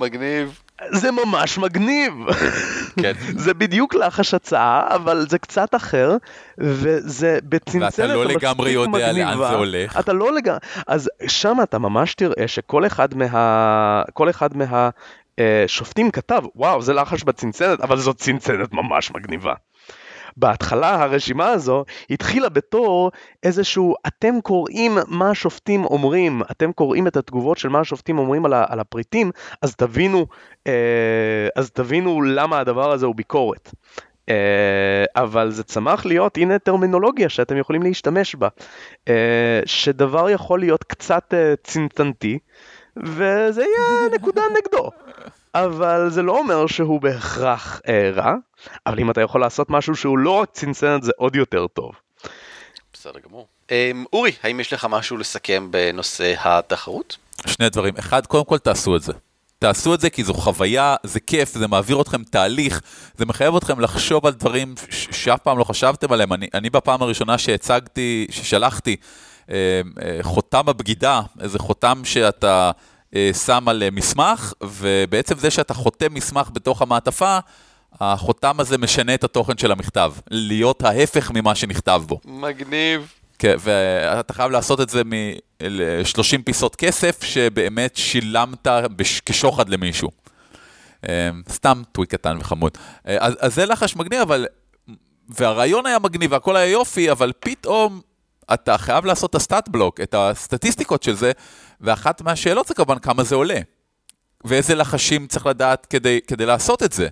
מגניב. 0.00 0.60
זה 0.90 1.10
ממש 1.10 1.58
מגניב. 1.58 2.12
כן. 3.00 3.12
זה 3.44 3.54
בדיוק 3.54 3.94
לחש 3.94 4.34
הצעה, 4.34 4.94
אבל 4.94 5.26
זה 5.28 5.38
קצת 5.38 5.74
אחר, 5.74 6.16
וזה 6.58 7.38
בצנצנת 7.42 8.00
ואתה 8.00 8.14
לא 8.14 8.24
לגמרי 8.24 8.70
יודע 8.70 8.90
מגניבה. 8.90 9.12
לאן 9.12 9.36
זה 9.50 9.56
הולך. 9.56 9.98
אתה 10.00 10.12
לא 10.12 10.32
לגמרי... 10.32 10.58
אז 10.86 11.10
שם 11.26 11.56
אתה 11.62 11.78
ממש 11.78 12.14
תראה 12.14 12.48
שכל 12.48 12.86
אחד 12.86 13.14
מה... 13.14 14.02
כל 14.12 14.30
אחד 14.30 14.56
מה... 14.56 14.90
אה, 15.38 15.64
שופטים 15.66 16.10
כתב, 16.10 16.42
וואו, 16.56 16.82
זה 16.82 16.94
לחש 16.94 17.22
בצנצנת, 17.22 17.80
אבל 17.80 17.96
זאת 17.96 18.16
צנצנת 18.16 18.72
ממש 18.72 19.10
מגניבה. 19.10 19.54
בהתחלה 20.36 21.02
הרשימה 21.02 21.48
הזו 21.48 21.84
התחילה 22.10 22.48
בתור 22.48 23.10
איזשהו, 23.42 23.94
אתם 24.06 24.40
קוראים 24.40 24.98
מה 25.06 25.30
השופטים 25.30 25.84
אומרים, 25.84 26.42
אתם 26.50 26.72
קוראים 26.72 27.06
את 27.06 27.16
התגובות 27.16 27.58
של 27.58 27.68
מה 27.68 27.80
השופטים 27.80 28.18
אומרים 28.18 28.44
על, 28.46 28.54
על 28.68 28.80
הפריטים, 28.80 29.30
אז 29.62 29.76
תבינו, 29.76 30.26
אה, 30.66 31.48
אז 31.56 31.70
תבינו 31.70 32.22
למה 32.22 32.58
הדבר 32.58 32.92
הזה 32.92 33.06
הוא 33.06 33.14
ביקורת. 33.14 33.70
Uh, 34.28 34.30
אבל 35.16 35.50
זה 35.50 35.64
צמח 35.64 36.06
להיות, 36.06 36.36
הנה 36.36 36.58
טרמינולוגיה 36.58 37.28
שאתם 37.28 37.56
יכולים 37.56 37.82
להשתמש 37.82 38.34
בה, 38.34 38.48
uh, 39.04 39.10
שדבר 39.64 40.30
יכול 40.30 40.60
להיות 40.60 40.84
קצת 40.84 41.34
uh, 41.34 41.56
צנצנתי, 41.62 42.38
וזה 42.96 43.62
יהיה 43.62 44.14
נקודה 44.14 44.42
נגדו. 44.58 44.90
אבל 45.54 46.10
זה 46.10 46.22
לא 46.22 46.38
אומר 46.38 46.66
שהוא 46.66 47.00
בהכרח 47.00 47.80
אה, 47.88 48.10
רע, 48.14 48.34
אבל 48.86 48.98
אם 48.98 49.10
אתה 49.10 49.20
יכול 49.20 49.40
לעשות 49.40 49.70
משהו 49.70 49.96
שהוא 49.96 50.18
לא 50.18 50.30
רק 50.30 50.48
צנצנת 50.52 51.02
זה 51.02 51.12
עוד 51.16 51.36
יותר 51.36 51.66
טוב. 51.66 51.92
בסדר 52.92 53.20
גמור. 53.28 53.46
אה, 53.70 53.90
אורי, 54.12 54.32
האם 54.42 54.60
יש 54.60 54.72
לך 54.72 54.86
משהו 54.90 55.16
לסכם 55.16 55.68
בנושא 55.70 56.34
התחרות? 56.38 57.16
שני 57.46 57.68
דברים. 57.68 57.94
אחד, 57.98 58.26
קודם 58.26 58.44
כל 58.44 58.58
תעשו 58.58 58.96
את 58.96 59.02
זה. 59.02 59.12
תעשו 59.58 59.94
את 59.94 60.00
זה 60.00 60.10
כי 60.10 60.24
זו 60.24 60.34
חוויה, 60.34 60.96
זה 61.02 61.20
כיף, 61.20 61.54
זה 61.54 61.68
מעביר 61.68 62.00
אתכם 62.00 62.24
תהליך, 62.24 62.80
זה 63.16 63.26
מחייב 63.26 63.56
אתכם 63.56 63.80
לחשוב 63.80 64.26
על 64.26 64.32
דברים 64.32 64.74
שאף 64.90 65.40
פעם 65.42 65.58
לא 65.58 65.64
חשבתם 65.64 66.12
עליהם. 66.12 66.32
אני, 66.32 66.48
אני 66.54 66.70
בפעם 66.70 67.02
הראשונה 67.02 67.38
שהצגתי, 67.38 68.26
ששלחתי 68.30 68.96
אה, 69.50 69.80
אה, 70.02 70.18
חותם 70.22 70.68
הבגידה, 70.68 71.20
איזה 71.40 71.58
חותם 71.58 72.00
שאתה 72.04 72.70
שם 73.46 73.68
על 73.68 73.82
אה, 73.82 73.90
מסמך, 73.90 74.52
ובעצם 74.62 75.38
זה 75.38 75.50
שאתה 75.50 75.74
חותם 75.74 76.14
מסמך 76.14 76.48
בתוך 76.52 76.82
המעטפה, 76.82 77.38
החותם 78.00 78.60
הזה 78.60 78.78
משנה 78.78 79.14
את 79.14 79.24
התוכן 79.24 79.58
של 79.58 79.72
המכתב, 79.72 80.12
להיות 80.30 80.82
ההפך 80.82 81.30
ממה 81.30 81.54
שנכתב 81.54 82.02
בו. 82.06 82.20
מגניב. 82.24 83.12
כן, 83.38 83.56
ואתה 83.58 84.32
חייב 84.32 84.50
לעשות 84.50 84.80
את 84.80 84.88
זה 84.88 85.04
מ-30 85.04 86.42
פיסות 86.44 86.76
כסף 86.76 87.24
שבאמת 87.24 87.96
שילמת 87.96 88.66
בש... 88.96 89.20
כשוחד 89.20 89.68
למישהו. 89.68 90.10
אה, 91.08 91.30
סתם 91.50 91.82
טוויק 91.92 92.10
קטן 92.10 92.36
וחמוד. 92.40 92.78
אה, 93.08 93.16
אז, 93.20 93.34
אז 93.40 93.54
זה 93.54 93.66
לחש 93.66 93.96
מגניב, 93.96 94.20
אבל... 94.20 94.46
והרעיון 95.28 95.86
היה 95.86 95.98
מגניב 95.98 96.32
והכל 96.32 96.56
היה 96.56 96.66
יופי, 96.66 97.10
אבל 97.10 97.32
פתאום 97.40 98.00
אתה 98.54 98.78
חייב 98.78 99.04
לעשות 99.04 99.30
את 99.30 99.34
הסטאט 99.34 99.68
בלוק, 99.68 100.00
את 100.00 100.14
הסטטיסטיקות 100.18 101.02
של 101.02 101.14
זה, 101.14 101.32
ואחת 101.80 102.22
מהשאלות 102.22 102.66
זה 102.66 102.74
כמובן 102.74 102.98
כמה 102.98 103.24
זה 103.24 103.34
עולה. 103.34 103.60
ואיזה 104.44 104.74
לחשים 104.74 105.26
צריך 105.26 105.46
לדעת 105.46 105.86
כדי, 105.86 106.20
כדי 106.26 106.46
לעשות 106.46 106.82
את 106.82 106.92
זה. 106.92 107.08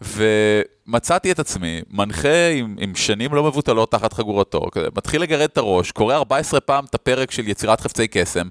ומצאתי 0.00 1.32
את 1.32 1.38
עצמי, 1.38 1.80
מנחה 1.90 2.48
עם, 2.48 2.76
עם 2.78 2.94
שנים 2.94 3.34
לא 3.34 3.44
מבוטלות 3.44 3.90
תחת 3.90 4.12
חגורתו, 4.12 4.66
מתחיל 4.96 5.22
לגרד 5.22 5.48
את 5.52 5.58
הראש, 5.58 5.90
קורא 5.90 6.14
14 6.14 6.60
פעם 6.60 6.84
את 6.84 6.94
הפרק 6.94 7.30
של 7.30 7.48
יצירת 7.48 7.80
חפצי 7.80 8.08
קסם, 8.08 8.48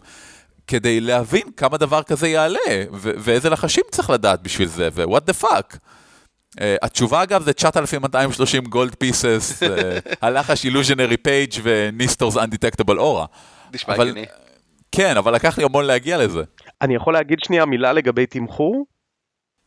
כדי 0.67 0.99
להבין 0.99 1.51
כמה 1.57 1.77
דבר 1.77 2.03
כזה 2.03 2.27
יעלה, 2.27 2.59
ו- 2.93 3.11
ואיזה 3.17 3.49
לחשים 3.49 3.83
צריך 3.91 4.09
לדעת 4.09 4.41
בשביל 4.41 4.67
זה, 4.67 4.89
ו-what 4.93 5.31
the 5.31 5.43
fuck. 5.43 5.77
Uh, 6.57 6.59
התשובה 6.81 7.23
אגב 7.23 7.43
זה 7.43 7.53
9,230 7.53 8.63
גולד 8.63 8.95
פיסס, 8.95 9.63
הלחש 10.21 10.65
Illusory 10.65 11.17
Page 11.17 11.53
ו 11.63 11.71
Nystul's 11.71 12.37
Undetectable 12.37 12.99
Aura. 12.99 13.25
נשמע 13.73 13.93
הגיוני. 13.93 14.25
כן, 14.91 15.17
אבל 15.17 15.35
לקח 15.35 15.57
לי 15.57 15.63
המון 15.63 15.85
להגיע 15.85 16.17
לזה. 16.17 16.43
אני 16.81 16.95
יכול 16.95 17.13
להגיד 17.13 17.39
שנייה 17.43 17.65
מילה 17.65 17.93
לגבי 17.93 18.25
תמחור? 18.25 18.85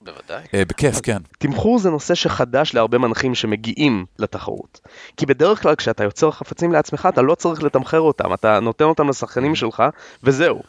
בוודאי. 0.01 0.45
אה, 0.45 0.68
בכיף, 0.68 1.01
כן. 1.03 1.18
תמחור 1.38 1.78
זה 1.78 1.91
נושא 1.91 2.14
שחדש 2.14 2.74
להרבה 2.74 2.99
מנחים 2.99 3.34
שמגיעים 3.34 4.05
לתחרות. 4.18 4.80
כי 5.16 5.26
בדרך 5.26 5.62
כלל 5.62 5.74
כשאתה 5.74 6.05
יוצר 6.05 6.30
חפצים 6.30 6.72
לעצמך 6.72 7.09
אתה 7.12 7.22
לא 7.22 7.34
צריך 7.34 7.62
לתמחר 7.62 8.01
אותם, 8.01 8.34
אתה 8.34 8.61
נותן 8.61 8.84
אותם 8.84 9.09
לשחקנים 9.09 9.55
שלך 9.55 9.82
וזהו. 10.22 10.62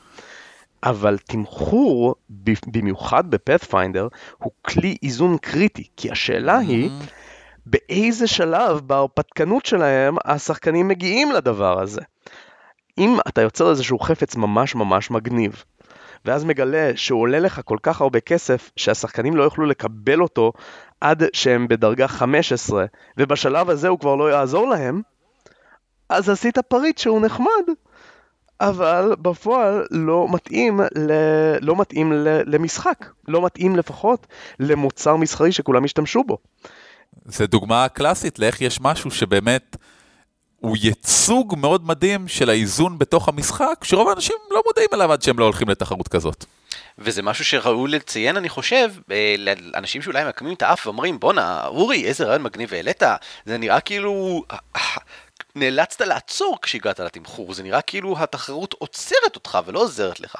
אבל 0.83 1.17
תמחור, 1.17 2.15
במיוחד 2.67 3.31
ב 3.31 3.38
Pathfinder, 3.38 4.07
הוא 4.37 4.51
כלי 4.61 4.97
איזון 5.03 5.37
קריטי, 5.37 5.87
כי 5.97 6.11
השאלה 6.11 6.57
היא, 6.57 6.89
באיזה 7.65 8.27
שלב 8.27 8.79
בהרפתקנות 8.79 9.65
שלהם 9.65 10.15
השחקנים 10.25 10.87
מגיעים 10.87 11.31
לדבר 11.31 11.81
הזה. 11.81 12.01
אם 12.97 13.17
אתה 13.27 13.41
יוצר 13.41 13.69
איזשהו 13.69 13.99
חפץ 13.99 14.35
ממש 14.35 14.75
ממש 14.75 15.11
מגניב, 15.11 15.63
ואז 16.25 16.43
מגלה 16.43 16.91
שהוא 16.95 17.21
עולה 17.21 17.39
לך 17.39 17.61
כל 17.65 17.77
כך 17.83 18.01
הרבה 18.01 18.19
כסף, 18.19 18.71
שהשחקנים 18.75 19.35
לא 19.35 19.43
יוכלו 19.43 19.65
לקבל 19.65 20.21
אותו 20.21 20.53
עד 21.01 21.23
שהם 21.33 21.67
בדרגה 21.67 22.07
15, 22.07 22.85
ובשלב 23.17 23.69
הזה 23.69 23.87
הוא 23.87 23.99
כבר 23.99 24.15
לא 24.15 24.31
יעזור 24.31 24.67
להם, 24.67 25.01
אז 26.09 26.29
עשית 26.29 26.57
פריט 26.59 26.97
שהוא 26.97 27.21
נחמד, 27.21 27.65
אבל 28.61 29.15
בפועל 29.21 29.85
לא 29.91 30.27
מתאים, 30.31 30.79
ל... 30.81 31.11
לא 31.61 31.75
מתאים 31.75 32.13
ל... 32.13 32.27
למשחק, 32.45 33.05
לא 33.27 33.45
מתאים 33.45 33.75
לפחות 33.75 34.27
למוצר 34.59 35.15
מסחרי 35.15 35.51
שכולם 35.51 35.85
ישתמשו 35.85 36.23
בו. 36.23 36.37
זה 37.25 37.47
דוגמה 37.47 37.87
קלאסית 37.89 38.39
לאיך 38.39 38.61
יש 38.61 38.81
משהו 38.81 39.11
שבאמת 39.11 39.75
הוא 40.59 40.77
ייצוג 40.81 41.55
מאוד 41.57 41.87
מדהים 41.87 42.27
של 42.27 42.49
האיזון 42.49 42.97
בתוך 42.97 43.27
המשחק, 43.29 43.83
שרוב 43.83 44.09
האנשים 44.09 44.35
לא 44.51 44.61
מודעים 44.65 44.89
אליו 44.93 45.11
עד 45.11 45.21
שהם 45.21 45.39
לא 45.39 45.43
הולכים 45.43 45.69
לתחרות 45.69 46.07
כזאת. 46.07 46.45
וזה 46.97 47.21
משהו 47.21 47.45
שראוי 47.45 47.91
לציין, 47.91 48.37
אני 48.37 48.49
חושב, 48.49 48.89
אה, 49.11 49.35
לאנשים 49.37 50.01
שאולי 50.01 50.23
מקמים 50.27 50.53
את 50.53 50.61
האף 50.61 50.87
ואומרים, 50.87 51.19
בואנה, 51.19 51.65
אורי, 51.65 52.05
איזה 52.05 52.25
רעיון 52.25 52.41
מגניב 52.41 52.73
העלית, 52.73 53.03
זה 53.45 53.57
נראה 53.57 53.79
כאילו 53.79 54.43
נאלצת 55.55 56.01
לעצור 56.01 56.57
כשהגעת 56.61 56.99
לתמחור, 56.99 57.53
זה 57.53 57.63
נראה 57.63 57.81
כאילו 57.81 58.15
התחרות 58.19 58.73
עוצרת 58.73 59.35
אותך 59.35 59.59
ולא 59.65 59.79
עוזרת 59.79 60.19
לך. 60.19 60.35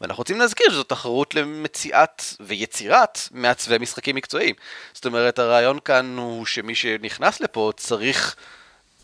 ואנחנו 0.00 0.20
רוצים 0.20 0.38
להזכיר 0.38 0.70
שזו 0.70 0.82
תחרות 0.82 1.34
למציאת 1.34 2.22
ויצירת 2.40 3.18
מעצבי 3.30 3.78
משחקים 3.78 4.16
מקצועיים. 4.16 4.54
זאת 4.92 5.06
אומרת, 5.06 5.38
הרעיון 5.38 5.78
כאן 5.78 6.16
הוא 6.18 6.46
שמי 6.46 6.74
שנכנס 6.74 7.40
לפה 7.40 7.72
צריך 7.76 8.36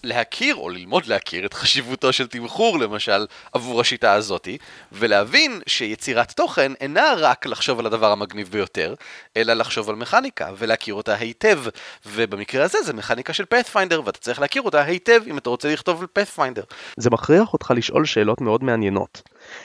להכיר 0.05 0.55
או 0.55 0.69
ללמוד 0.69 1.07
להכיר 1.07 1.47
את 1.47 1.55
חשיבותו 1.55 2.13
של 2.13 2.27
תמחור 2.27 2.79
למשל 2.79 3.27
עבור 3.53 3.81
השיטה 3.81 4.13
הזאתי 4.13 4.59
ולהבין 4.93 5.61
שיצירת 5.67 6.33
תוכן 6.33 6.73
אינה 6.81 7.15
רק 7.19 7.47
לחשוב 7.47 7.79
על 7.79 7.87
הדבר 7.87 8.13
המגניב 8.13 8.49
ביותר 8.49 8.95
אלא 9.37 9.53
לחשוב 9.53 9.91
על 9.91 9.97
מכניקה 9.97 10.51
ולהכיר 10.59 10.95
אותה 10.95 11.15
היטב 11.15 11.61
ובמקרה 12.07 12.65
הזה 12.65 12.79
זה 12.85 12.93
מכניקה 12.93 13.33
של 13.33 13.45
פאת'פיינדר 13.45 14.03
ואתה 14.05 14.19
צריך 14.19 14.41
להכיר 14.41 14.63
אותה 14.63 14.83
היטב 14.83 15.21
אם 15.27 15.39
אתה 15.39 15.51
רוצה 15.51 15.73
לכתוב 15.73 16.01
על 16.01 16.07
פאת'פיינדר. 16.13 16.63
זה 16.97 17.11
מכריח 17.11 17.53
אותך 17.53 17.73
לשאול 17.77 18.05
שאלות 18.05 18.41
מאוד 18.41 18.65
מעניינות. 18.65 19.23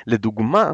לדוגמה, 0.07 0.71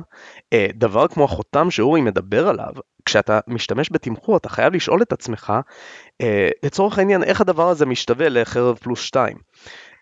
אה, 0.54 0.68
דבר 0.74 1.08
כמו 1.08 1.24
החותם 1.24 1.72
שאורי 1.72 2.02
מדבר 2.02 2.48
עליו, 2.48 2.72
כשאתה 3.06 3.40
משתמש 3.48 3.90
בתמחור 3.92 4.38
אתה 4.38 4.50
חייב 4.50 4.74
לשאול 4.74 5.02
את 5.02 5.14
עצמך 5.14 5.54
אה, 6.22 6.50
לצורך 6.64 6.98
העניין 6.98 7.24
איך 7.24 7.42
הדבר 7.42 7.70
הזה 7.70 7.86
משתווה 7.86 8.30
לחרב 8.30 8.78
פלוס 8.78 9.00
2. 9.00 9.38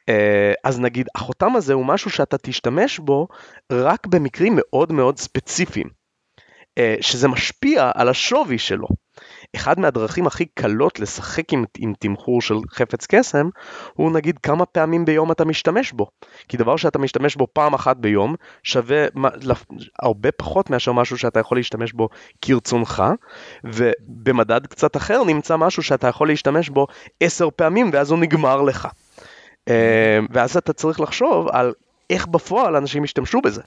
אה, 0.10 0.54
אז 0.64 0.80
נגיד 0.80 1.08
החותם 1.16 1.56
הזה 1.56 1.74
הוא 1.74 1.86
משהו 1.86 2.10
שאתה 2.10 2.38
תשתמש 2.38 3.00
בו 3.00 3.28
רק 3.72 4.08
במקרים 4.08 4.54
מאוד 4.56 4.92
מאוד 4.92 5.18
ספציפיים, 5.18 6.02
שזה 7.02 7.28
משפיע 7.28 7.92
על 7.96 8.10
השווי 8.10 8.58
שלו. 8.58 8.88
אחד 9.56 9.80
מהדרכים 9.80 10.28
הכי 10.28 10.46
קלות 10.46 11.00
לשחק 11.00 11.54
עם, 11.54 11.66
עם 11.78 11.94
תמחור 12.00 12.42
של 12.42 12.56
חפץ 12.72 13.06
קסם, 13.06 13.50
הוא 13.94 14.12
נגיד 14.12 14.40
כמה 14.40 14.66
פעמים 14.66 15.06
ביום 15.06 15.32
אתה 15.32 15.46
משתמש 15.46 15.92
בו. 15.92 16.08
כי 16.48 16.58
דבר 16.58 16.76
שאתה 16.76 17.00
משתמש 17.00 17.36
בו 17.36 17.48
פעם 17.54 17.74
אחת 17.74 17.98
ביום, 17.98 18.36
שווה 18.64 19.06
הרבה 20.02 20.32
פחות 20.32 20.70
מאשר 20.70 20.92
משהו 20.92 21.18
שאתה 21.18 21.40
יכול 21.40 21.58
להשתמש 21.58 21.94
בו 21.94 22.10
כרצונך, 22.42 23.04
ובמדד 23.64 24.68
קצת 24.68 24.98
אחר 24.98 25.24
נמצא 25.24 25.58
משהו 25.58 25.84
שאתה 25.84 26.08
יכול 26.08 26.28
להשתמש 26.28 26.70
בו 26.70 26.88
עשר 27.20 27.50
פעמים 27.56 27.90
ואז 27.94 28.12
הוא 28.12 28.20
נגמר 28.20 28.62
לך. 28.62 28.88
אה, 29.68 30.20
ואז 30.30 30.58
אתה 30.58 30.74
צריך 30.74 31.00
לחשוב 31.00 31.48
על 31.48 31.74
איך 32.10 32.28
בפועל 32.28 32.76
אנשים 32.76 33.04
ישתמשו 33.04 33.42
בזה. 33.42 33.62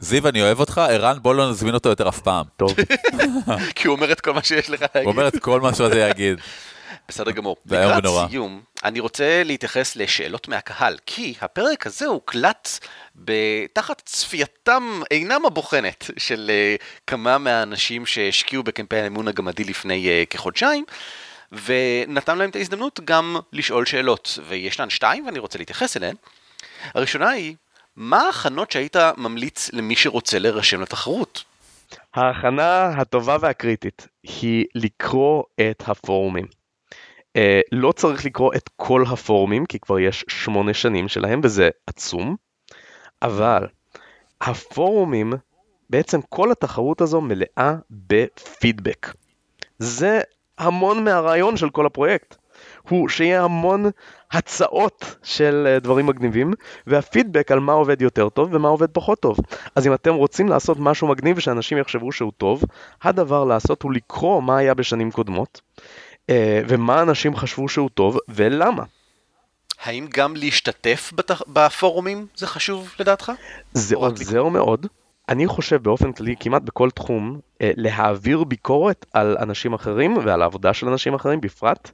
זיו, 0.00 0.28
אני 0.28 0.42
אוהב 0.42 0.60
אותך, 0.60 0.78
ערן, 0.78 1.16
בוא 1.22 1.34
לא 1.34 1.50
נזמין 1.50 1.74
אותו 1.74 1.88
יותר 1.88 2.08
אף 2.08 2.20
פעם. 2.20 2.44
טוב. 2.56 2.74
כי 3.76 3.88
הוא 3.88 3.96
אומר 3.96 4.12
את 4.12 4.20
כל 4.20 4.32
מה 4.32 4.42
שיש 4.42 4.70
לך 4.70 4.80
להגיד. 4.80 5.02
הוא 5.04 5.12
אומר 5.12 5.28
את 5.28 5.38
כל 5.38 5.60
מה 5.60 5.74
שזה 5.74 6.00
יגיד. 6.00 6.40
בסדר 7.08 7.30
גמור. 7.30 7.56
זה 7.64 7.78
איום 7.78 7.90
לקראת 7.90 8.04
ונורא. 8.04 8.28
סיום, 8.28 8.62
אני 8.84 9.00
רוצה 9.00 9.42
להתייחס 9.44 9.96
לשאלות 9.96 10.48
מהקהל, 10.48 10.96
כי 11.06 11.34
הפרק 11.40 11.86
הזה 11.86 12.06
הוקלט 12.06 12.86
תחת 13.72 14.02
צפייתם 14.04 15.00
אינם 15.10 15.46
הבוחנת 15.46 16.10
של 16.16 16.50
אה, 16.50 16.76
כמה 17.06 17.38
מהאנשים 17.38 18.06
שהשקיעו 18.06 18.62
בקמפיין 18.62 19.04
האמון 19.04 19.28
הגמדי 19.28 19.64
לפני 19.64 20.08
אה, 20.08 20.22
כחודשיים. 20.30 20.84
ונתן 21.52 22.38
להם 22.38 22.50
את 22.50 22.56
ההזדמנות 22.56 23.00
גם 23.04 23.36
לשאול 23.52 23.86
שאלות, 23.86 24.38
וישנן 24.48 24.90
שתיים 24.90 25.26
ואני 25.26 25.38
רוצה 25.38 25.58
להתייחס 25.58 25.96
אליהן. 25.96 26.14
הראשונה 26.94 27.28
היא, 27.28 27.54
מה 28.00 28.20
ההכנות 28.20 28.70
שהיית 28.70 28.96
ממליץ 29.16 29.72
למי 29.72 29.96
שרוצה 29.96 30.38
להירשם 30.38 30.80
לתחרות? 30.80 31.44
ההכנה 32.14 32.88
הטובה 32.88 33.36
והקריטית 33.40 34.08
היא 34.22 34.64
לקרוא 34.74 35.42
את 35.60 35.82
הפורומים. 35.86 36.46
Uh, 37.38 37.40
לא 37.72 37.92
צריך 37.92 38.24
לקרוא 38.24 38.54
את 38.54 38.70
כל 38.76 39.04
הפורומים, 39.10 39.66
כי 39.66 39.78
כבר 39.78 39.98
יש 39.98 40.24
שמונה 40.28 40.74
שנים 40.74 41.08
שלהם, 41.08 41.40
וזה 41.44 41.68
עצום, 41.86 42.36
אבל 43.22 43.66
הפורומים, 44.40 45.32
בעצם 45.90 46.20
כל 46.28 46.52
התחרות 46.52 47.00
הזו 47.00 47.20
מלאה 47.20 47.74
בפידבק. 47.90 49.12
זה 49.78 50.20
המון 50.58 51.04
מהרעיון 51.04 51.56
של 51.56 51.70
כל 51.70 51.86
הפרויקט. 51.86 52.36
הוא 52.88 53.08
שיהיה 53.08 53.44
המון 53.44 53.90
הצעות 54.32 55.16
של 55.22 55.66
אה, 55.66 55.78
דברים 55.78 56.06
מגניבים, 56.06 56.52
והפידבק 56.86 57.52
על 57.52 57.60
מה 57.60 57.72
עובד 57.72 58.02
יותר 58.02 58.28
טוב 58.28 58.48
ומה 58.52 58.68
עובד 58.68 58.90
פחות 58.90 59.20
טוב. 59.20 59.38
אז 59.74 59.86
אם 59.86 59.94
אתם 59.94 60.14
רוצים 60.14 60.48
לעשות 60.48 60.76
משהו 60.80 61.08
מגניב 61.08 61.38
ושאנשים 61.38 61.78
יחשבו 61.78 62.12
שהוא 62.12 62.32
טוב, 62.38 62.64
הדבר 63.02 63.44
לעשות 63.44 63.82
הוא 63.82 63.92
לקרוא 63.92 64.42
מה 64.42 64.58
היה 64.58 64.74
בשנים 64.74 65.10
קודמות, 65.10 65.60
אה, 66.30 66.62
ומה 66.68 67.02
אנשים 67.02 67.36
חשבו 67.36 67.68
שהוא 67.68 67.90
טוב, 67.94 68.18
ולמה. 68.28 68.84
האם 69.84 70.06
גם 70.14 70.36
להשתתף 70.36 71.12
בתח... 71.14 71.42
בפורומים 71.48 72.26
זה 72.36 72.46
חשוב 72.46 72.94
לדעתך? 73.00 73.32
זה 73.72 73.96
עוזר 73.96 74.44
מאוד. 74.44 74.86
אני 75.28 75.46
חושב 75.46 75.82
באופן 75.82 76.12
כללי, 76.12 76.34
כמעט 76.40 76.62
בכל 76.62 76.90
תחום, 76.90 77.40
אה, 77.62 77.70
להעביר 77.76 78.44
ביקורת 78.44 79.06
על 79.12 79.36
אנשים 79.40 79.72
אחרים 79.72 80.18
ועל 80.24 80.42
העבודה 80.42 80.74
של 80.74 80.88
אנשים 80.88 81.14
אחרים 81.14 81.40
בפרט, 81.40 81.90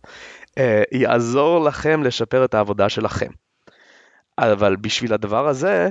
יעזור 0.92 1.64
לכם 1.64 2.02
לשפר 2.02 2.44
את 2.44 2.54
העבודה 2.54 2.88
שלכם. 2.88 3.30
אבל 4.38 4.76
בשביל 4.76 5.14
הדבר 5.14 5.48
הזה, 5.48 5.88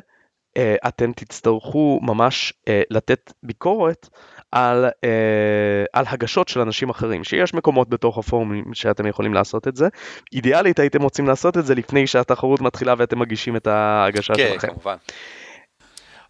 אה, 0.57 0.76
אתם 0.88 1.11
תצטרכו 1.11 1.99
ממש 2.03 2.53
לתת 2.89 3.34
ביקורת 3.43 4.09
על, 4.51 4.86
אה, 5.03 5.84
על 5.93 6.05
הגשות 6.07 6.47
של 6.47 6.59
אנשים 6.59 6.89
אחרים, 6.89 7.24
שיש 7.24 7.53
מקומות 7.53 7.89
בתוך 7.89 8.18
הפורומים 8.18 8.74
שאתם 8.74 9.07
יכולים 9.07 9.34
לעשות 9.34 9.68
את 9.68 9.76
זה. 9.76 9.88
אידיאלית 10.34 10.80
הייתם 10.80 11.01
רוצים 11.01 11.28
לעשות 11.28 11.57
את 11.57 11.66
זה 11.66 11.76
לפני 11.76 12.07
שהתחרות 12.07 12.61
מתחילה 12.61 12.93
ואתם 12.97 13.20
מגישים 13.20 13.55
את 13.55 13.68
ההגשה 13.68 14.34
כן, 14.34 14.49
שלכם. 14.53 14.68
כמובן. 14.68 14.95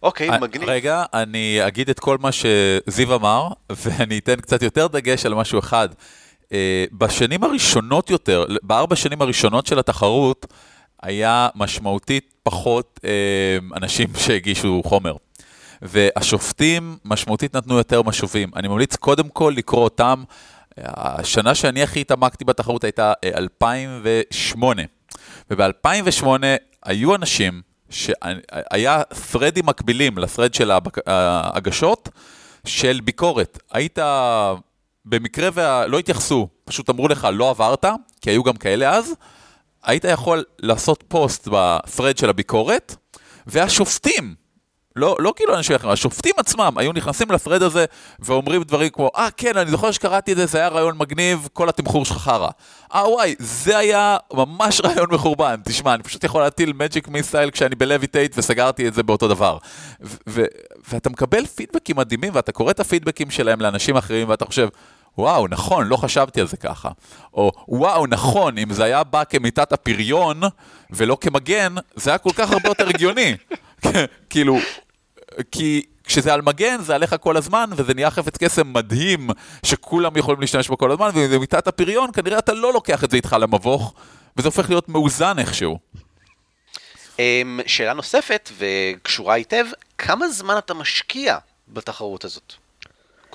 אוקיי, 0.02 0.30
אה, 0.30 0.38
מגניב. 0.38 0.68
רגע, 0.68 1.04
אני 1.14 1.66
אגיד 1.66 1.90
את 1.90 2.00
כל 2.00 2.18
מה 2.20 2.30
שזיו 2.32 3.14
אמר, 3.14 3.48
ואני 3.82 4.18
אתן 4.18 4.36
קצת 4.36 4.62
יותר 4.62 4.86
דגש 4.86 5.26
על 5.26 5.34
משהו 5.34 5.58
אחד. 5.58 5.88
אה, 6.52 6.84
בשנים 6.92 7.44
הראשונות 7.44 8.10
יותר, 8.10 8.44
בארבע 8.62 8.96
שנים 8.96 9.22
הראשונות 9.22 9.66
של 9.66 9.78
התחרות, 9.78 10.46
היה 11.02 11.48
משמעותית 11.54 12.34
פחות 12.42 13.00
אה, 13.04 13.58
אנשים 13.76 14.08
שהגישו 14.18 14.82
חומר. 14.84 15.14
והשופטים 15.82 16.96
משמעותית 17.04 17.56
נתנו 17.56 17.78
יותר 17.78 18.02
משובים. 18.02 18.50
אני 18.56 18.68
ממליץ 18.68 18.96
קודם 18.96 19.28
כל 19.28 19.52
לקרוא 19.56 19.84
אותם. 19.84 20.24
השנה 20.76 21.54
שאני 21.54 21.82
הכי 21.82 22.00
התעמקתי 22.00 22.44
בתחרות 22.44 22.84
הייתה 22.84 23.12
2008. 23.24 24.82
וב-2008 25.50 26.26
היו 26.84 27.14
אנשים 27.14 27.62
שהיה 27.90 29.02
threadים 29.32 29.62
מקבילים 29.64 30.18
לthread 30.18 30.52
של 30.52 30.70
ההגשות 31.06 32.08
של 32.66 33.00
ביקורת. 33.04 33.58
היית, 33.72 33.98
במקרה 35.06 35.48
ולא 35.54 35.98
התייחסו, 35.98 36.48
פשוט 36.64 36.90
אמרו 36.90 37.08
לך 37.08 37.28
לא 37.32 37.50
עברת, 37.50 37.84
כי 38.20 38.30
היו 38.30 38.42
גם 38.42 38.56
כאלה 38.56 38.90
אז, 38.90 39.14
היית 39.84 40.04
יכול 40.04 40.44
לעשות 40.58 41.04
פוסט 41.08 41.48
בפרד 41.52 42.18
של 42.18 42.28
הביקורת, 42.28 42.96
והשופטים, 43.46 44.34
לא, 44.96 45.16
לא 45.18 45.32
כאילו 45.36 45.56
אנשים 45.56 45.76
אחרים, 45.76 45.92
השופטים 45.92 46.32
עצמם 46.36 46.72
היו 46.76 46.92
נכנסים 46.92 47.30
לפרד 47.30 47.62
הזה 47.62 47.84
ואומרים 48.18 48.62
דברים 48.62 48.90
כמו, 48.90 49.10
אה 49.16 49.26
ah, 49.26 49.30
כן, 49.36 49.56
אני 49.56 49.70
זוכר 49.70 49.90
שקראתי 49.90 50.32
את 50.32 50.36
זה, 50.36 50.46
זה 50.46 50.58
היה 50.58 50.68
רעיון 50.68 50.98
מגניב, 50.98 51.48
כל 51.52 51.68
התמחור 51.68 52.04
שלך 52.04 52.16
חרא. 52.16 52.48
אה 52.94 53.08
וואי, 53.08 53.34
זה 53.38 53.78
היה 53.78 54.16
ממש 54.32 54.80
רעיון 54.84 55.06
מחורבן, 55.10 55.60
תשמע, 55.64 55.94
אני 55.94 56.02
פשוט 56.02 56.24
יכול 56.24 56.42
להטיל 56.42 56.72
מג'יק 56.72 57.08
מיסטייל 57.08 57.50
כשאני 57.50 57.74
בלויטייט 57.74 58.38
וסגרתי 58.38 58.88
את 58.88 58.94
זה 58.94 59.02
באותו 59.02 59.28
דבר. 59.28 59.58
ואתה 60.88 61.10
מקבל 61.10 61.46
פידבקים 61.46 61.96
מדהימים 61.96 62.32
ואתה 62.34 62.52
קורא 62.52 62.70
את 62.70 62.80
הפידבקים 62.80 63.30
שלהם 63.30 63.60
לאנשים 63.60 63.96
אחרים 63.96 64.28
ואתה 64.28 64.44
חושב, 64.44 64.68
וואו, 65.18 65.48
נכון, 65.48 65.88
לא 65.88 65.96
חשבתי 65.96 66.40
על 66.40 66.46
זה 66.46 66.56
ככה. 66.56 66.90
או, 67.34 67.52
וואו, 67.68 68.06
נכון, 68.06 68.58
אם 68.58 68.72
זה 68.72 68.84
היה 68.84 69.04
בא 69.04 69.24
כמיטת 69.24 69.72
הפריון 69.72 70.40
ולא 70.90 71.16
כמגן, 71.20 71.74
זה 71.94 72.10
היה 72.10 72.18
כל 72.18 72.30
כך 72.34 72.50
הרבה 72.50 72.68
יותר 72.68 72.88
הגיוני. 72.88 73.36
כאילו, 74.30 74.58
כי 75.50 75.82
כשזה 76.04 76.34
על 76.34 76.42
מגן, 76.42 76.80
זה 76.82 76.94
עליך 76.94 77.14
כל 77.20 77.36
הזמן, 77.36 77.70
וזה 77.76 77.94
נהיה 77.94 78.10
חפץ 78.10 78.36
קסם 78.36 78.72
מדהים, 78.72 79.30
שכולם 79.66 80.16
יכולים 80.16 80.40
להשתמש 80.40 80.68
בו 80.68 80.78
כל 80.78 80.92
הזמן, 80.92 81.10
ואם 81.14 81.28
זה 81.28 81.38
מיטת 81.38 81.66
הפריון, 81.66 82.10
כנראה 82.12 82.38
אתה 82.38 82.52
לא 82.52 82.72
לוקח 82.72 83.04
את 83.04 83.10
זה 83.10 83.16
איתך 83.16 83.36
למבוך, 83.40 83.94
וזה 84.36 84.48
הופך 84.48 84.68
להיות 84.68 84.88
מאוזן 84.88 85.38
איכשהו. 85.38 85.78
אמ, 87.18 87.60
שאלה 87.66 87.92
נוספת, 87.92 88.50
וקשורה 88.58 89.34
היטב, 89.34 89.64
כמה 89.98 90.28
זמן 90.28 90.58
אתה 90.58 90.74
משקיע 90.74 91.38
בתחרות 91.68 92.24
הזאת? 92.24 92.54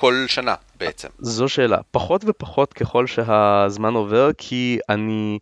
כל 0.02 0.26
שנה 0.28 0.56
בעצם. 0.76 1.08
זו 1.20 1.50
שאלה. 1.50 1.78
פחות 1.92 2.22
ופחות 2.28 2.74
ככל 2.74 3.08
שהזמן 3.08 3.94
עובר, 3.94 4.30
כי 4.38 4.80
אני 4.90 5.40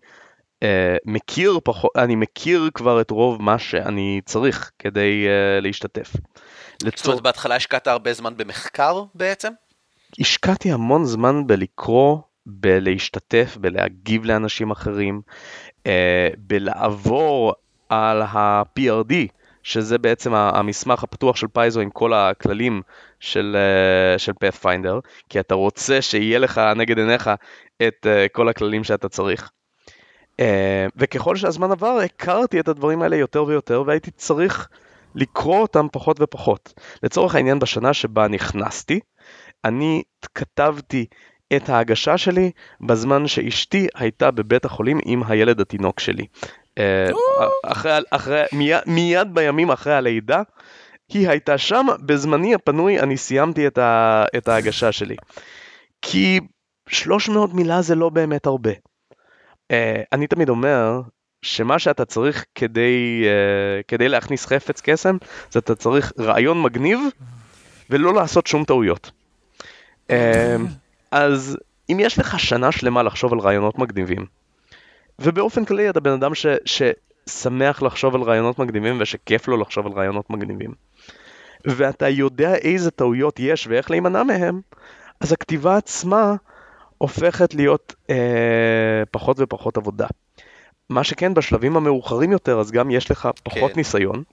אה, 0.63 0.97
מכיר 1.05 1.59
פחות, 1.63 1.91
אני 1.95 2.15
מכיר 2.15 2.69
כבר 2.73 3.01
את 3.01 3.11
רוב 3.11 3.41
מה 3.41 3.59
שאני 3.59 4.21
צריך 4.25 4.71
כדי 4.79 5.25
אה, 5.27 5.59
להשתתף. 5.61 6.13
לצור... 6.83 6.97
זאת 6.97 7.07
אומרת, 7.07 7.21
בהתחלה 7.21 7.55
השקעת 7.55 7.87
הרבה 7.87 8.13
זמן 8.13 8.37
במחקר 8.37 9.03
בעצם? 9.15 9.51
השקעתי 10.19 10.71
המון 10.71 11.05
זמן 11.05 11.47
בלקרוא, 11.47 12.17
בלהשתתף, 12.45 13.57
בלהגיב 13.59 14.25
לאנשים 14.25 14.71
אחרים, 14.71 15.21
אה, 15.87 16.29
בלעבור 16.37 17.53
על 17.89 18.21
ה-PRD, 18.21 19.13
שזה 19.63 19.97
בעצם 19.97 20.33
המסמך 20.33 21.03
הפתוח 21.03 21.35
של 21.35 21.47
פייזו 21.47 21.81
עם 21.81 21.89
כל 21.89 22.13
הכללים 22.13 22.81
של, 23.19 23.57
אה, 23.59 24.19
של 24.19 24.31
Pathfinder, 24.43 25.07
כי 25.29 25.39
אתה 25.39 25.55
רוצה 25.55 26.01
שיהיה 26.01 26.39
לך 26.39 26.61
נגד 26.75 26.97
עיניך 26.97 27.29
את 27.87 28.07
אה, 28.07 28.25
כל 28.31 28.49
הכללים 28.49 28.83
שאתה 28.83 29.09
צריך. 29.09 29.51
אה, 30.39 30.87
וככל 30.95 31.35
שהזמן 31.35 31.71
עבר, 31.71 31.97
הכרתי 32.05 32.59
את 32.59 32.67
הדברים 32.67 33.01
האלה 33.01 33.15
יותר 33.15 33.43
ויותר, 33.43 33.83
והייתי 33.87 34.11
צריך 34.11 34.69
לקרוא 35.15 35.61
אותם 35.61 35.87
פחות 35.91 36.17
ופחות. 36.21 36.73
לצורך 37.03 37.35
העניין, 37.35 37.59
בשנה 37.59 37.93
שבה 37.93 38.27
נכנסתי, 38.27 38.99
אני 39.65 40.03
כתבתי 40.35 41.05
את 41.55 41.69
ההגשה 41.69 42.17
שלי 42.17 42.51
בזמן 42.81 43.27
שאשתי 43.27 43.87
הייתה 43.95 44.31
בבית 44.31 44.65
החולים 44.65 44.99
עם 45.05 45.23
הילד 45.27 45.61
התינוק 45.61 45.99
שלי. 45.99 46.25
אה, 46.79 47.09
אחרי, 47.63 47.99
אחרי, 48.11 48.43
מיד, 48.53 48.81
מיד 48.85 49.27
בימים 49.33 49.71
אחרי 49.71 49.93
הלידה, 49.93 50.41
היא 51.09 51.29
הייתה 51.29 51.57
שם, 51.57 51.85
בזמני 52.05 52.55
הפנוי 52.55 52.99
אני 52.99 53.17
סיימתי 53.17 53.67
את, 53.67 53.77
ה, 53.77 54.25
את 54.37 54.47
ההגשה 54.47 54.91
שלי. 54.91 55.15
כי 56.01 56.39
300 56.89 57.53
מילה 57.53 57.81
זה 57.81 57.95
לא 57.95 58.09
באמת 58.09 58.45
הרבה. 58.45 58.71
Uh, 58.71 59.75
אני 60.13 60.27
תמיד 60.27 60.49
אומר 60.49 61.01
שמה 61.41 61.79
שאתה 61.79 62.05
צריך 62.05 62.45
כדי, 62.55 63.23
uh, 63.25 63.83
כדי 63.87 64.09
להכניס 64.09 64.45
חפץ 64.45 64.81
קסם, 64.81 65.17
זה 65.51 65.59
אתה 65.59 65.75
צריך 65.75 66.13
רעיון 66.19 66.61
מגניב 66.61 66.99
ולא 67.89 68.13
לעשות 68.13 68.47
שום 68.47 68.63
טעויות. 68.63 69.11
Uh, 70.07 70.13
אז 71.11 71.57
אם 71.89 71.97
יש 71.99 72.19
לך 72.19 72.39
שנה 72.39 72.71
שלמה 72.71 73.03
לחשוב 73.03 73.33
על 73.33 73.39
רעיונות 73.39 73.79
מגניבים, 73.79 74.25
ובאופן 75.19 75.65
כללי 75.65 75.89
אתה 75.89 75.99
בן 75.99 76.11
אדם 76.11 76.35
ש, 76.35 76.45
ששמח 76.65 77.81
לחשוב 77.81 78.15
על 78.15 78.21
רעיונות 78.21 78.59
מגניבים 78.59 78.97
ושכיף 79.01 79.47
לו 79.47 79.57
לחשוב 79.57 79.85
על 79.85 79.91
רעיונות 79.91 80.29
מגניבים, 80.29 80.73
ואתה 81.65 82.09
יודע 82.09 82.55
איזה 82.55 82.91
טעויות 82.91 83.39
יש 83.39 83.67
ואיך 83.67 83.91
להימנע 83.91 84.23
מהם, 84.23 84.61
אז 85.19 85.31
הכתיבה 85.31 85.77
עצמה 85.77 86.35
הופכת 86.97 87.53
להיות 87.53 87.95
אה, 88.09 88.15
פחות 89.11 89.37
ופחות 89.39 89.77
עבודה. 89.77 90.07
מה 90.89 91.03
שכן, 91.03 91.33
בשלבים 91.33 91.77
המאוחרים 91.77 92.31
יותר, 92.31 92.59
אז 92.59 92.71
גם 92.71 92.91
יש 92.91 93.11
לך 93.11 93.29
פחות 93.43 93.71
כן. 93.71 93.77
ניסיון. 93.77 94.23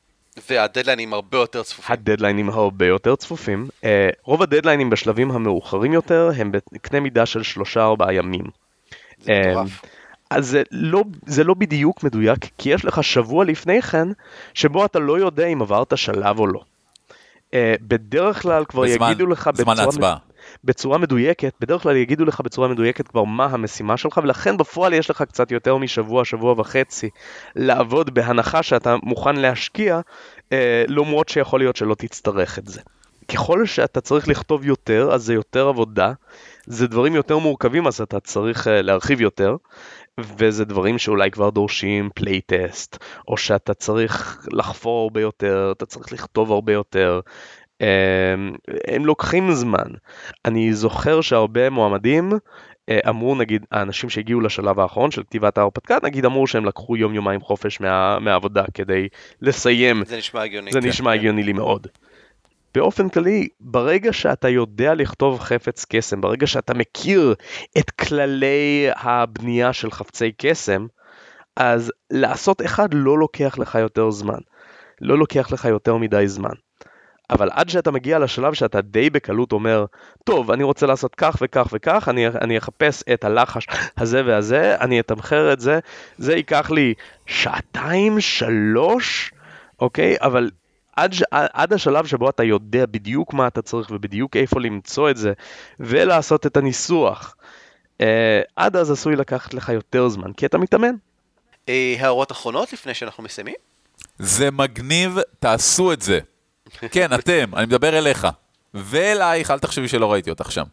והדדליינים 0.51 1.13
הרבה 1.13 1.39
יותר 1.39 1.63
צפופים. 1.63 1.93
הדדליינים 1.93 2.49
הרבה 2.49 2.87
יותר 2.87 3.17
צפופים. 3.17 3.69
אה, 3.85 4.09
רוב 4.23 4.43
הדדליינים 4.43 4.91
בשלבים 4.91 5.31
המאוחרים 5.31 5.93
יותר 5.93 6.31
הם 6.37 6.53
בקנה 6.53 7.01
מידה 7.01 7.27
של 7.27 7.43
שלושה 7.43 7.85
ארבעה 7.85 8.15
ימים. 8.15 8.45
זה 9.21 9.33
אה, 9.33 9.51
מטורף. 9.51 9.83
אז 10.31 10.47
זה 10.49 10.63
לא, 10.71 11.05
זה 11.27 11.45
לא 11.45 11.55
בדיוק 11.55 12.03
מדויק, 12.03 12.39
כי 12.59 12.71
יש 12.71 12.85
לך 12.85 13.05
שבוע 13.05 13.45
לפני 13.45 13.83
כן, 13.83 14.09
שבו 14.55 14.85
אתה 14.85 14.99
לא 14.99 15.19
יודע 15.19 15.47
אם 15.47 15.63
עברת 15.63 15.99
שלב 15.99 16.39
או 16.39 16.47
לא. 16.47 16.61
אה, 17.55 17.75
בדרך 17.81 18.43
כלל 18.43 18.65
כבר 18.65 18.83
בזמן, 18.83 19.11
יגידו 19.11 19.27
לך 19.27 19.51
בצורה... 19.59 20.17
בצורה 20.65 20.99
מדויקת, 20.99 21.53
בדרך 21.61 21.83
כלל 21.83 21.97
יגידו 21.97 22.25
לך 22.25 22.41
בצורה 22.41 22.69
מדויקת 22.69 23.09
כבר 23.09 23.25
מה 23.25 23.45
המשימה 23.45 23.97
שלך, 23.97 24.21
ולכן 24.23 24.57
בפועל 24.57 24.93
יש 24.93 25.11
לך 25.11 25.23
קצת 25.23 25.51
יותר 25.51 25.77
משבוע, 25.77 26.25
שבוע 26.25 26.55
וחצי 26.57 27.11
לעבוד 27.57 28.15
בהנחה 28.15 28.63
שאתה 28.63 28.97
מוכן 29.03 29.37
להשקיע, 29.37 30.01
אה, 30.53 30.85
למרות 30.89 31.29
שיכול 31.29 31.61
להיות 31.61 31.77
שלא 31.77 31.95
תצטרך 31.95 32.59
את 32.59 32.69
זה. 32.69 32.81
ככל 33.29 33.67
שאתה 33.67 34.01
צריך 34.01 34.29
לכתוב 34.29 34.65
יותר, 34.65 35.09
אז 35.13 35.23
זה 35.23 35.35
יותר 35.35 35.69
עבודה, 35.69 36.13
זה 36.67 36.87
דברים 36.87 37.15
יותר 37.15 37.39
מורכבים, 37.39 37.87
אז 37.87 38.01
אתה 38.01 38.21
צריך 38.21 38.69
אה, 38.69 38.83
להרחיב 38.83 39.21
יותר, 39.21 39.57
וזה 40.21 40.65
דברים 40.65 40.99
שאולי 40.99 41.31
כבר 41.31 41.51
דורשים 41.51 42.11
playtest, 42.15 42.99
או 43.29 43.37
שאתה 43.37 43.75
צריך 43.75 44.47
לחפור 44.53 45.03
הרבה 45.03 45.21
יותר, 45.21 45.73
אתה 45.77 45.87
צריך 45.87 46.13
לכתוב 46.13 46.53
הרבה 46.53 46.73
יותר, 46.73 47.21
הם, 47.81 48.55
הם 48.87 49.07
לוקחים 49.07 49.53
זמן. 49.53 49.87
אני 50.45 50.73
זוכר 50.73 51.21
שהרבה 51.21 51.71
מועמדים 51.71 52.33
אה, 52.89 52.99
אמרו 53.09 53.35
נגיד 53.35 53.67
האנשים 53.71 54.11
שהגיעו 54.11 54.41
לשלב 54.41 54.81
האחרון 54.81 55.11
של 55.11 55.23
כתיבת 55.23 55.59
ההרפתקה 55.59 55.99
נגיד 56.03 56.25
אמרו 56.25 56.47
שהם 56.47 56.65
לקחו 56.65 56.97
יום 56.97 57.15
יומיים 57.15 57.41
חופש 57.41 57.81
מה, 57.81 58.19
מהעבודה 58.19 58.65
כדי 58.75 59.09
לסיים. 59.43 60.05
זה 60.05 60.17
נשמע 60.17 60.43
הגיוני. 60.43 60.73
זה 60.73 60.81
כן, 60.81 60.89
נשמע 60.89 61.11
כן. 61.11 61.19
הגיוני 61.19 61.43
לי 61.43 61.53
מאוד. 61.53 61.87
באופן 62.77 63.09
כללי, 63.09 63.49
ברגע 63.61 64.13
שאתה 64.13 64.49
יודע 64.49 64.95
לכתוב 64.95 65.41
חפץ 65.41 65.85
קסם, 65.89 66.21
ברגע 66.21 66.47
שאתה 66.47 66.75
מכיר 66.75 67.35
את 67.79 67.91
כללי 67.91 68.89
הבנייה 68.97 69.73
של 69.73 69.91
חפצי 69.91 70.33
קסם, 70.39 70.87
אז 71.57 71.93
לעשות 72.11 72.63
אחד 72.63 72.95
לא 72.95 73.19
לוקח 73.19 73.59
לך 73.59 73.75
יותר 73.75 74.11
זמן. 74.11 74.39
לא 75.01 75.19
לוקח 75.19 75.53
לך 75.53 75.65
יותר 75.65 75.97
מדי 75.97 76.29
זמן. 76.29 76.55
אבל 77.31 77.51
עד 77.53 77.69
שאתה 77.69 77.91
מגיע 77.91 78.19
לשלב 78.19 78.55
שאתה 78.55 78.81
די 78.81 79.11
בקלות 79.11 79.53
אומר, 79.53 79.85
טוב, 80.25 80.51
אני 80.51 80.65
רוצה 80.65 80.87
לעשות 80.87 81.15
כך 81.15 81.37
וכך 81.41 81.69
וכך, 81.73 82.09
אני, 82.09 82.27
אני 82.29 82.59
אחפש 82.59 83.05
את 83.15 83.25
הלחש 83.25 83.67
הזה 83.99 84.23
והזה, 84.27 84.77
אני 84.81 85.01
אתמחר 85.01 85.53
את 85.53 85.61
זה, 85.61 85.79
זה 86.19 86.37
ייקח 86.37 86.71
לי 86.71 86.95
שעתיים, 87.27 88.21
שלוש, 88.21 89.33
אוקיי? 89.81 90.17
אבל 90.21 90.51
עד, 90.97 91.15
עד 91.31 91.73
השלב 91.73 92.07
שבו 92.07 92.31
אתה 92.31 92.45
יודע 92.45 92.87
בדיוק 92.87 93.35
מה 93.35 93.47
אתה 93.47 93.63
צריך 93.63 93.91
ובדיוק 93.91 94.37
איפה 94.37 94.61
למצוא 94.61 95.11
את 95.11 95.17
זה 95.17 95.33
ולעשות 95.81 96.47
את 96.47 96.57
הניסוח, 96.57 97.37
אה, 98.01 98.41
עד 98.57 98.77
אז 98.77 98.91
עשוי 98.91 99.17
לקחת 99.17 99.55
לך 99.55 99.69
יותר 99.69 100.09
זמן, 100.09 100.33
כי 100.33 100.47
אתה 100.47 100.59
מתאמן. 100.59 100.95
אה, 101.69 101.95
הערות 101.99 102.33
אחרונות 102.33 102.73
לפני 102.73 102.95
שאנחנו 102.95 103.23
מסיימים? 103.23 103.55
זה 104.19 104.51
מגניב, 104.51 105.19
תעשו 105.39 105.93
את 105.93 106.03
זה. 106.03 106.21
כן, 106.91 107.15
אתם, 107.19 107.55
אני 107.57 107.67
מדבר 107.67 107.99
אליך. 107.99 108.27
ואלייך, 108.75 109.51
אל 109.51 109.59
תחשבי 109.59 109.89
שלא 109.89 110.13
ראיתי 110.13 110.31
אותך 110.31 110.53
שם. 110.53 110.65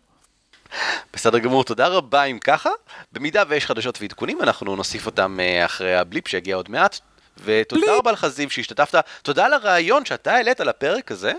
בסדר 1.14 1.40
גמור, 1.40 1.64
תודה 1.64 1.88
רבה 1.88 2.24
אם 2.24 2.40
ככה. 2.40 2.70
במידה 3.12 3.44
ויש 3.48 3.66
חדשות 3.66 4.02
ועדכונים, 4.02 4.42
אנחנו 4.42 4.76
נוסיף 4.76 5.06
אותם 5.06 5.40
אה, 5.40 5.66
אחרי 5.66 5.96
הבליפ 5.96 6.28
שיגיע 6.28 6.56
עוד 6.56 6.70
מעט. 6.70 7.00
ותודה. 7.44 7.98
רבה 7.98 8.12
לך 8.12 8.28
זיו 8.28 8.50
שהשתתפת, 8.50 9.06
תודה 9.22 9.46
על 9.46 9.54
הרעיון 9.54 10.06
שאתה 10.06 10.34
העלית 10.34 10.60
לפרק 10.60 11.12
הזה, 11.12 11.32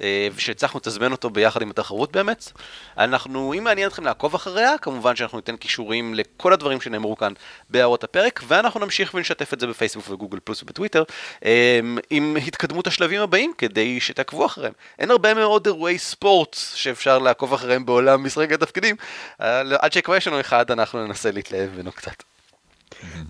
אה, 0.00 0.28
ושהצלחנו 0.34 0.80
לתזמן 0.80 1.12
אותו 1.12 1.30
ביחד 1.30 1.62
עם 1.62 1.70
התחרות 1.70 2.12
באמת. 2.12 2.52
אנחנו, 2.98 3.54
אם 3.54 3.64
מעניין 3.64 3.88
אתכם 3.88 4.04
לעקוב 4.04 4.34
אחריה, 4.34 4.78
כמובן 4.78 5.16
שאנחנו 5.16 5.38
ניתן 5.38 5.56
קישורים 5.56 6.14
לכל 6.14 6.52
הדברים 6.52 6.80
שנאמרו 6.80 7.16
כאן 7.16 7.32
בהערות 7.70 8.04
הפרק, 8.04 8.42
ואנחנו 8.46 8.80
נמשיך 8.80 9.14
ונשתף 9.14 9.54
את 9.54 9.60
זה 9.60 9.66
בפייסבוק 9.66 10.10
וגוגל 10.10 10.38
פלוס 10.44 10.62
ובטוויטר, 10.62 11.02
אה, 11.44 11.80
עם 12.10 12.36
התקדמות 12.46 12.86
השלבים 12.86 13.20
הבאים 13.20 13.52
כדי 13.58 14.00
שתעקבו 14.00 14.46
אחריהם. 14.46 14.72
אין 14.98 15.10
הרבה 15.10 15.34
מאוד 15.34 15.66
אירועי 15.66 15.98
ספורט 15.98 16.56
שאפשר 16.74 17.18
לעקוב 17.18 17.54
אחריהם 17.54 17.86
בעולם 17.86 18.24
משחקי 18.24 18.54
התפקידים, 18.54 18.96
אה, 19.40 19.60
עד 19.78 19.92
שכבר 19.92 20.16
יש 20.16 20.26
לנו 20.26 20.40
אחד, 20.40 20.70
אנחנו 20.70 21.06
ננסה 21.06 21.30
להתלהב 21.30 21.70
ממנו 21.74 21.92
קצת. 21.92 22.22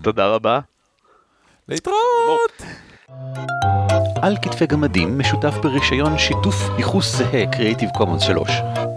תודה 0.01 0.27
רבה. 0.27 0.72
להתראות! 1.69 2.61
על 4.21 4.37
כתפי 4.41 4.65
גמדים 4.65 5.19
משותף 5.19 5.53
ברישיון 5.63 6.17
שיתוף 6.17 6.55
ייחוס 6.77 7.15
זהה 7.15 7.43
Creative 7.51 7.97
Commons 7.97 8.19
3. 8.19 8.51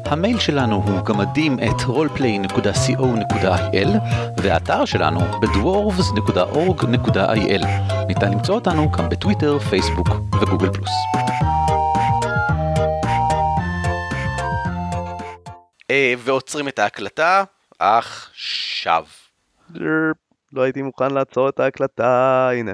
המייל 0.04 0.38
שלנו 0.38 0.76
הוא 0.76 1.04
גמדים 1.04 1.58
את 1.58 1.80
roleplay.co.il 1.80 3.88
והאתר 4.42 4.84
שלנו 4.84 5.20
בדוורבס.org.il. 5.40 7.66
ניתן 8.08 8.32
למצוא 8.32 8.54
אותנו 8.54 8.90
גם 8.90 9.08
בטוויטר, 9.08 9.58
פייסבוק 9.58 10.08
וגוגל 10.42 10.72
פלוס. 10.72 10.90
אה, 15.90 16.14
ועוצרים 16.18 16.68
את 16.68 16.78
ההקלטה 16.78 17.44
עכשיו. 17.78 19.04
לא 20.56 20.62
הייתי 20.62 20.82
מוכן 20.82 21.10
לעצור 21.12 21.48
את 21.48 21.60
ההקלטה, 21.60 22.48
הנה. 22.52 22.72